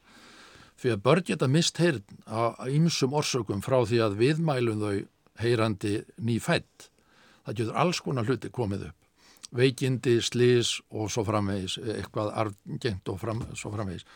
fyrir 0.80 0.96
að 0.96 1.04
börn 1.08 1.26
geta 1.26 1.50
mist 1.50 1.82
heyrn 1.82 2.22
á 2.30 2.54
ymsum 2.70 3.16
orsökum 3.16 3.64
frá 3.64 3.80
því 3.82 4.04
að 4.04 4.16
viðmælum 4.20 4.80
þau 4.84 4.94
heyrandi 5.40 5.98
nýfætt. 6.20 6.90
Það 7.44 7.58
getur 7.58 7.82
alls 7.82 8.00
konar 8.04 8.28
hluti 8.28 8.52
komið 8.52 8.90
upp 8.92 8.99
veikindi, 9.56 10.18
slís 10.22 10.76
og 10.90 11.10
svo 11.12 11.24
framvegis, 11.26 11.78
eitthvað 11.96 12.32
argengt 12.44 13.08
og 13.10 13.18
fram, 13.22 13.42
svo 13.58 13.72
framvegis. 13.74 14.06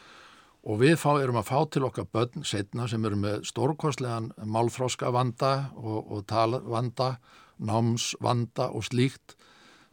Og 0.64 0.78
við 0.80 0.94
fá, 0.96 1.10
erum 1.20 1.36
að 1.36 1.48
fá 1.50 1.58
til 1.68 1.84
okkar 1.84 2.06
börn 2.08 2.44
setna 2.46 2.86
sem 2.88 3.02
eru 3.04 3.18
með 3.20 3.42
stórkostlegan 3.50 4.30
málþróska 4.48 5.10
vanda 5.12 5.70
og, 5.76 5.98
og 6.08 6.22
talvanda, 6.30 7.18
námsvanda 7.60 8.70
og 8.72 8.86
slíkt 8.88 9.34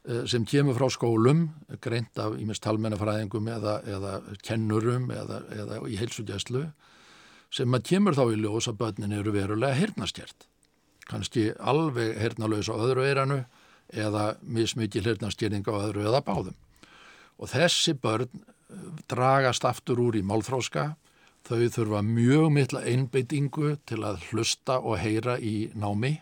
eh, 0.07 0.23
sem 0.31 0.45
kemur 0.47 0.77
frá 0.77 0.87
skólum, 0.93 1.49
greint 1.83 2.15
af 2.21 2.37
ímest 2.39 2.63
talmennafræðingum 2.63 3.49
eða, 3.51 3.81
eða 3.83 4.13
kennurum 4.47 5.11
eða, 5.11 5.41
eða 5.51 5.81
í 5.91 5.99
heilsugjæslu, 5.99 6.63
sem 7.51 7.75
að 7.75 7.89
kemur 7.91 8.15
þá 8.15 8.23
í 8.29 8.39
ljós 8.39 8.69
að 8.71 8.79
börnin 8.85 9.17
eru 9.17 9.35
verulega 9.35 9.75
hernastjert. 9.75 10.47
Kanski 11.09 11.49
alveg 11.59 12.15
hernalös 12.21 12.71
á 12.71 12.79
öðru 12.79 13.03
eiranu 13.09 13.41
eða 13.91 14.35
mismikið 14.41 15.09
hlutnastýring 15.09 15.67
á 15.67 15.73
öðru 15.75 16.07
eða 16.07 16.23
báðum. 16.25 16.57
Og 17.41 17.51
þessi 17.51 17.95
börn 17.97 18.29
eh, 18.29 18.89
dragast 19.11 19.65
aftur 19.67 20.01
úr 20.03 20.17
í 20.19 20.25
málþróska, 20.25 20.95
þau 21.47 21.69
þurfa 21.73 22.01
mjög 22.05 22.49
mittla 22.53 22.83
einbeitingu 22.85 23.75
til 23.89 24.03
að 24.05 24.21
hlusta 24.29 24.77
og 24.79 24.99
heyra 25.01 25.39
í 25.41 25.71
námi, 25.73 26.19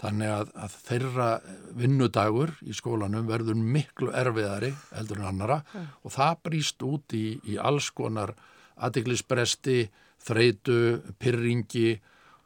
þannig 0.00 0.32
að, 0.32 0.50
að 0.60 0.74
þeirra 0.86 1.28
vinnudagur 1.76 2.52
í 2.62 2.74
skólanum 2.76 3.28
verður 3.28 3.56
miklu 3.56 4.10
erfiðari 4.12 4.74
heldur 4.92 5.22
en 5.22 5.30
annara 5.30 5.62
mm. 5.72 5.86
og 6.04 6.12
það 6.12 6.42
brýst 6.44 6.84
út 6.84 7.16
í, 7.16 7.26
í 7.48 7.56
alls 7.56 7.88
konar 7.96 8.34
aðeglisbresti, 8.76 9.86
þreitu, 10.26 11.00
pyrringi 11.16 11.94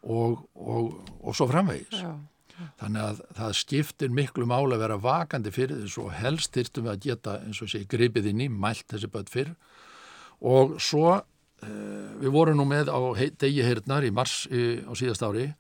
og, 0.07 0.45
og, 0.55 1.01
og 1.21 1.37
svo 1.37 1.49
framvegis. 1.51 2.05
Já. 2.05 2.15
Þannig 2.81 3.07
að 3.07 3.23
það 3.39 3.57
skiptir 3.61 4.15
miklu 4.15 4.47
máli 4.49 4.77
að 4.77 4.85
vera 4.85 5.01
vakandi 5.01 5.53
fyrir 5.55 5.83
þessu 5.85 6.07
og 6.07 6.15
helst 6.19 6.55
þyrstum 6.57 6.87
við 6.87 6.93
að 6.95 7.03
geta 7.07 7.39
eins 7.45 7.63
og 7.63 7.73
sé 7.73 7.83
gripið 7.89 8.31
inn 8.33 8.45
í, 8.47 8.49
mælt 8.53 8.87
þessi 8.91 9.11
börn 9.13 9.31
fyrr. 9.31 9.55
Og 10.41 10.77
svo 10.81 11.17
eh, 11.17 12.11
við 12.21 12.35
vorum 12.37 12.61
nú 12.61 12.69
með 12.69 12.93
á 12.93 12.99
degi 13.41 13.65
heyrnar 13.67 14.07
í 14.07 14.13
mars 14.15 14.45
á 14.51 14.93
síðast 14.97 15.27
ári 15.27 15.51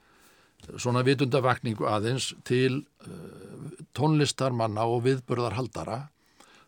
svona 0.80 1.02
vitundavakningu 1.06 1.88
aðeins 1.88 2.30
til 2.46 2.82
eh, 3.06 3.84
tónlistarmanna 3.96 4.86
og 4.88 5.04
viðbörðarhaldara 5.06 6.00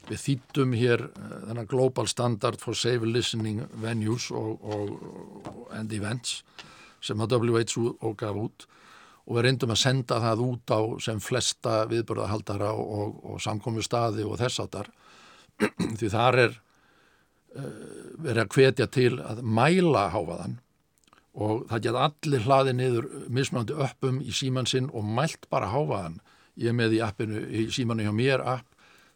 við 0.08 0.22
þýttum 0.24 0.76
hér 0.76 1.06
eh, 1.08 1.34
þennan 1.48 1.70
Global 1.70 2.08
Standard 2.10 2.60
for 2.62 2.78
Safe 2.78 3.06
Listening 3.06 3.64
Venues 3.82 4.30
and 5.76 5.92
Events 5.92 6.42
sem 7.02 7.20
að 7.20 7.38
WHO 7.42 8.14
gaf 8.18 8.38
út 8.38 8.66
og 9.26 9.36
við 9.36 9.46
reyndum 9.46 9.74
að 9.74 9.82
senda 9.84 10.18
það 10.22 10.42
út 10.46 10.74
á 10.74 10.80
sem 11.04 11.22
flesta 11.22 11.76
viðbörðahaldara 11.90 12.72
og, 12.74 12.92
og, 12.98 13.14
og 13.32 13.42
samkomi 13.44 13.84
staði 13.84 14.26
og 14.26 14.40
þess 14.40 14.64
áttar 14.64 14.90
því 15.98 16.10
þar 16.10 16.40
er 16.46 16.58
uh, 16.58 17.70
verið 18.18 18.42
að 18.44 18.52
hvetja 18.56 18.88
til 18.92 19.14
að 19.20 19.42
mæla 19.46 20.08
háfaðan 20.14 20.58
og 21.32 21.64
það 21.70 21.86
geta 21.86 22.08
allir 22.08 22.44
hlaði 22.44 22.74
niður 22.76 23.08
mismunandi 23.32 23.78
öppum 23.86 24.20
í 24.20 24.34
síman 24.36 24.68
sinn 24.68 24.90
og 24.92 25.06
mælt 25.06 25.48
bara 25.52 25.70
háfaðan 25.72 26.18
ég 26.60 26.74
með 26.76 26.98
í 26.98 27.00
appinu, 27.04 27.46
í 27.48 27.68
símanu 27.72 28.04
hjá 28.04 28.12
mér 28.12 28.42
app 28.44 28.68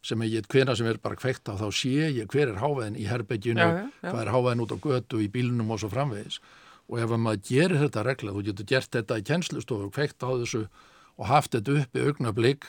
sem 0.07 0.21
ég 0.23 0.37
get 0.37 0.47
hvena 0.49 0.75
sem 0.77 0.87
er 0.87 1.01
bara 1.03 1.17
kveikt 1.19 1.49
á 1.51 1.59
þá 1.59 1.67
sé 1.75 2.07
ég 2.15 2.31
hver 2.31 2.53
er 2.53 2.61
háfaðin 2.61 2.97
í 2.97 3.05
herbegjunu, 3.09 3.67
hvað 4.01 4.21
er 4.23 4.31
háfaðin 4.33 4.63
út 4.63 4.73
á 4.73 4.77
götu 4.81 5.21
í 5.21 5.29
bílunum 5.33 5.73
og 5.73 5.81
svo 5.83 5.91
framvegis 5.91 6.39
og 6.87 6.99
ef 7.03 7.13
maður 7.15 7.43
gerir 7.49 7.81
þetta 7.83 8.03
regla, 8.07 8.33
þú 8.35 8.43
getur 8.49 8.69
gert 8.71 8.91
þetta 8.95 9.19
í 9.19 9.25
kjenslustofu, 9.27 9.89
kveikt 9.91 10.23
á 10.23 10.31
þessu 10.31 10.65
og 11.17 11.25
haft 11.27 11.55
þetta 11.55 11.79
upp 11.81 11.97
í 11.97 12.03
augnablík 12.07 12.67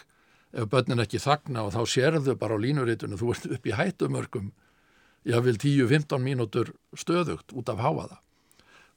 ef 0.53 0.71
börnin 0.73 1.05
ekki 1.05 1.21
þagna 1.23 1.67
og 1.67 1.75
þá 1.77 1.83
sérðu 1.93 2.35
bara 2.41 2.57
á 2.57 2.65
línuritunum, 2.65 3.21
þú 3.21 3.35
ert 3.35 3.51
upp 3.59 3.69
í 3.69 3.77
hættumörkum 3.77 4.49
ég 5.29 5.45
vil 5.45 5.59
10-15 5.61 6.25
mínútur 6.25 6.73
stöðugt 6.97 7.53
út 7.53 7.71
af 7.71 7.83
háaða 7.85 8.19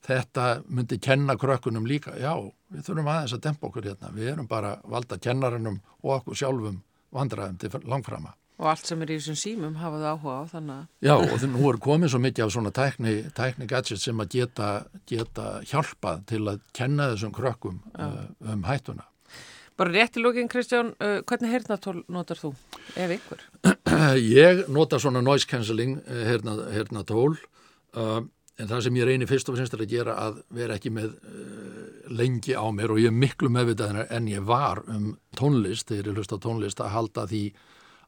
þetta 0.05 0.45
myndi 0.65 0.97
kenna 0.97 1.36
krökkunum 1.38 1.86
líka. 1.86 2.15
Já, 2.17 2.34
við 2.74 2.88
þurfum 2.88 3.09
aðeins 3.11 3.36
að 3.38 3.43
dempa 3.45 3.67
okkur 3.69 3.89
hérna. 3.91 4.13
Við 4.15 4.32
erum 4.34 4.47
bara 4.49 4.76
valda 4.89 5.19
kennarinnum 5.22 5.82
og 6.01 6.15
okkur 6.17 6.39
sjálfum 6.41 6.82
vandraðum 7.13 7.59
til 7.61 7.84
langframa 7.86 8.34
Og 8.62 8.68
allt 8.70 8.86
sem 8.86 8.99
er 9.01 9.09
í 9.09 9.16
þessum 9.18 9.38
símum 9.41 9.78
hafaðu 9.82 10.09
áhuga 10.12 10.34
á 10.38 10.43
þannig 10.51 10.74
að... 10.76 10.82
Já, 11.07 11.14
og 11.18 11.45
nú 11.49 11.62
er 11.72 11.78
komið 11.82 12.12
svo 12.14 12.20
mikið 12.22 12.43
af 12.45 12.51
svona 12.53 12.72
tækni, 12.78 13.14
tækni 13.34 13.68
gadgets 13.70 14.03
sem 14.05 14.20
að 14.22 14.36
geta, 14.36 14.68
geta 15.09 15.45
hjálpað 15.66 16.28
til 16.30 16.41
að 16.51 16.59
kenna 16.78 17.07
þessum 17.16 17.32
krökkum 17.34 17.80
uh, 17.95 18.20
um 18.53 18.68
hættuna. 18.68 19.07
Bara 19.82 19.95
rétt 19.95 20.20
í 20.20 20.22
lógin, 20.22 20.51
Kristján, 20.51 20.91
uh, 21.01 21.24
hvernig 21.26 21.55
heyrnatól 21.55 22.03
notar 22.14 22.38
þú, 22.38 22.53
ef 23.01 23.16
ykkur? 23.18 23.41
Ég 24.43 24.62
nota 24.70 25.01
svona 25.01 25.26
noise 25.26 25.49
cancelling 25.49 25.97
heyrnatól 26.05 27.34
uh, 27.34 28.22
en 28.62 28.70
það 28.70 28.86
sem 28.86 29.01
ég 29.01 29.09
reynir 29.09 29.30
fyrst 29.32 29.49
og 29.49 29.57
finnst 29.57 29.74
að 29.74 29.88
gera 29.89 30.14
að 30.22 30.43
vera 30.53 30.76
ekki 30.78 30.91
með 30.93 31.16
lengi 32.14 32.53
á 32.53 32.62
mér 32.70 32.93
og 32.93 32.99
ég 33.01 33.09
er 33.09 33.16
miklu 33.24 33.49
meðvitaðin 33.49 34.03
en 34.05 34.28
ég 34.30 34.43
var 34.45 34.84
um 34.86 35.16
tónlist, 35.34 35.89
þegar 35.89 36.12
ég 36.12 36.20
hlust 36.20 36.36
á 36.36 36.43
tónlist 36.43 36.84
að 36.84 36.93
halda 36.93 37.26
því 37.32 37.45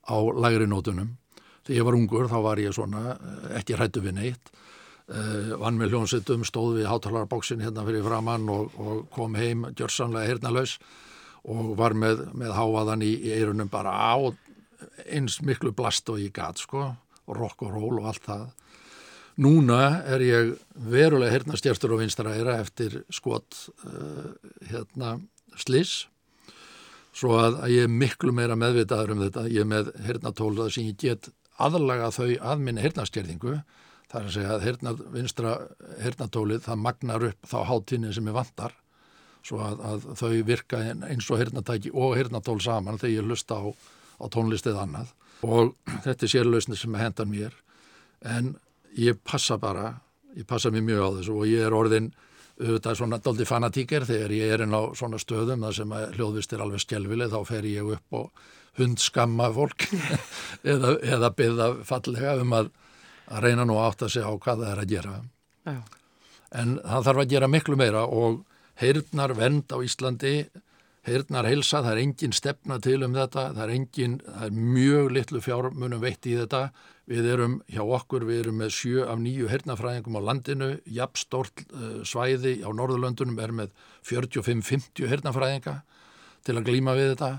á 0.07 0.17
lægri 0.45 0.67
nótunum. 0.67 1.15
Þegar 1.63 1.77
ég 1.77 1.87
var 1.87 1.97
ungur 1.97 2.27
þá 2.31 2.39
var 2.43 2.59
ég 2.59 2.75
svona 2.75 3.03
eh, 3.15 3.57
ekki 3.59 3.77
hrættu 3.77 4.03
við 4.03 4.17
neitt, 4.17 4.51
uh, 5.07 5.53
vann 5.61 5.79
með 5.79 5.93
hljónsettum, 5.93 6.43
stóð 6.47 6.81
við 6.81 6.89
hátalarabóksin 6.91 7.63
hérna 7.63 7.85
fyrir 7.87 8.03
framann 8.03 8.49
og, 8.51 8.73
og 8.79 9.05
kom 9.15 9.37
heim 9.39 9.69
gjörsamlega 9.71 10.33
hernalaus 10.33 10.77
og 11.43 11.73
var 11.79 11.95
með, 11.95 12.25
með 12.35 12.51
háaðan 12.55 13.03
í, 13.03 13.13
í 13.15 13.31
eirunum 13.35 13.71
bara 13.71 13.95
á 13.95 14.15
eins 15.07 15.39
miklu 15.43 15.71
blast 15.75 16.09
og 16.11 16.19
ég 16.19 16.35
gat 16.35 16.59
sko 16.59 16.83
og 17.23 17.37
rock 17.37 17.63
og 17.63 17.71
roll 17.71 18.01
og 18.01 18.11
allt 18.11 18.27
það. 18.27 18.45
Núna 19.43 20.03
er 20.05 20.21
ég 20.21 20.51
verulega 20.77 21.33
hernastjærstur 21.33 21.95
og 21.95 22.03
vinstra 22.03 22.35
eira 22.35 22.59
eftir 22.61 22.99
skot 23.11 23.55
uh, 23.87 24.33
hérna 24.69 25.15
sliss 25.57 26.03
svo 27.13 27.37
að, 27.37 27.59
að 27.65 27.73
ég 27.75 27.87
er 27.87 27.95
miklu 28.01 28.33
meira 28.35 28.57
meðvitaður 28.59 29.15
um 29.15 29.23
þetta, 29.27 29.45
ég 29.51 29.63
er 29.63 29.69
með 29.69 29.91
hernatóla 30.07 30.67
sem 30.73 30.89
ég 30.89 30.99
get 31.01 31.29
aðlaga 31.61 32.11
þau 32.13 32.29
að 32.41 32.63
minni 32.65 32.83
hernastjærðingu, 32.83 33.57
það 34.11 34.19
er 34.19 34.29
að 34.29 34.35
segja 34.35 34.53
að 34.55 34.65
herna, 34.67 34.93
vinstra 35.13 35.53
hernatólið 36.01 36.63
það 36.67 36.81
magnar 36.85 37.27
upp 37.29 37.49
þá 37.49 37.57
háttinni 37.69 38.13
sem 38.13 38.29
ég 38.29 38.37
vantar. 38.37 38.77
Svo 39.43 39.59
að, 39.59 39.81
að 39.83 40.05
þau 40.21 40.29
virka 40.47 40.79
eins 40.87 41.27
og 41.27 41.41
hernatæki 41.41 41.91
og 41.91 42.13
hernatól 42.15 42.61
saman 42.63 42.99
þegar 43.01 43.15
ég 43.17 43.27
hlusta 43.27 43.57
á, 43.59 43.63
á 44.23 44.25
tónlistið 44.31 44.79
annað. 44.79 45.09
Og 45.43 45.73
þetta 46.05 46.23
er 46.23 46.31
sérlausni 46.31 46.77
sem 46.79 46.95
hendan 46.95 47.31
mér. 47.31 47.57
En 48.23 48.53
ég 48.95 49.19
passa 49.27 49.57
bara, 49.59 49.97
ég 50.37 50.47
passa 50.47 50.71
mér 50.71 50.85
mjög 50.87 51.03
á 51.03 51.09
þessu 51.17 51.35
og 51.41 51.49
ég 51.49 51.65
er 51.67 51.75
orðin 51.75 52.13
auðvitað 52.61 52.97
svona 52.99 53.19
doldi 53.23 53.45
fanatíker 53.49 54.05
þegar 54.05 54.33
ég 54.35 54.53
er 54.53 54.63
inn 54.65 54.75
á 54.77 54.81
svona 54.97 55.19
stöðum 55.21 55.65
þar 55.65 55.77
sem 55.79 55.95
hljóðvist 56.17 56.53
er 56.53 56.63
alveg 56.65 56.83
skjálfileg 56.83 57.33
þá 57.33 57.39
fer 57.49 57.67
ég 57.69 57.93
upp 57.95 58.17
og 58.19 58.43
hundskamma 58.77 59.49
fólk 59.53 59.87
eða, 60.73 60.95
eða 61.01 61.31
byggða 61.37 61.69
fallega 61.87 62.37
um 62.41 62.55
að, 62.57 62.71
að 63.29 63.47
reyna 63.47 63.65
nú 63.69 63.77
átt 63.81 64.05
að 64.05 64.15
segja 64.15 64.29
á 64.29 64.33
hvað 64.37 64.63
það 64.63 64.71
er 64.71 64.83
að 64.83 64.93
gera. 64.93 65.15
Já. 65.63 65.79
en 66.59 66.75
það 66.83 67.07
þarf 67.07 67.23
að 67.23 67.33
gera 67.33 67.49
miklu 67.49 67.79
meira 67.79 68.05
og 68.05 68.41
heyrnar 68.81 69.33
vend 69.37 69.71
á 69.71 69.77
Íslandi 69.79 70.33
heyrnar 71.07 71.47
heilsa, 71.47 71.81
það 71.83 71.91
er 71.93 72.01
engin 72.03 72.35
stefna 72.35 72.79
til 72.83 73.01
um 73.05 73.15
þetta, 73.15 73.49
það 73.55 73.63
er 73.65 73.73
engin 73.77 74.17
það 74.25 74.45
er 74.47 74.57
mjög 74.73 75.13
litlu 75.17 75.41
fjármunum 75.43 76.03
veitt 76.03 76.27
í 76.27 76.35
þetta 76.39 76.67
Við 77.09 77.25
erum 77.33 77.57
hjá 77.67 77.81
okkur, 77.83 78.23
við 78.23 78.45
erum 78.45 78.61
með 78.61 78.69
sjö 78.77 79.07
af 79.11 79.17
nýju 79.19 79.49
hernafræðingum 79.51 80.15
á 80.15 80.21
landinu, 80.23 80.69
jafnstórt 80.87 81.65
uh, 81.73 81.97
svæði 82.07 82.61
á 82.63 82.71
Norðurlöndunum 82.71 83.41
er 83.43 83.51
með 83.51 83.73
45-50 84.07 85.09
hernafræðinga 85.11 85.81
til 86.47 86.55
að 86.55 86.69
glýma 86.69 86.95
við 86.95 87.11
þetta. 87.13 87.33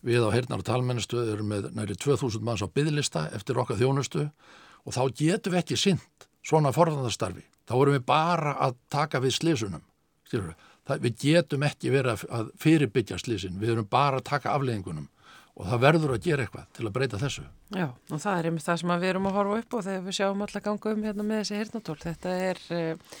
Við 0.00 0.24
á 0.24 0.32
hernar 0.32 0.62
og 0.62 0.64
talmennistu 0.64 1.20
erum 1.20 1.52
með 1.52 1.68
næri 1.76 1.98
2000 2.00 2.40
manns 2.44 2.64
á 2.64 2.72
byggðlista 2.72 3.26
eftir 3.36 3.60
okkar 3.60 3.76
þjónustu 3.76 4.24
og 4.24 4.96
þá 4.96 5.02
getum 5.12 5.52
við 5.52 5.60
ekki 5.60 5.76
synd 5.76 6.28
svona 6.40 6.72
forðandarstarfi. 6.72 7.44
Þá 7.68 7.74
erum 7.76 7.96
við 7.98 8.06
bara 8.08 8.56
að 8.64 8.78
taka 8.88 9.20
við 9.20 9.36
slísunum. 9.36 9.84
Við 10.32 11.12
getum 11.20 11.68
ekki 11.68 11.92
verið 11.92 12.24
að 12.32 12.48
fyrirbyggja 12.58 13.20
slísin, 13.20 13.60
við 13.60 13.74
erum 13.74 13.90
bara 13.90 14.22
að 14.22 14.30
taka 14.32 14.56
afleggingunum 14.56 15.10
og 15.56 15.66
það 15.68 15.82
verður 15.84 16.14
að 16.14 16.26
gera 16.26 16.46
eitthvað 16.46 16.66
til 16.76 16.86
að 16.86 16.94
breyta 16.96 17.20
þessu. 17.20 17.44
Já, 17.74 17.86
og 17.90 18.22
það 18.22 18.38
er 18.38 18.48
einmitt 18.50 18.66
það 18.66 18.80
sem 18.82 18.92
við 18.94 19.10
erum 19.10 19.30
að 19.30 19.36
horfa 19.38 19.58
upp 19.62 19.76
og 19.78 19.86
þegar 19.86 20.04
við 20.06 20.18
sjáum 20.18 20.44
alltaf 20.46 20.66
ganga 20.66 20.94
um 20.94 21.06
hérna 21.08 21.26
með 21.26 21.42
þessi 21.42 21.60
hirtnatól. 21.60 21.96
Þetta 22.04 22.36
er, 22.50 22.62
uh, 22.76 23.18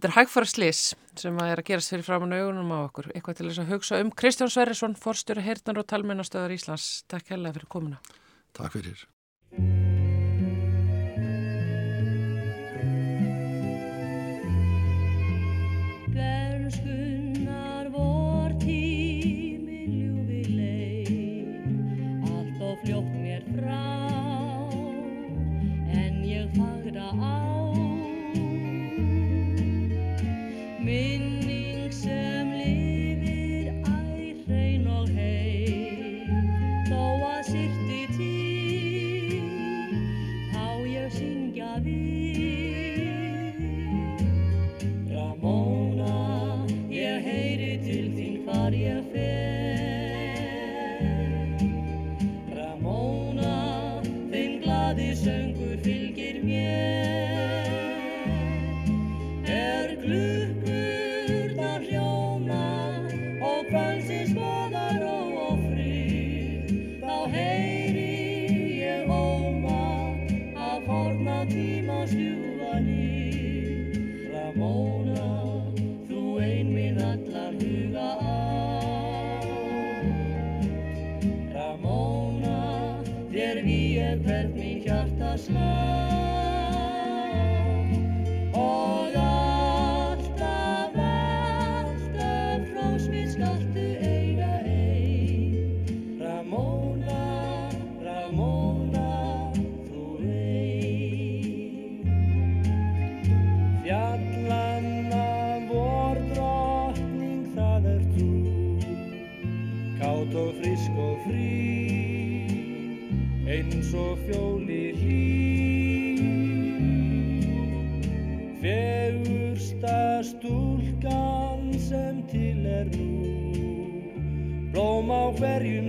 er 0.00 0.16
hægfara 0.16 0.50
slis 0.50 0.82
sem 1.20 1.38
að 1.40 1.52
er 1.52 1.62
að 1.62 1.70
gerast 1.70 1.94
fyrir 1.94 2.08
framann 2.08 2.36
augunum 2.36 2.74
á 2.74 2.78
okkur. 2.82 3.12
Eitthvað 3.14 3.40
til 3.40 3.48
þess 3.50 3.62
að 3.62 3.72
hugsa 3.76 4.02
um 4.02 4.12
Kristján 4.22 4.52
Sverrisson, 4.52 4.98
forstjóri 4.98 5.46
hirtnar 5.46 5.80
og 5.80 5.88
talmennastöðar 5.90 6.56
Íslands. 6.56 6.90
Takk 7.10 7.32
hella 7.36 7.54
fyrir 7.56 7.72
komuna. 7.72 8.02
Takk 8.56 8.76
fyrir. 8.76 9.06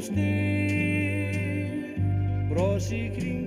stig 0.02 1.98
brosi 2.50 3.14
kring 3.16 3.41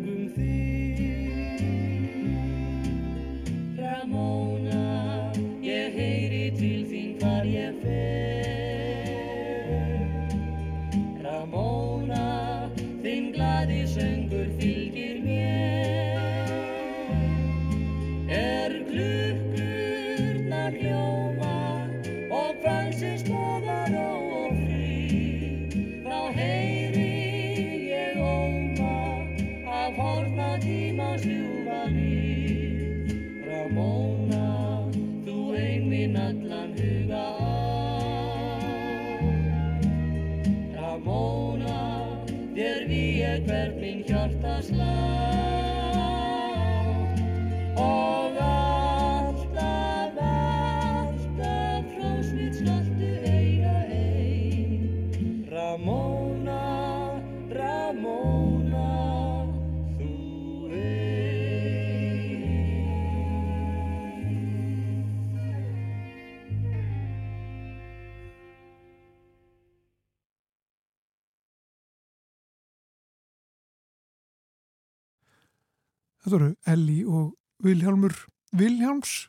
Vilhjáms 78.64 79.26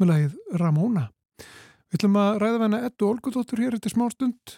með 0.00 0.08
lagið 0.08 0.36
Ramóna. 0.62 1.08
Við 1.90 1.98
ætlum 1.98 2.14
að 2.20 2.38
ræða 2.40 2.60
venna 2.62 2.78
Eddu 2.86 3.08
Olgudóttur 3.10 3.60
hér 3.60 3.74
eftir 3.76 3.92
smá 3.92 4.06
stund. 4.12 4.54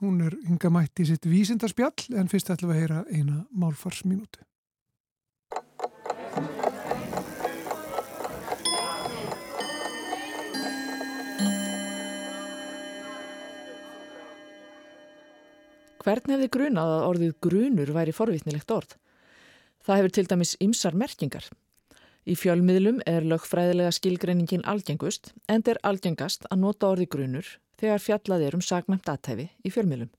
Hún 0.00 0.20
er 0.22 0.36
hinga 0.46 0.70
mætt 0.70 1.00
í 1.02 1.06
sitt 1.08 1.26
vísindarspjall 1.26 2.14
en 2.20 2.30
fyrst 2.30 2.52
ætlum 2.54 2.70
við 2.70 2.76
að 2.76 2.82
heyra 2.84 3.00
eina 3.10 3.40
málfarsminúti. 3.50 4.44
Hvern 16.00 16.36
hefði 16.36 16.48
grunað 16.54 16.92
að 16.94 17.08
orðið 17.08 17.34
grunur 17.44 17.90
væri 17.98 18.14
forvitnilegt 18.14 18.70
orð? 18.72 18.94
Það 19.84 20.00
hefur 20.00 20.14
til 20.16 20.26
dæmis 20.30 20.54
ymsar 20.62 20.96
merkingar. 20.96 21.50
Í 22.28 22.36
fjölmiðlum 22.36 23.00
er 23.08 23.24
lögfræðilega 23.24 23.94
skilgreiningin 23.96 24.66
algengust 24.68 25.32
en 25.48 25.62
er 25.66 25.78
algengast 25.82 26.44
að 26.50 26.60
nota 26.66 26.90
orði 26.92 27.06
grunur 27.08 27.46
þegar 27.80 28.02
fjallað 28.04 28.42
er 28.46 28.56
um 28.58 28.64
sagnæmt 28.64 29.08
aðtæfi 29.08 29.46
í 29.64 29.72
fjölmiðlum. 29.72 30.10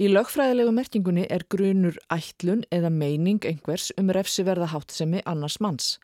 Í 0.00 0.08
lögfræðilegu 0.08 0.72
merkingunni 0.72 1.26
er 1.28 1.44
grunur 1.52 1.98
ætlun 2.08 2.62
eða 2.72 2.88
meining 2.88 3.44
einhvers 3.44 3.90
um 4.00 4.08
refsiverða 4.16 4.70
háttsemi 4.72 5.20
annars 5.28 5.58
manns. 5.60 5.98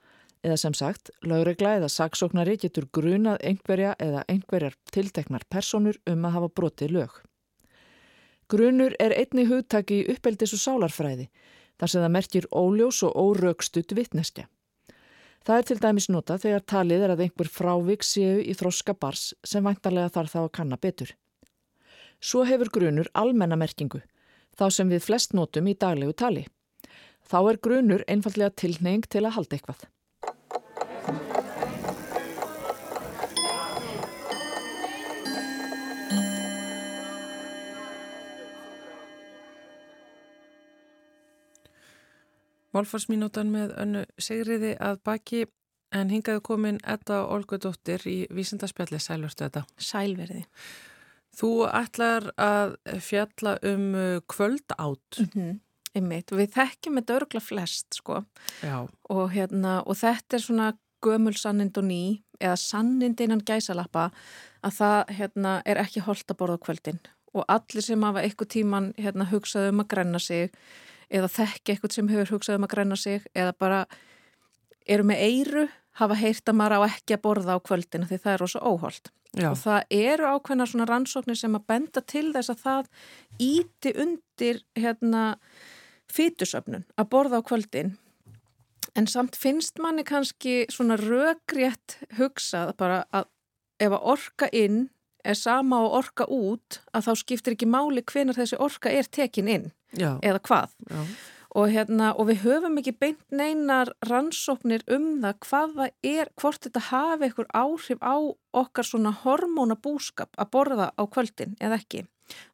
Eða 0.44 0.58
sem 0.60 0.74
sagt, 0.76 1.08
lögregla 1.24 1.78
eða 1.78 1.88
saksóknari 1.88 2.58
getur 2.60 2.84
grunað 2.92 3.40
einhverja 3.40 3.94
eða 3.98 4.24
einhverjar 4.28 4.76
tilteknar 4.92 5.46
personur 5.48 5.96
um 6.06 6.26
að 6.28 6.36
hafa 6.36 6.50
brotið 6.60 6.92
lög. 6.98 7.14
Grunur 8.52 8.92
er 9.00 9.16
einni 9.16 9.46
hugtaki 9.48 10.02
í 10.02 10.10
uppeldis 10.12 10.52
og 10.54 10.60
sálarfræði 10.60 11.30
þar 11.80 11.92
sem 11.92 12.04
það 12.04 12.14
merkir 12.18 12.50
óljós 12.52 13.00
og 13.08 13.16
órögstutt 13.16 13.96
vittneskja. 13.96 14.44
Það 15.44 15.58
er 15.58 15.66
til 15.68 15.78
dæmis 15.82 16.08
nota 16.10 16.36
þegar 16.42 16.64
talið 16.72 17.04
er 17.06 17.14
að 17.14 17.22
einhver 17.26 17.50
frávik 17.50 18.06
séu 18.06 18.40
í 18.42 18.54
þroska 18.56 18.94
bars 18.98 19.32
sem 19.44 19.64
væntarlega 19.64 20.12
þarf 20.14 20.34
þá 20.34 20.40
að 20.42 20.52
kanna 20.58 20.78
betur. 20.80 21.12
Svo 22.20 22.44
hefur 22.48 22.70
grunur 22.72 23.10
almennamerkingu, 23.14 24.00
þá 24.56 24.66
sem 24.72 24.88
við 24.90 25.04
flest 25.04 25.36
notum 25.36 25.68
í 25.68 25.76
daglegu 25.76 26.16
tali. 26.16 26.46
Þá 27.26 27.38
er 27.50 27.60
grunur 27.62 28.06
einfallega 28.08 28.54
tilneying 28.62 29.06
til 29.10 29.26
að 29.26 29.36
halda 29.36 29.58
eitthvað. 29.58 29.86
Málfarsminútan 42.76 43.52
með 43.52 43.76
önnu 43.80 44.02
segriði 44.20 44.74
að 44.82 44.98
baki 45.06 45.44
en 45.96 46.10
hingaðu 46.12 46.42
komin 46.44 46.80
Edda 46.84 47.22
Olgudóttir 47.32 48.02
í 48.10 48.18
vísindarspjalli 48.34 49.00
sælurstu 49.00 49.46
þetta. 49.46 49.64
Sælverði. 49.80 50.42
Þú 51.36 51.50
ætlar 51.68 52.30
að 52.40 52.76
fjalla 53.04 53.56
um 53.70 53.86
uh, 53.94 54.18
kvöldátt. 54.28 55.20
Mm 55.20 55.30
-hmm. 55.34 55.54
Einmitt. 55.96 56.32
Við 56.32 56.52
þekkjum 56.52 56.98
þetta 56.98 57.16
örgla 57.16 57.40
flest 57.40 57.94
sko 57.94 58.24
og, 59.08 59.30
hérna, 59.32 59.82
og 59.86 59.96
þetta 59.96 60.36
er 60.36 60.42
svona 60.44 60.72
gömul 61.00 61.36
sannind 61.38 61.78
og 61.78 61.84
ný 61.84 62.22
eða 62.40 62.56
sannind 62.56 63.20
innan 63.20 63.40
gæsalappa 63.40 64.10
að 64.66 64.72
það 64.80 65.12
hérna, 65.18 65.62
er 65.64 65.80
ekki 65.80 66.00
holdt 66.04 66.30
að 66.30 66.36
borða 66.36 66.58
kvöldin 66.58 67.00
og 67.36 67.44
allir 67.48 67.84
sem 67.84 68.02
hafa 68.02 68.24
eitthvað 68.24 68.52
tíman 68.56 68.92
hérna, 68.98 69.28
hugsað 69.30 69.70
um 69.70 69.80
að 69.80 69.88
grenna 69.88 70.18
sig 70.18 70.50
eða 71.10 71.30
þekki 71.32 71.74
eitthvað 71.74 71.96
sem 71.96 72.08
hefur 72.10 72.32
hugsað 72.36 72.58
um 72.58 72.66
að 72.66 72.72
græna 72.74 72.98
sig 73.00 73.26
eða 73.34 73.52
bara 73.58 73.82
eru 74.86 75.06
með 75.06 75.22
eiru 75.26 75.66
hafa 76.00 76.18
heyrt 76.18 76.48
að 76.48 76.58
maður 76.58 76.82
á 76.82 76.88
ekki 76.90 77.16
að 77.16 77.22
borða 77.24 77.56
á 77.56 77.58
kvöldinu 77.64 78.08
því 78.08 78.18
það 78.22 78.32
er 78.32 78.42
rosa 78.42 78.62
óholt 78.62 79.12
Já. 79.36 79.50
og 79.50 79.58
það 79.60 79.96
eru 79.98 80.32
ákveðna 80.32 80.66
svona 80.70 80.88
rannsóknir 80.90 81.38
sem 81.38 81.56
að 81.56 81.66
benda 81.68 82.02
til 82.02 82.26
þess 82.34 82.52
að 82.52 82.64
það 82.64 82.90
íti 83.46 83.92
undir 84.04 84.60
hérna 84.76 85.22
fytusöfnun 86.12 86.86
að 86.96 87.10
borða 87.12 87.40
á 87.40 87.46
kvöldin 87.46 87.94
en 88.96 89.08
samt 89.10 89.36
finnst 89.36 89.80
manni 89.82 90.04
kannski 90.08 90.64
svona 90.72 90.96
rögrétt 91.00 91.98
hugsað 92.16 92.72
bara 92.80 93.02
að 93.12 93.28
ef 93.82 93.92
að 93.92 94.06
orka 94.14 94.48
inn 94.56 94.86
er 95.26 95.38
sama 95.38 95.80
og 95.84 95.96
orka 96.00 96.26
út 96.32 96.80
að 96.94 97.08
þá 97.08 97.12
skiptir 97.22 97.56
ekki 97.56 97.68
máli 97.70 98.04
hvenar 98.06 98.38
þessi 98.38 98.58
orka 98.62 98.92
er 98.92 99.08
tekin 99.10 99.50
inn 99.50 99.72
Já. 99.96 100.16
eða 100.22 100.42
hvað. 100.48 100.76
Og, 101.56 101.70
hérna, 101.72 102.10
og 102.20 102.28
við 102.28 102.42
höfum 102.42 102.76
ekki 102.80 102.92
beint 103.00 103.22
neinar 103.32 103.94
rannsóknir 104.04 104.82
um 104.92 105.22
það 105.22 105.38
hvað 105.46 105.76
það 105.78 106.10
er, 106.10 106.32
hvort 106.36 106.66
þetta 106.66 106.82
hafi 106.90 107.28
einhver 107.30 107.48
áhrif 107.56 108.02
á 108.04 108.16
okkar 108.60 108.88
svona 108.88 109.14
hormónabúskap 109.22 110.36
að 110.36 110.52
borða 110.52 110.90
á 110.92 111.02
kvöldin 111.08 111.56
eða 111.60 111.80
ekki. 111.80 112.04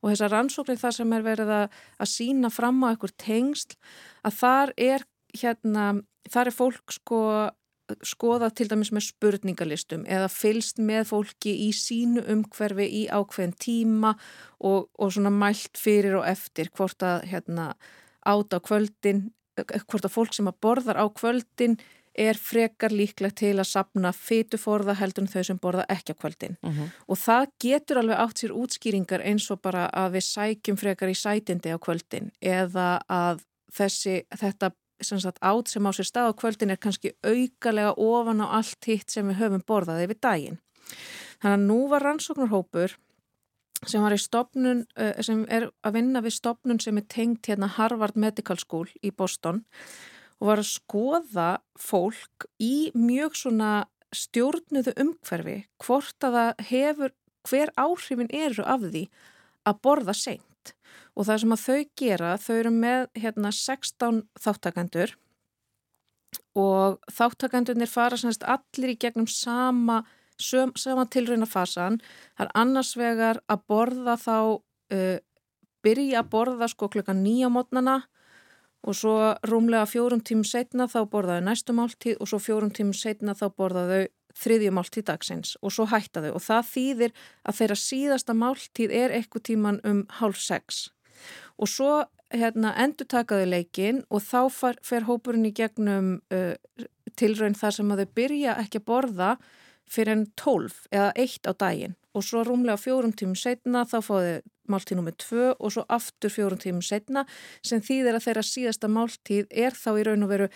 Og 0.03 0.13
þessar 0.13 0.35
rannsóknir 0.37 0.79
þar 0.79 0.97
sem 0.99 1.17
er 1.17 1.27
verið 1.27 1.51
að, 1.57 1.81
að 1.99 2.13
sína 2.13 2.53
fram 2.53 2.79
á 2.85 2.93
einhver 2.93 3.15
tengsl 3.19 3.75
að 4.23 4.39
þar 4.39 4.75
er 4.77 5.07
hérna, 5.35 5.89
þar 6.31 6.53
er 6.53 6.57
fólk 6.57 6.95
sko 6.95 7.23
skoða 8.07 8.51
til 8.55 8.69
dæmis 8.71 8.93
með 8.95 9.07
spurningalistum 9.11 10.05
eða 10.11 10.29
fylst 10.33 10.81
með 10.83 11.09
fólki 11.13 11.55
í 11.67 11.71
sínu 11.77 12.25
umhverfi 12.33 12.87
í 12.87 13.03
ákveðin 13.13 13.57
tíma 13.61 14.15
og, 14.61 14.89
og 14.99 15.15
svona 15.15 15.33
mælt 15.35 15.81
fyrir 15.81 16.21
og 16.21 16.29
eftir 16.29 16.73
hvort 16.77 17.03
að 17.07 17.27
hérna, 17.33 17.73
át 18.23 18.55
á 18.55 18.59
kvöldin, 18.63 19.31
hvort 19.57 20.07
að 20.07 20.15
fólk 20.15 20.37
sem 20.37 20.51
að 20.51 20.61
borðar 20.65 21.01
á 21.03 21.07
kvöldin 21.11 21.79
er 22.13 22.37
frekar 22.37 22.93
líklegt 22.93 23.39
til 23.41 23.55
að 23.57 23.71
sapna 23.71 24.11
fytuforða 24.13 24.99
heldur 24.99 25.25
en 25.25 25.31
þau 25.33 25.45
sem 25.49 25.61
borða 25.61 25.87
ekki 25.93 26.13
á 26.13 26.21
kvöldin 26.21 26.59
uh 26.61 26.69
mhm. 26.69 26.83
-huh. 26.83 26.89
og 27.09 27.19
það 27.19 27.47
getur 27.65 27.99
alveg 27.99 28.19
átt 28.19 28.39
sér 28.39 28.53
útskýringar 28.53 29.25
eins 29.25 29.51
og 29.51 29.63
bara 29.63 29.89
að 29.89 30.13
við 30.17 30.25
sækjum 30.29 30.77
frekar 30.77 31.09
í 31.09 31.17
sætindi 31.17 31.73
á 31.73 31.79
kvöldin 31.79 32.31
eða 32.41 33.01
að 33.09 33.41
þessi, 33.73 34.23
þetta 34.29 34.73
sagt, 35.07 35.39
át 35.43 35.69
sem 35.69 35.87
á 35.87 35.91
sér 35.93 36.09
stað 36.09 36.31
á 36.31 36.39
kvöldin 36.39 36.73
er 36.75 36.81
kannski 36.81 37.15
aukalega 37.23 37.95
ofan 37.97 38.45
á 38.45 38.47
allt 38.59 38.85
hitt 38.89 39.11
sem 39.11 39.29
við 39.29 39.41
höfum 39.43 39.65
borðað 39.67 40.05
yfir 40.07 40.21
daginn. 40.23 40.61
Þannig 41.43 41.59
að 41.59 41.67
nú 41.67 41.79
var 41.91 42.07
rannsóknarhópur 42.07 42.97
sem 43.89 44.05
stopnun, 44.17 44.85
sem 45.21 45.47
er 45.51 45.71
að 45.83 45.97
vinna 45.97 46.23
við 46.23 46.37
stopnun 46.37 46.81
sem 46.81 46.99
er 46.99 47.07
tengt 47.09 47.49
hérna 47.51 47.67
Harvard 47.67 48.17
Medical 48.17 48.59
School 48.59 48.87
í 49.03 49.11
Boston 49.11 49.65
og 50.39 50.47
var 50.51 50.63
að 50.63 50.71
skoða 50.71 51.49
fólk 51.79 52.47
í 52.63 52.93
mjög 52.95 53.35
svona 53.39 53.73
stjórnuðu 54.13 54.95
umhverfi 55.01 55.59
hvort 55.83 56.27
að 56.27 56.39
það 56.39 56.65
hefur, 56.69 57.13
hver 57.49 57.73
áhrifin 57.77 58.31
eru 58.31 58.65
af 58.67 58.83
því 58.85 59.07
að 59.67 59.79
borða 59.83 60.15
seint 60.15 60.52
og 61.17 61.27
það 61.29 61.43
sem 61.43 61.55
að 61.57 61.65
þau 61.67 61.81
gera, 61.99 62.37
þau 62.41 62.55
eru 62.57 62.73
með 62.77 63.09
hérna 63.19 63.53
16 63.53 64.23
þáttakendur 64.41 65.17
og 66.57 67.01
þáttakendunir 67.13 67.91
fara 67.91 68.19
semst 68.21 68.45
allir 68.45 68.95
í 68.95 68.99
gegnum 69.01 69.29
sama, 69.29 70.03
sama 70.37 71.07
tilröina 71.13 71.49
fasan. 71.49 72.01
Það 72.37 72.47
er 72.47 72.55
annars 72.63 72.95
vegar 72.97 73.43
að 73.49 73.67
borða 73.69 74.17
þá, 74.21 74.39
uh, 74.97 75.19
byrja 75.85 76.23
að 76.23 76.33
borða 76.33 76.69
sko 76.71 76.89
klukka 76.93 77.17
nýja 77.17 77.51
mótnana 77.53 78.03
og 78.83 78.97
svo 78.99 79.15
rúmlega 79.47 79.87
fjórum 79.87 80.23
tímum 80.27 80.47
setna 80.47 80.89
þá 80.91 81.05
borðaðu 81.11 81.47
næstu 81.47 81.75
máltíð 81.77 82.19
og 82.19 82.31
svo 82.31 82.41
fjórum 82.43 82.73
tímum 82.75 82.97
setna 82.97 83.35
þá 83.39 83.47
borðaðu 83.55 84.07
þriðju 84.39 84.73
máltíð 84.75 85.07
dagsins 85.11 85.55
og 85.63 85.75
svo 85.75 85.87
hættaðu 85.91 86.33
og 86.37 86.45
það 86.45 86.69
þýðir 86.73 87.15
að 87.45 87.59
þeirra 87.61 87.79
síðasta 87.83 88.37
máltíð 88.39 88.97
er 89.03 89.15
eitthvað 89.19 89.47
tíman 89.51 89.81
um 89.89 90.05
hálf 90.21 90.41
sex. 90.43 90.89
Og 91.61 91.71
svo 91.71 91.93
hérna, 92.33 92.75
endur 92.81 93.09
takaðu 93.09 93.49
leikin 93.51 94.03
og 94.11 94.25
þá 94.25 94.41
far, 94.53 94.79
fer 94.85 95.07
hópurinn 95.09 95.49
í 95.49 95.55
gegnum 95.57 96.15
uh, 96.33 96.55
tilraun 97.19 97.57
þar 97.59 97.77
sem 97.79 97.93
að 97.93 98.05
þau 98.05 98.15
byrja 98.21 98.57
ekki 98.63 98.81
að 98.81 98.89
borða 98.89 99.35
fyrir 99.93 100.15
enn 100.17 100.27
tólf 100.39 100.87
eða 100.93 101.13
eitt 101.21 101.49
á 101.49 101.53
daginn. 101.53 101.97
Og 102.17 102.25
svo 102.25 102.43
rúmlega 102.45 102.81
fjórum 102.81 103.13
tímum 103.17 103.37
setna 103.39 103.85
þá 103.89 103.99
fáðu 104.05 104.35
máltíð 104.71 104.99
nummið 104.99 105.17
tvö 105.25 105.47
og 105.59 105.75
svo 105.75 105.85
aftur 105.93 106.33
fjórum 106.33 106.61
tímum 106.61 106.85
setna 106.85 107.25
sem 107.65 107.83
þýðir 107.83 108.19
að 108.19 108.27
þeirra 108.29 108.45
síðasta 108.47 108.91
máltíð 108.93 109.49
er 109.51 109.77
þá 109.77 109.91
í 109.97 110.05
raun 110.07 110.27
og 110.27 110.33
veru 110.33 110.49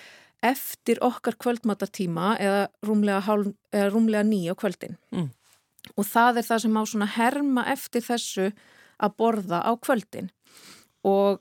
eftir 0.45 1.01
okkar 1.05 1.37
kvöldmatartíma 1.41 2.37
eða 2.43 2.62
rúmlega, 2.84 3.22
hálf, 3.24 3.53
eða 3.72 3.91
rúmlega 3.93 4.26
nýja 4.26 4.57
kvöldin. 4.59 4.99
Mm. 5.14 5.30
og 5.95 6.05
það 6.05 6.41
er 6.41 6.47
það 6.49 6.62
sem 6.62 6.76
á 6.76 6.82
svona 6.91 7.07
herma 7.07 7.62
eftir 7.70 8.03
þessu 8.03 8.47
að 8.99 9.16
borða 9.20 9.61
á 9.62 9.72
kvöldin 9.78 10.30
og 11.07 11.41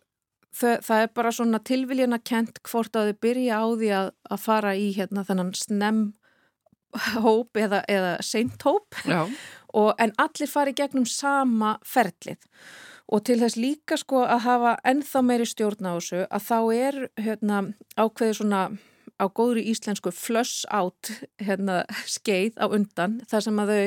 það, 0.54 0.76
það 0.86 1.02
er 1.02 1.10
bara 1.18 1.34
svona 1.34 1.62
tilviljana 1.66 2.20
kent 2.22 2.62
hvort 2.68 2.96
að 2.96 3.12
þau 3.12 3.22
byrja 3.26 3.58
á 3.58 3.66
því 3.74 3.92
að, 4.00 4.12
að 4.30 4.44
fara 4.46 4.76
í 4.78 4.88
hérna 4.96 5.26
þennan 5.28 5.54
snem 5.58 6.02
hóp 7.26 7.60
eða, 7.60 7.84
eða 7.92 8.16
seint 8.24 8.62
hóp 8.68 8.96
en 10.04 10.14
allir 10.22 10.52
fari 10.52 10.76
gegnum 10.78 11.08
sama 11.10 11.76
ferlið 11.84 12.40
og 13.12 13.24
til 13.28 13.38
þess 13.42 13.60
líka 13.60 13.98
sko 14.02 14.24
að 14.26 14.46
hafa 14.48 14.76
ennþá 14.88 15.22
meiri 15.26 15.48
stjórn 15.50 15.90
á 15.90 15.94
þessu 15.98 16.24
að 16.26 16.46
þá 16.48 16.58
er 16.74 17.00
hérna, 17.22 17.62
ákveði 17.98 18.38
svona 18.40 18.62
á 19.16 19.26
góðri 19.32 19.66
íslensku 19.72 20.12
flush 20.12 20.66
out 20.74 21.12
hérna, 21.40 21.84
skeið 22.10 22.58
á 22.60 22.66
undan 22.68 23.20
þar 23.30 23.46
sem 23.46 23.62
að 23.62 23.74
þau 23.74 23.86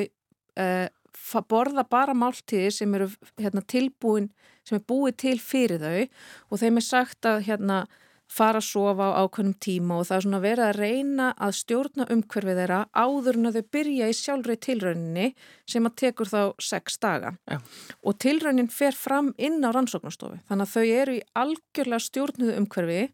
uh, 0.64 1.42
borða 1.50 1.84
bara 1.84 2.14
máltíði 2.16 2.70
sem 2.72 2.94
eru 2.96 3.10
hérna, 3.40 3.62
tilbúin, 3.66 4.30
sem 4.64 4.78
er 4.78 4.84
búið 4.88 5.16
til 5.24 5.38
fyrir 5.42 5.82
þau. 5.82 6.06
Og 6.48 6.62
þeim 6.62 6.80
er 6.80 6.86
sagt 6.86 7.28
að 7.28 7.42
hérna 7.48 7.82
fara 8.28 8.60
að 8.60 8.66
sofa 8.68 9.08
á 9.08 9.24
ákveðnum 9.24 9.56
tíma 9.64 9.98
og 9.98 10.06
það 10.08 10.16
er 10.16 10.24
svona 10.26 10.40
verið 10.42 10.64
að 10.66 10.78
reyna 10.82 11.28
að 11.40 11.54
stjórna 11.58 12.06
umhverfið 12.12 12.60
þeirra 12.60 12.80
áður 12.92 13.38
en 13.40 13.50
að 13.50 13.58
þau 13.58 13.68
byrja 13.76 14.08
í 14.08 14.16
sjálfrei 14.18 14.56
tilrauninni 14.66 15.28
sem 15.68 15.88
að 15.88 15.96
tekur 16.02 16.30
þá 16.30 16.40
sex 16.60 16.98
daga. 17.00 17.34
Já. 17.48 17.58
og 18.04 18.18
tilraunin 18.20 18.70
fer 18.72 18.96
fram 18.96 19.32
inn 19.38 19.64
á 19.64 19.72
rannsóknastofi 19.72 20.42
þannig 20.48 20.68
að 20.68 20.74
þau 20.74 20.96
eru 21.02 21.18
í 21.18 21.26
algjörlega 21.42 22.06
stjórnuðu 22.08 22.56
umhverfi 22.60 23.04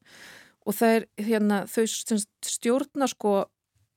og 0.64 0.80
er, 0.82 1.06
hérna, 1.20 1.64
þau 1.68 1.84
stjórna 2.48 3.08
sko 3.10 3.34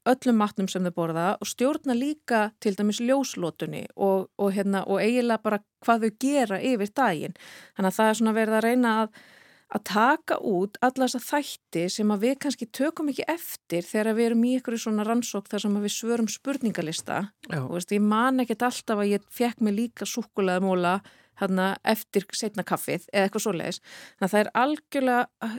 öllum 0.08 0.38
matnum 0.40 0.68
sem 0.72 0.86
þau 0.88 0.94
borða 0.96 1.28
og 1.42 1.50
stjórna 1.50 1.96
líka 1.98 2.52
til 2.64 2.76
dæmis 2.78 3.02
ljóslótunni 3.04 3.86
og, 3.96 4.30
og, 4.38 4.52
hérna, 4.56 4.84
og 4.88 5.02
eiginlega 5.04 5.44
bara 5.44 5.62
hvað 5.84 6.06
þau 6.06 6.14
gera 6.22 6.60
yfir 6.64 6.94
daginn. 6.96 7.36
Þannig 7.76 7.92
að 7.92 7.98
það 7.98 8.12
er 8.12 8.20
svona 8.22 8.36
verið 8.38 8.58
að 8.58 8.68
reyna 8.68 8.94
að 9.02 9.26
að 9.68 9.84
taka 9.90 10.38
út 10.48 10.78
alla 10.86 11.08
þessa 11.08 11.20
þætti 11.28 11.86
sem 11.92 12.12
að 12.14 12.24
við 12.24 12.36
kannski 12.46 12.68
tökum 12.72 13.12
ekki 13.12 13.26
eftir 13.28 13.84
þegar 13.84 14.16
við 14.16 14.30
erum 14.30 14.46
í 14.48 14.56
ykkur 14.58 14.78
svona 14.80 15.06
rannsók 15.08 15.50
þar 15.52 15.66
sem 15.66 15.80
við 15.84 15.94
svörum 15.96 16.30
spurningalista. 16.32 17.18
Og 17.60 17.74
veist, 17.76 17.92
ég 17.92 18.04
man 18.04 18.40
ekkert 18.44 18.68
alltaf 18.70 19.04
að 19.04 19.12
ég 19.18 19.32
fekk 19.34 19.64
mig 19.66 19.76
líka 19.76 20.08
súkulega 20.08 20.64
móla 20.64 20.98
hérna, 21.42 21.76
eftir 21.86 22.26
setna 22.36 22.66
kaffið 22.68 23.08
eða 23.12 23.28
eitthvað 23.28 23.46
svo 23.46 23.56
leiðis 23.56 23.82
að 24.22 24.32
það 24.32 24.40
er 24.40 24.52
algjörlega 24.62 25.52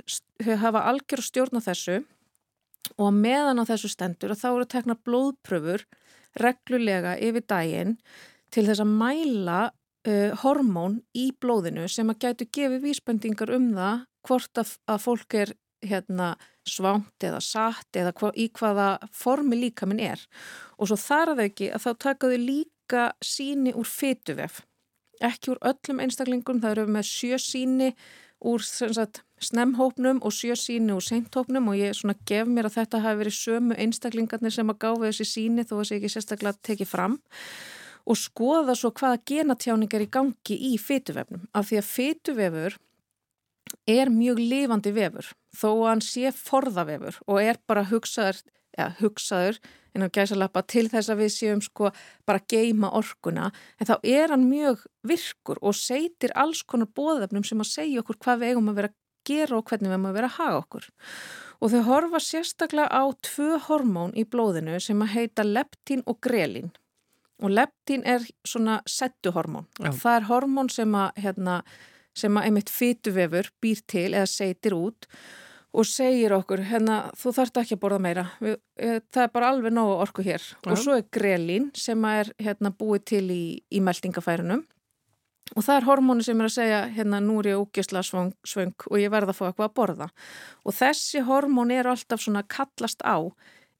þau 0.44 0.56
hafa 0.64 0.84
algjör 0.92 1.24
stjórn 1.24 1.60
á 1.60 1.66
þessu 1.68 1.98
og 2.96 3.12
meðan 3.14 3.62
á 3.62 3.68
þessu 3.68 3.92
stendur 3.92 4.34
og 4.34 4.40
þá 4.40 4.48
eru 4.50 4.68
tekna 4.72 4.98
blóðpröfur 5.06 5.84
reglulega 6.38 7.16
yfir 7.22 7.46
daginn 7.46 7.96
til 8.54 8.66
þess 8.68 8.82
að 8.82 8.94
mæla 9.00 9.60
uh, 10.06 10.36
hormón 10.42 11.00
í 11.16 11.30
blóðinu 11.40 11.88
sem 11.90 12.10
að 12.12 12.20
gætu 12.26 12.48
gefið 12.58 12.86
vísbendingar 12.86 13.54
um 13.56 13.72
það 13.76 14.04
hvort 14.28 14.62
að, 14.62 14.76
að 14.86 15.02
fólk 15.06 15.38
er 15.38 15.54
hérna, 15.88 16.32
svánt 16.68 17.24
eða 17.24 17.38
satt 17.40 17.96
eða 17.96 18.12
hva, 18.18 18.32
í 18.34 18.48
hvaða 18.50 18.88
formi 19.14 19.56
líka 19.56 19.86
minn 19.86 20.02
er. 20.02 20.20
Og 20.76 20.90
svo 20.90 20.98
þar 20.98 21.32
að 21.32 21.38
þau 21.38 21.46
ekki 21.48 21.68
að 21.72 21.84
þá 21.84 21.90
takaðu 22.04 22.40
líka 22.42 23.04
síni 23.24 23.72
úr 23.78 23.86
fytuvef 23.88 24.64
ekki 25.24 25.52
úr 25.52 25.60
öllum 25.66 26.02
einstaklingum, 26.02 26.60
það 26.62 26.76
eru 26.76 26.86
með 26.94 27.08
sjö 27.08 27.38
síni 27.42 27.92
úr 28.46 28.62
sagt, 28.62 29.22
snemhópnum 29.42 30.20
og 30.22 30.34
sjö 30.34 30.54
síni 30.58 30.94
úr 30.94 31.02
seinthópnum 31.02 31.70
og 31.72 31.78
ég 31.78 31.96
svona 31.98 32.14
gef 32.28 32.46
mér 32.46 32.68
að 32.68 32.78
þetta 32.78 33.02
hafi 33.02 33.20
verið 33.24 33.38
sömu 33.38 33.78
einstaklingarnir 33.82 34.54
sem 34.54 34.70
að 34.70 34.80
gáfi 34.84 35.08
þessi 35.08 35.28
síni 35.32 35.66
þó 35.66 35.74
að 35.78 35.82
þessi 35.82 35.96
ekki 35.98 36.12
sérstaklega 36.14 36.62
tekið 36.68 36.90
fram 36.92 37.18
og 38.08 38.16
skoða 38.16 38.74
svo 38.78 38.90
hvaða 38.96 39.20
genatjáningar 39.28 40.04
í 40.04 40.12
gangi 40.12 40.58
í 40.70 40.76
fytuvefnum 40.80 41.48
af 41.52 41.68
því 41.68 41.80
að 41.80 41.90
fytuvefur 41.92 42.78
er 43.88 44.12
mjög 44.12 44.40
lifandi 44.40 44.92
vefur 44.96 45.28
þó 45.56 45.68
að 45.72 45.88
hann 45.88 46.04
sé 46.04 46.32
forðavefur 46.34 47.18
og 47.26 47.42
er 47.42 47.60
bara 47.68 47.84
hugsaður, 47.90 48.40
ja, 48.78 48.88
hugsaður 49.00 49.60
innan 49.96 50.12
gæsalappa 50.14 50.62
til 50.68 50.86
þess 50.92 51.12
að 51.12 51.22
við 51.24 51.34
séum 51.34 51.62
sko 51.64 51.90
bara 52.28 52.44
geima 52.48 52.92
orkuna 52.96 53.50
en 53.78 53.90
þá 53.90 53.96
er 54.02 54.32
hann 54.34 54.48
mjög 54.48 54.86
virkur 55.08 55.60
og 55.60 55.76
seitir 55.76 56.34
alls 56.38 56.62
konar 56.62 56.90
bóðefnum 56.96 57.44
sem 57.44 57.60
að 57.60 57.72
segja 57.72 58.02
okkur 58.04 58.20
hvað 58.24 58.42
við 58.42 58.54
eigum 58.54 58.72
að 58.72 58.80
vera 58.80 58.92
að 58.92 58.98
gera 59.28 59.58
og 59.58 59.68
hvernig 59.68 59.90
við 59.90 59.96
eigum 59.96 60.08
að 60.08 60.18
vera 60.18 60.28
að 60.30 60.36
haga 60.38 60.58
okkur. 60.62 60.90
Og 61.58 61.72
þau 61.72 61.80
horfa 61.88 62.20
sérstaklega 62.22 62.88
á 62.88 63.04
tvö 63.26 63.56
hormón 63.66 64.14
í 64.16 64.24
blóðinu 64.24 64.78
sem 64.80 65.00
að 65.04 65.14
heita 65.16 65.44
leptín 65.44 66.04
og 66.06 66.20
grelín 66.24 66.70
og 67.42 67.52
leptín 67.54 68.04
er 68.08 68.24
svona 68.46 68.80
settuhormón 68.88 69.68
það 69.78 70.14
er 70.14 70.28
hormón 70.30 70.70
sem 70.72 70.94
að, 70.94 71.10
hérna, 71.24 71.58
sem 72.16 72.38
að 72.38 72.48
einmitt 72.48 72.72
fytuvefur 72.72 73.52
býr 73.62 73.84
til 73.86 74.08
eða 74.12 74.30
seitir 74.30 74.76
út 74.76 75.08
og 75.78 75.84
segir 75.84 76.32
okkur, 76.32 76.62
hérna, 76.64 77.10
þú 77.18 77.34
þarft 77.36 77.60
ekki 77.60 77.76
að 77.76 77.82
borða 77.82 77.98
meira, 78.00 78.24
Við, 78.40 78.56
eh, 78.80 79.00
það 79.12 79.22
er 79.22 79.32
bara 79.34 79.50
alveg 79.52 79.74
nógu 79.76 79.98
orku 80.00 80.24
hér. 80.24 80.40
Já. 80.40 80.72
og 80.72 80.78
svo 80.78 80.96
er 80.96 81.04
grelín 81.12 81.70
sem 81.76 82.04
er 82.04 82.32
hérna, 82.40 82.72
búið 82.72 83.04
til 83.04 83.26
í, 83.30 83.60
í 83.70 83.80
meldingafærunum 83.80 84.64
og 85.56 85.64
það 85.64 85.76
er 85.76 85.86
hormónu 85.86 86.24
sem 86.24 86.40
er 86.40 86.48
að 86.48 86.56
segja, 86.56 86.80
hérna, 86.92 87.20
nú 87.20 87.38
er 87.40 87.52
ég 87.52 87.60
ógesla 87.60 88.02
svöng, 88.04 88.32
svöng 88.44 88.74
og 88.90 88.98
ég 89.00 89.12
verða 89.12 89.32
að 89.32 89.38
fá 89.38 89.44
eitthvað 89.48 89.68
að 89.68 89.76
borða. 89.78 90.08
Og 90.64 90.76
þessi 90.76 91.22
hormón 91.24 91.72
er 91.72 91.88
alltaf 91.88 92.20
svona 92.20 92.42
kallast 92.44 93.00
á 93.00 93.32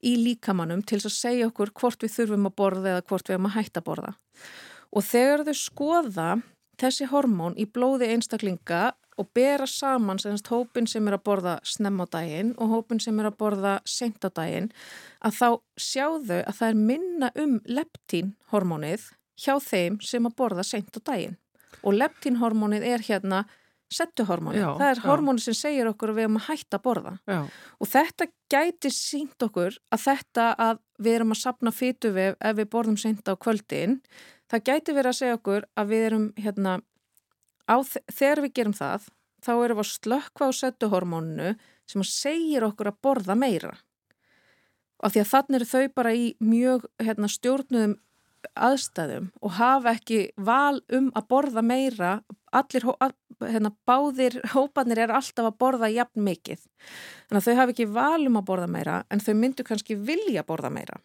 í 0.05 0.15
líkamannum 0.19 0.83
til 0.87 1.01
að 1.01 1.15
segja 1.15 1.49
okkur 1.49 1.73
hvort 1.79 2.03
við 2.03 2.15
þurfum 2.15 2.47
að 2.49 2.55
borða 2.61 2.93
eða 2.93 3.05
hvort 3.09 3.29
við 3.29 3.35
erum 3.35 3.49
að 3.49 3.57
hætta 3.57 3.81
að 3.81 3.87
borða. 3.89 4.13
Og 4.89 5.05
þegar 5.05 5.45
þau 5.47 5.57
skoða 5.59 6.29
þessi 6.79 7.09
hormón 7.11 7.57
í 7.59 7.67
blóði 7.67 8.09
einstaklinga 8.13 8.81
og 9.19 9.27
bera 9.35 9.67
saman 9.67 10.19
semst 10.21 10.47
hópin 10.47 10.87
sem 10.87 11.07
er 11.09 11.17
að 11.17 11.25
borða 11.27 11.57
snemm 11.67 11.99
á 11.99 12.05
daginn 12.07 12.53
og 12.57 12.71
hópin 12.73 13.01
sem 13.03 13.19
er 13.19 13.27
að 13.27 13.39
borða 13.41 13.73
sent 13.83 14.23
á 14.23 14.29
daginn 14.31 14.69
að 15.19 15.35
þá 15.41 15.49
sjáðu 15.75 16.39
að 16.39 16.55
það 16.61 16.69
er 16.69 16.79
minna 16.91 17.31
um 17.43 17.57
leptínhormónið 17.67 19.09
hjá 19.39 19.55
þeim 19.63 19.99
sem 20.03 20.27
að 20.27 20.37
borða 20.39 20.63
sent 20.67 20.95
á 20.95 20.99
daginn. 21.11 21.35
Og 21.83 21.95
leptínhormónið 21.95 22.85
er 22.87 23.03
hérna 23.03 23.43
settuhormóni. 23.93 24.61
Það 24.61 24.91
er 24.91 25.01
hormóni 25.03 25.43
sem 25.43 25.55
segir 25.57 25.89
okkur 25.89 26.11
að 26.11 26.19
við 26.19 26.27
erum 26.27 26.39
að 26.39 26.47
hætta 26.49 26.77
að 26.77 26.83
borða. 26.85 27.13
Já. 27.29 27.39
Og 27.79 27.89
þetta 27.89 28.27
gæti 28.53 28.91
sínt 28.93 29.45
okkur 29.45 29.77
að 29.89 30.03
þetta 30.05 30.47
að 30.67 30.81
við 30.99 31.17
erum 31.17 31.33
að 31.33 31.41
sapna 31.41 31.73
fytuvef 31.73 32.37
ef 32.37 32.57
við 32.59 32.69
borðum 32.75 32.99
senda 32.99 33.33
á 33.33 33.41
kvöldin, 33.41 33.99
það 34.51 34.65
gæti 34.69 34.95
verið 34.97 35.11
að 35.11 35.19
segja 35.19 35.39
okkur 35.39 35.67
að 35.79 35.93
við 35.93 36.07
erum 36.09 36.27
hérna, 36.37 36.75
á, 37.65 37.75
þegar 38.11 38.43
við 38.45 38.55
gerum 38.59 38.77
það, 38.77 39.09
þá 39.45 39.51
erum 39.55 39.79
við 39.79 39.85
að 39.85 39.93
slökkva 39.93 40.49
á 40.49 40.51
settuhormóninu 40.59 41.53
sem 41.89 42.05
segir 42.05 42.67
okkur 42.67 42.91
að 42.91 43.01
borða 43.05 43.37
meira. 43.39 43.73
Af 44.99 45.15
því 45.15 45.23
að 45.23 45.31
þannig 45.31 45.57
eru 45.59 45.69
þau 45.69 45.95
bara 45.95 46.11
í 46.13 46.25
mjög 46.43 46.85
hérna, 46.99 47.29
stjórnuðum 47.31 47.97
aðstæðum 48.59 49.29
og 49.43 49.55
hafa 49.57 49.93
ekki 49.97 50.19
val 50.37 50.79
um 50.95 51.09
að 51.17 51.27
borða 51.31 51.63
meira 51.65 52.11
allir, 52.55 52.85
hérna, 53.43 53.71
báðir 53.87 54.39
hópanir 54.53 55.03
er 55.05 55.13
alltaf 55.13 55.51
að 55.51 55.59
borða 55.61 55.91
jafn 55.93 56.25
mikið 56.25 56.65
þannig 57.29 57.39
að 57.41 57.47
þau 57.47 57.59
hafa 57.61 57.75
ekki 57.75 57.87
val 57.99 58.27
um 58.27 58.41
að 58.41 58.49
borða 58.49 58.71
meira 58.71 58.97
en 59.09 59.23
þau 59.23 59.33
myndu 59.37 59.65
kannski 59.67 59.97
vilja 60.09 60.45
borða 60.47 60.73
meira 60.73 60.99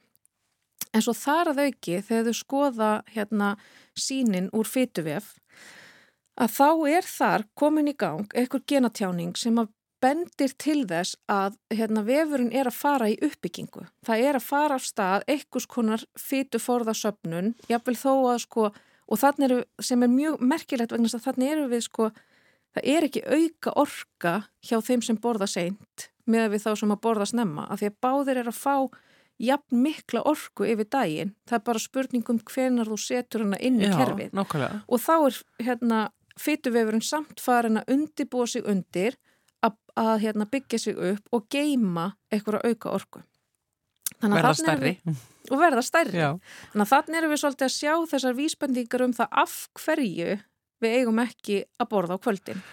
en 0.94 1.04
svo 1.04 1.14
þar 1.18 1.52
að 1.52 1.62
auki 1.68 2.00
þegar 2.00 2.28
þau 2.28 2.40
skoða 2.40 2.90
hérna 3.14 3.54
sínin 3.98 4.50
úr 4.54 4.68
fytuvef 4.70 5.34
að 6.40 6.54
þá 6.56 6.68
er 6.90 7.08
þar 7.08 7.46
komin 7.54 7.90
í 7.90 7.96
gang 7.98 8.26
einhver 8.34 8.62
genatjáning 8.66 9.36
sem 9.38 9.58
að 9.60 9.70
bendir 10.04 10.52
til 10.60 10.82
þess 10.88 11.16
að 11.30 11.56
hérna, 11.72 12.04
vefurinn 12.04 12.52
er 12.52 12.68
að 12.68 12.76
fara 12.76 13.10
í 13.12 13.16
uppbyggingu. 13.24 13.86
Það 14.04 14.24
er 14.28 14.38
að 14.38 14.48
fara 14.48 14.78
af 14.78 14.84
stað 14.84 15.24
einhvers 15.32 15.68
konar 15.70 16.04
fytu 16.20 16.60
forðasöpnun, 16.60 17.54
jáfnvel 17.70 17.96
þó 17.96 18.12
að 18.34 18.42
sko, 18.44 18.66
og 19.08 19.20
þannig 19.20 19.48
eru, 19.50 19.60
sem 19.82 20.02
er 20.02 20.12
mjög 20.12 20.40
merkilegt 20.40 20.94
vegna 20.94 21.10
að 21.12 21.26
þannig 21.28 21.54
eru 21.54 21.68
við 21.72 21.84
sko, 21.86 22.10
það 22.74 22.90
er 22.94 23.08
ekki 23.08 23.24
auka 23.28 23.74
orka 23.84 24.34
hjá 24.64 24.78
þeim 24.84 25.04
sem 25.04 25.20
borða 25.20 25.48
seint 25.50 26.08
með 26.30 26.54
við 26.54 26.64
þá 26.64 26.70
sem 26.80 26.94
að 26.94 27.02
borða 27.04 27.26
snemma, 27.28 27.66
af 27.68 27.80
því 27.80 27.90
að 27.90 27.98
báðir 28.06 28.40
er 28.40 28.48
að 28.48 28.60
fá 28.60 28.76
jafn 29.42 29.82
mikla 29.82 30.22
orku 30.30 30.66
yfir 30.68 30.88
daginn. 30.90 31.34
Það 31.48 31.58
er 31.58 31.64
bara 31.66 31.82
spurningum 31.82 32.40
hvenar 32.48 32.90
þú 32.90 32.98
setur 33.02 33.44
hana 33.44 33.58
inn 33.60 33.80
í 33.82 33.88
Já, 33.88 33.96
kerfið. 33.98 34.32
Nákvæmlega. 34.36 34.80
Og 34.88 35.02
þá 35.02 35.14
er 35.16 35.38
hérna 35.68 36.00
fytuvefurinn 36.40 37.04
samt 37.04 37.42
farin 37.42 37.80
að 37.82 37.94
undibúa 37.94 38.46
sig 38.50 38.66
undir 38.66 39.18
að, 39.64 39.76
að 39.98 40.16
hérna, 40.24 40.48
byggja 40.50 40.80
sig 40.86 40.98
upp 41.12 41.34
og 41.34 41.48
geima 41.52 42.12
eitthvað 42.32 42.64
auka 42.70 42.94
orku. 42.94 43.24
Verða 44.32 44.54
stærri. 44.58 44.94
Og 45.50 45.60
verða 45.60 45.84
stærri. 45.84 46.16
Já. 46.18 46.30
Þannig 46.72 46.86
að 46.86 46.92
þannig 46.94 47.20
erum 47.20 47.32
við 47.34 47.42
svolítið 47.42 47.66
að 47.66 47.74
sjá 47.74 47.92
þessar 48.14 48.36
vísbendingar 48.38 49.04
um 49.04 49.14
það 49.16 49.38
af 49.44 49.54
hverju 49.82 50.38
við 50.84 50.96
eigum 50.98 51.22
ekki 51.22 51.60
að 51.80 51.90
borða 51.92 52.16
á 52.16 52.22
kvöldin. 52.24 52.64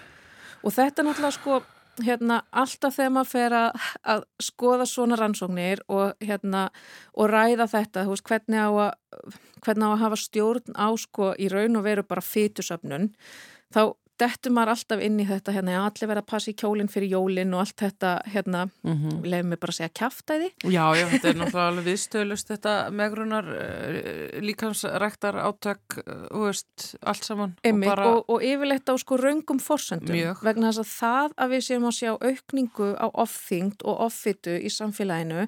Og 0.62 0.76
þetta 0.76 1.02
er 1.02 1.08
náttúrulega 1.08 1.36
sko, 1.38 1.62
hérna, 2.06 2.42
alltaf 2.52 2.98
þegar 2.98 3.14
maður 3.16 3.32
fer 3.32 3.56
að, 3.58 3.88
að 4.14 4.26
skoða 4.42 4.88
svona 4.90 5.18
rannsóknir 5.20 5.82
og, 5.92 6.14
hérna, 6.24 6.68
og 7.18 7.32
ræða 7.32 7.68
þetta, 7.72 8.06
veist, 8.10 8.28
hvernig 8.30 8.62
á 8.62 8.70
að, 8.70 9.40
hvernig 9.66 9.90
á 9.90 9.92
að 9.92 10.04
hafa 10.06 10.22
stjórn 10.22 10.78
á 10.78 10.88
sko 11.02 11.34
í 11.36 11.50
raun 11.52 11.80
og 11.80 11.88
veru 11.88 12.06
bara 12.08 12.24
fytusöfnun, 12.26 13.12
þá 13.74 13.84
dettur 14.22 14.54
maður 14.56 14.74
alltaf 14.76 15.04
inn 15.04 15.20
í 15.22 15.26
þetta 15.28 15.56
hérna, 15.56 15.78
allir 15.88 16.10
verða 16.12 16.24
að 16.24 16.30
passa 16.32 16.52
í 16.52 16.56
kjólinn 16.62 16.92
fyrir 16.92 17.14
jólinn 17.16 17.56
og 17.56 17.64
allt 17.64 17.84
þetta 17.84 18.12
hérna, 18.34 18.64
mm 18.86 18.94
-hmm. 18.94 19.20
leiðum 19.26 19.56
við 19.56 19.62
bara 19.64 19.76
að 19.76 19.80
segja 19.80 19.92
kæftæði. 20.02 20.50
Já, 20.64 20.86
já, 21.00 21.06
þetta 21.14 21.30
er 21.30 21.38
náttúrulega 21.42 21.68
alveg 21.72 21.88
viðstöðlust 21.90 22.54
þetta 22.54 22.76
megrunar 23.02 23.52
uh, 23.52 24.42
líkansræktar 24.46 25.40
átök 25.42 26.00
uh, 26.06 26.46
veist, 26.46 26.96
allt 27.02 27.28
saman. 27.28 27.56
Einmitt, 27.64 27.92
og, 27.92 27.96
bara... 27.96 28.10
og, 28.12 28.26
og 28.30 28.46
yfirleitt 28.46 28.90
á 28.90 28.96
sko 29.02 29.18
raungum 29.22 29.60
forsöndum 29.60 30.16
Mjög. 30.16 30.44
vegna 30.46 30.72
þess 30.72 30.86
að 30.86 30.92
það 30.96 31.38
að 31.38 31.56
við 31.56 31.66
séum 31.68 31.88
að 31.90 31.98
sjá 32.00 32.12
aukningu 32.22 32.92
á 32.98 33.08
ofþyngd 33.26 33.86
og 33.86 34.06
offitu 34.08 34.58
í 34.58 34.70
samfélaginu 34.70 35.48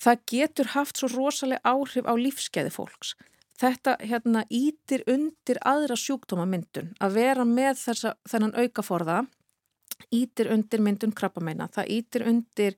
það 0.00 0.22
getur 0.32 0.72
haft 0.74 1.00
svo 1.00 1.10
rosalega 1.12 1.60
áhrif 1.64 2.08
á 2.08 2.14
lífskeiði 2.16 2.72
fólks 2.74 3.14
þetta 3.60 3.96
hérna 4.00 4.44
ítir 4.48 5.04
undir 5.10 5.60
aðra 5.66 5.98
sjúkdómamyndun. 5.98 6.94
Að 7.00 7.18
vera 7.18 7.46
með 7.48 7.76
þessa, 7.84 8.14
þennan 8.28 8.56
aukaforða 8.56 9.20
ítir 10.14 10.50
undir 10.52 10.82
myndun 10.82 11.14
krabbameina, 11.16 11.68
það 11.74 11.92
ítir 11.98 12.26
undir 12.28 12.76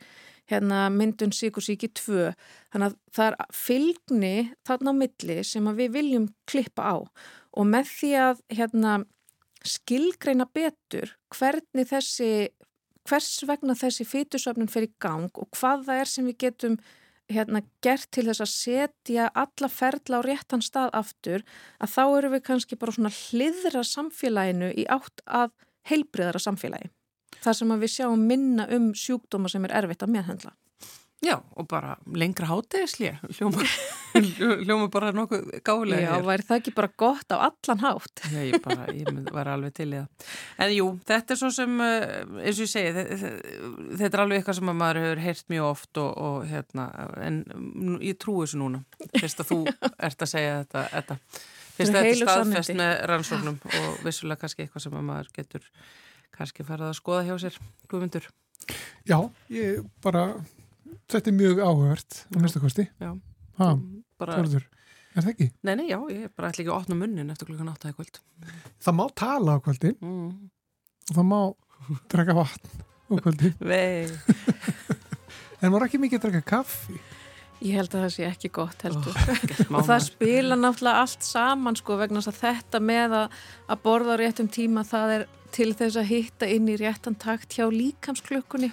hérna, 0.51 0.89
myndun 0.91 1.33
síkusíki 1.35 1.93
2 1.95 2.33
þannig 2.72 2.89
að 2.89 2.97
það 3.14 3.28
er 3.28 3.55
fylgni 3.57 4.35
þarna 4.66 4.95
á 4.95 5.01
milli 5.03 5.39
sem 5.47 5.70
við 5.78 5.95
viljum 5.97 6.26
klippa 6.51 6.89
á. 6.89 6.97
Og 7.53 7.68
með 7.68 7.93
því 7.93 8.12
að 8.26 8.43
hérna, 8.59 8.97
skilgreina 9.62 10.49
betur 10.51 11.14
hvernig 11.33 11.89
þessi 11.93 12.51
hvers 13.09 13.43
vegna 13.47 13.74
þessi 13.78 14.07
fytusöfnun 14.07 14.70
fer 14.70 14.87
í 14.87 14.93
gang 15.03 15.30
og 15.39 15.51
hvað 15.57 15.87
það 15.89 16.03
er 16.03 16.11
sem 16.11 16.28
við 16.30 16.39
getum 16.45 16.76
hérna, 17.35 17.62
gert 17.85 18.09
til 18.14 18.26
þess 18.28 18.45
að 18.45 18.51
setja 18.53 19.28
alla 19.35 19.68
ferla 19.72 20.20
á 20.20 20.26
réttan 20.26 20.64
stað 20.64 20.93
aftur 20.97 21.45
að 21.83 21.95
þá 21.95 22.03
eru 22.07 22.33
við 22.37 22.45
kannski 22.49 22.78
bara 22.80 22.97
svona 22.97 23.12
hliðra 23.12 23.85
samfélaginu 23.87 24.72
í 24.72 24.87
átt 24.93 25.24
að 25.26 25.53
heilbriðara 25.91 26.43
samfélagi. 26.43 26.91
Það 27.43 27.59
sem 27.59 27.76
við 27.80 27.95
sjáum 27.97 28.26
minna 28.28 28.68
um 28.76 28.93
sjúkdóma 28.95 29.51
sem 29.51 29.64
er 29.66 29.74
erfitt 29.83 30.05
að 30.05 30.14
meðhendla. 30.14 30.53
Já, 31.23 31.37
og 31.55 31.68
bara 31.70 31.93
lengra 32.18 32.49
hátegisli, 32.51 33.12
hljóma, 33.37 33.62
hljóma 34.66 34.89
bara 34.91 35.12
nokkuð 35.14 35.53
gálega. 35.62 36.16
Já, 36.16 36.25
væri 36.27 36.47
það 36.49 36.57
ekki 36.59 36.73
bara 36.75 36.89
gott 36.99 37.31
á 37.31 37.39
allan 37.47 37.83
hátt? 37.85 38.23
Já, 38.27 38.41
ég, 38.43 38.57
bara, 38.64 38.89
ég 38.91 39.29
var 39.31 39.51
alveg 39.53 39.77
til 39.77 39.87
í 39.93 40.01
það. 40.01 40.33
En 40.64 40.73
jú, 40.75 40.87
þetta 41.07 41.35
er 41.35 41.39
svo 41.39 41.51
sem, 41.55 41.77
eh, 41.87 42.25
eins 42.43 42.59
og 42.59 42.66
ég 42.66 42.73
segi, 42.73 42.91
þetta, 42.97 43.31
þetta 44.01 44.11
er 44.11 44.23
alveg 44.25 44.41
eitthvað 44.41 44.59
sem 44.59 44.73
maður 44.83 44.99
hefur 45.05 45.23
heyrt 45.23 45.53
mjög 45.55 45.66
oft 45.68 46.01
og, 46.03 46.11
og 46.27 46.49
hérna, 46.51 46.87
en 47.23 47.39
ég 48.03 48.18
trú 48.18 48.35
þessu 48.41 48.59
núna, 48.59 48.81
fyrst 49.14 49.45
að 49.45 49.53
þú 49.53 49.59
ert 50.09 50.25
að 50.27 50.31
segja 50.33 50.57
þetta. 50.64 50.83
þetta. 50.97 51.18
Fyrst 51.77 51.93
að 51.93 51.99
þetta 52.01 52.16
er 52.16 52.18
staðfest 52.25 52.75
með 52.81 52.97
rannsóknum 53.12 53.61
og 53.79 54.03
vissulega 54.03 54.43
kannski 54.43 54.66
eitthvað 54.66 54.89
sem 54.89 54.99
maður 54.99 55.31
getur 55.39 55.70
kannski 56.35 56.66
farið 56.66 56.89
að 56.89 56.99
skoða 56.99 57.23
hjá 57.31 57.39
sér, 57.45 57.61
guðmundur. 57.87 58.27
Já, 59.07 59.20
ég 59.55 59.87
bara 60.03 60.27
þetta 61.12 61.32
er 61.32 61.36
mjög 61.38 61.62
áhört 61.62 62.22
á 62.32 62.36
mista 62.43 62.62
kosti. 62.62 62.86
Þorður, 63.59 64.66
er 65.12 65.24
það 65.24 65.30
ekki? 65.34 65.49
Nei, 65.66 65.74
nei, 65.80 65.86
já, 65.90 65.99
ég 66.12 66.26
er 66.28 66.32
bara 66.36 66.53
ætla 66.53 66.64
ekki 66.64 66.72
að 66.72 66.78
opna 66.78 66.99
munnin 66.99 67.32
eftir 67.34 67.51
klukkan 67.51 67.72
8 67.74 67.95
kvöld. 67.97 68.20
Það 68.82 68.99
má 68.99 69.05
tala 69.18 69.59
á 69.59 69.64
kvöldin. 69.64 69.99
Mm. 70.01 70.51
og 71.11 71.16
það 71.18 71.28
má 71.32 71.40
draka 72.12 72.36
vatn 72.38 72.84
á 73.11 73.14
kvöldin. 73.18 73.57
En 75.62 75.70
var 75.70 75.84
ekki 75.86 76.01
mikið 76.03 76.18
að 76.18 76.24
draka 76.24 76.40
kaffi? 76.43 76.97
Ég 77.62 77.76
held 77.78 77.93
að 77.95 78.01
það 78.03 78.12
sé 78.16 78.24
ekki 78.26 78.49
gott 78.51 78.80
heldur. 78.82 79.14
Oh, 79.14 79.76
og 79.78 79.84
það 79.86 80.01
spila 80.09 80.57
náttúrulega 80.59 81.05
allt 81.05 81.22
saman 81.22 81.78
sko 81.78 81.99
vegna 82.01 82.18
að 82.18 82.40
þetta 82.40 82.80
með 82.82 83.14
að, 83.20 83.36
að 83.70 83.82
borða 83.84 84.16
á 84.18 84.20
réttum 84.24 84.49
tíma 84.51 84.82
það 84.88 85.14
er 85.14 85.24
til 85.55 85.68
þess 85.78 86.01
að 86.01 86.09
hitta 86.09 86.49
inn 86.51 86.66
í 86.72 86.74
réttan 86.80 87.14
takt 87.14 87.55
hjá 87.55 87.68
líkamsklökkunni 87.70 88.72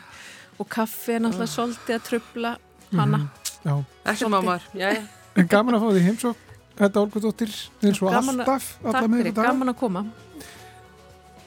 og 0.60 0.70
kaffi 0.72 1.16
er 1.16 1.24
náttúrulega 1.24 1.54
svolítið 1.54 1.96
að 1.96 2.06
trubla 2.10 2.54
hana. 2.92 3.24
Mm, 3.64 3.84
ekki 4.12 4.30
mámar 4.32 4.66
en 5.40 5.50
gaman 5.50 5.78
að 5.78 5.84
fá 5.84 5.90
því 5.94 6.06
heimsók 6.08 6.46
þetta 6.80 7.04
Olgudóttir 7.04 7.52
eins 7.84 8.00
og 8.02 8.14
gaman 8.14 8.42
alltaf 8.44 8.70
takk 8.84 9.10
fyrir, 9.12 9.34
gaman 9.36 9.74
að 9.74 9.78
koma. 9.80 10.06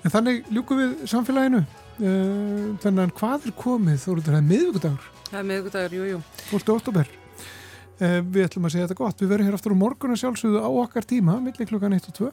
En 0.03 0.13
þannig 0.13 0.45
ljúku 0.51 0.77
við 0.79 0.95
samfélaginu. 1.11 1.63
Uh, 2.03 2.73
þannig 2.83 3.03
að 3.05 3.11
hvað 3.19 3.45
er 3.47 3.53
komið 3.55 3.99
þú 4.01 4.13
eru 4.15 4.23
þetta 4.25 4.39
miðugudagur 4.47 5.09
það 5.27 5.35
er 5.39 5.45
miðugudagur, 5.51 5.97
jújú 5.99 6.21
1. 6.57 6.71
oktober 6.73 7.11
uh, 7.13 8.17
við 8.25 8.47
ætlum 8.47 8.67
að 8.67 8.75
segja 8.75 8.87
þetta 8.87 8.97
gott. 9.03 9.21
Við 9.21 9.35
verum 9.35 9.49
hér 9.51 9.59
aftur 9.59 9.77
á 9.77 9.83
morgun 9.83 10.15
að 10.15 10.23
sjálfsögðu 10.23 10.63
á 10.65 10.71
okkar 10.83 11.07
tíma 11.09 11.37
millir 11.45 11.69
klukkan 11.69 11.99
1 11.99 12.09
og 12.09 12.17
2 12.17 12.33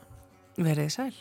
verið 0.63 0.95
sæl 0.95 1.11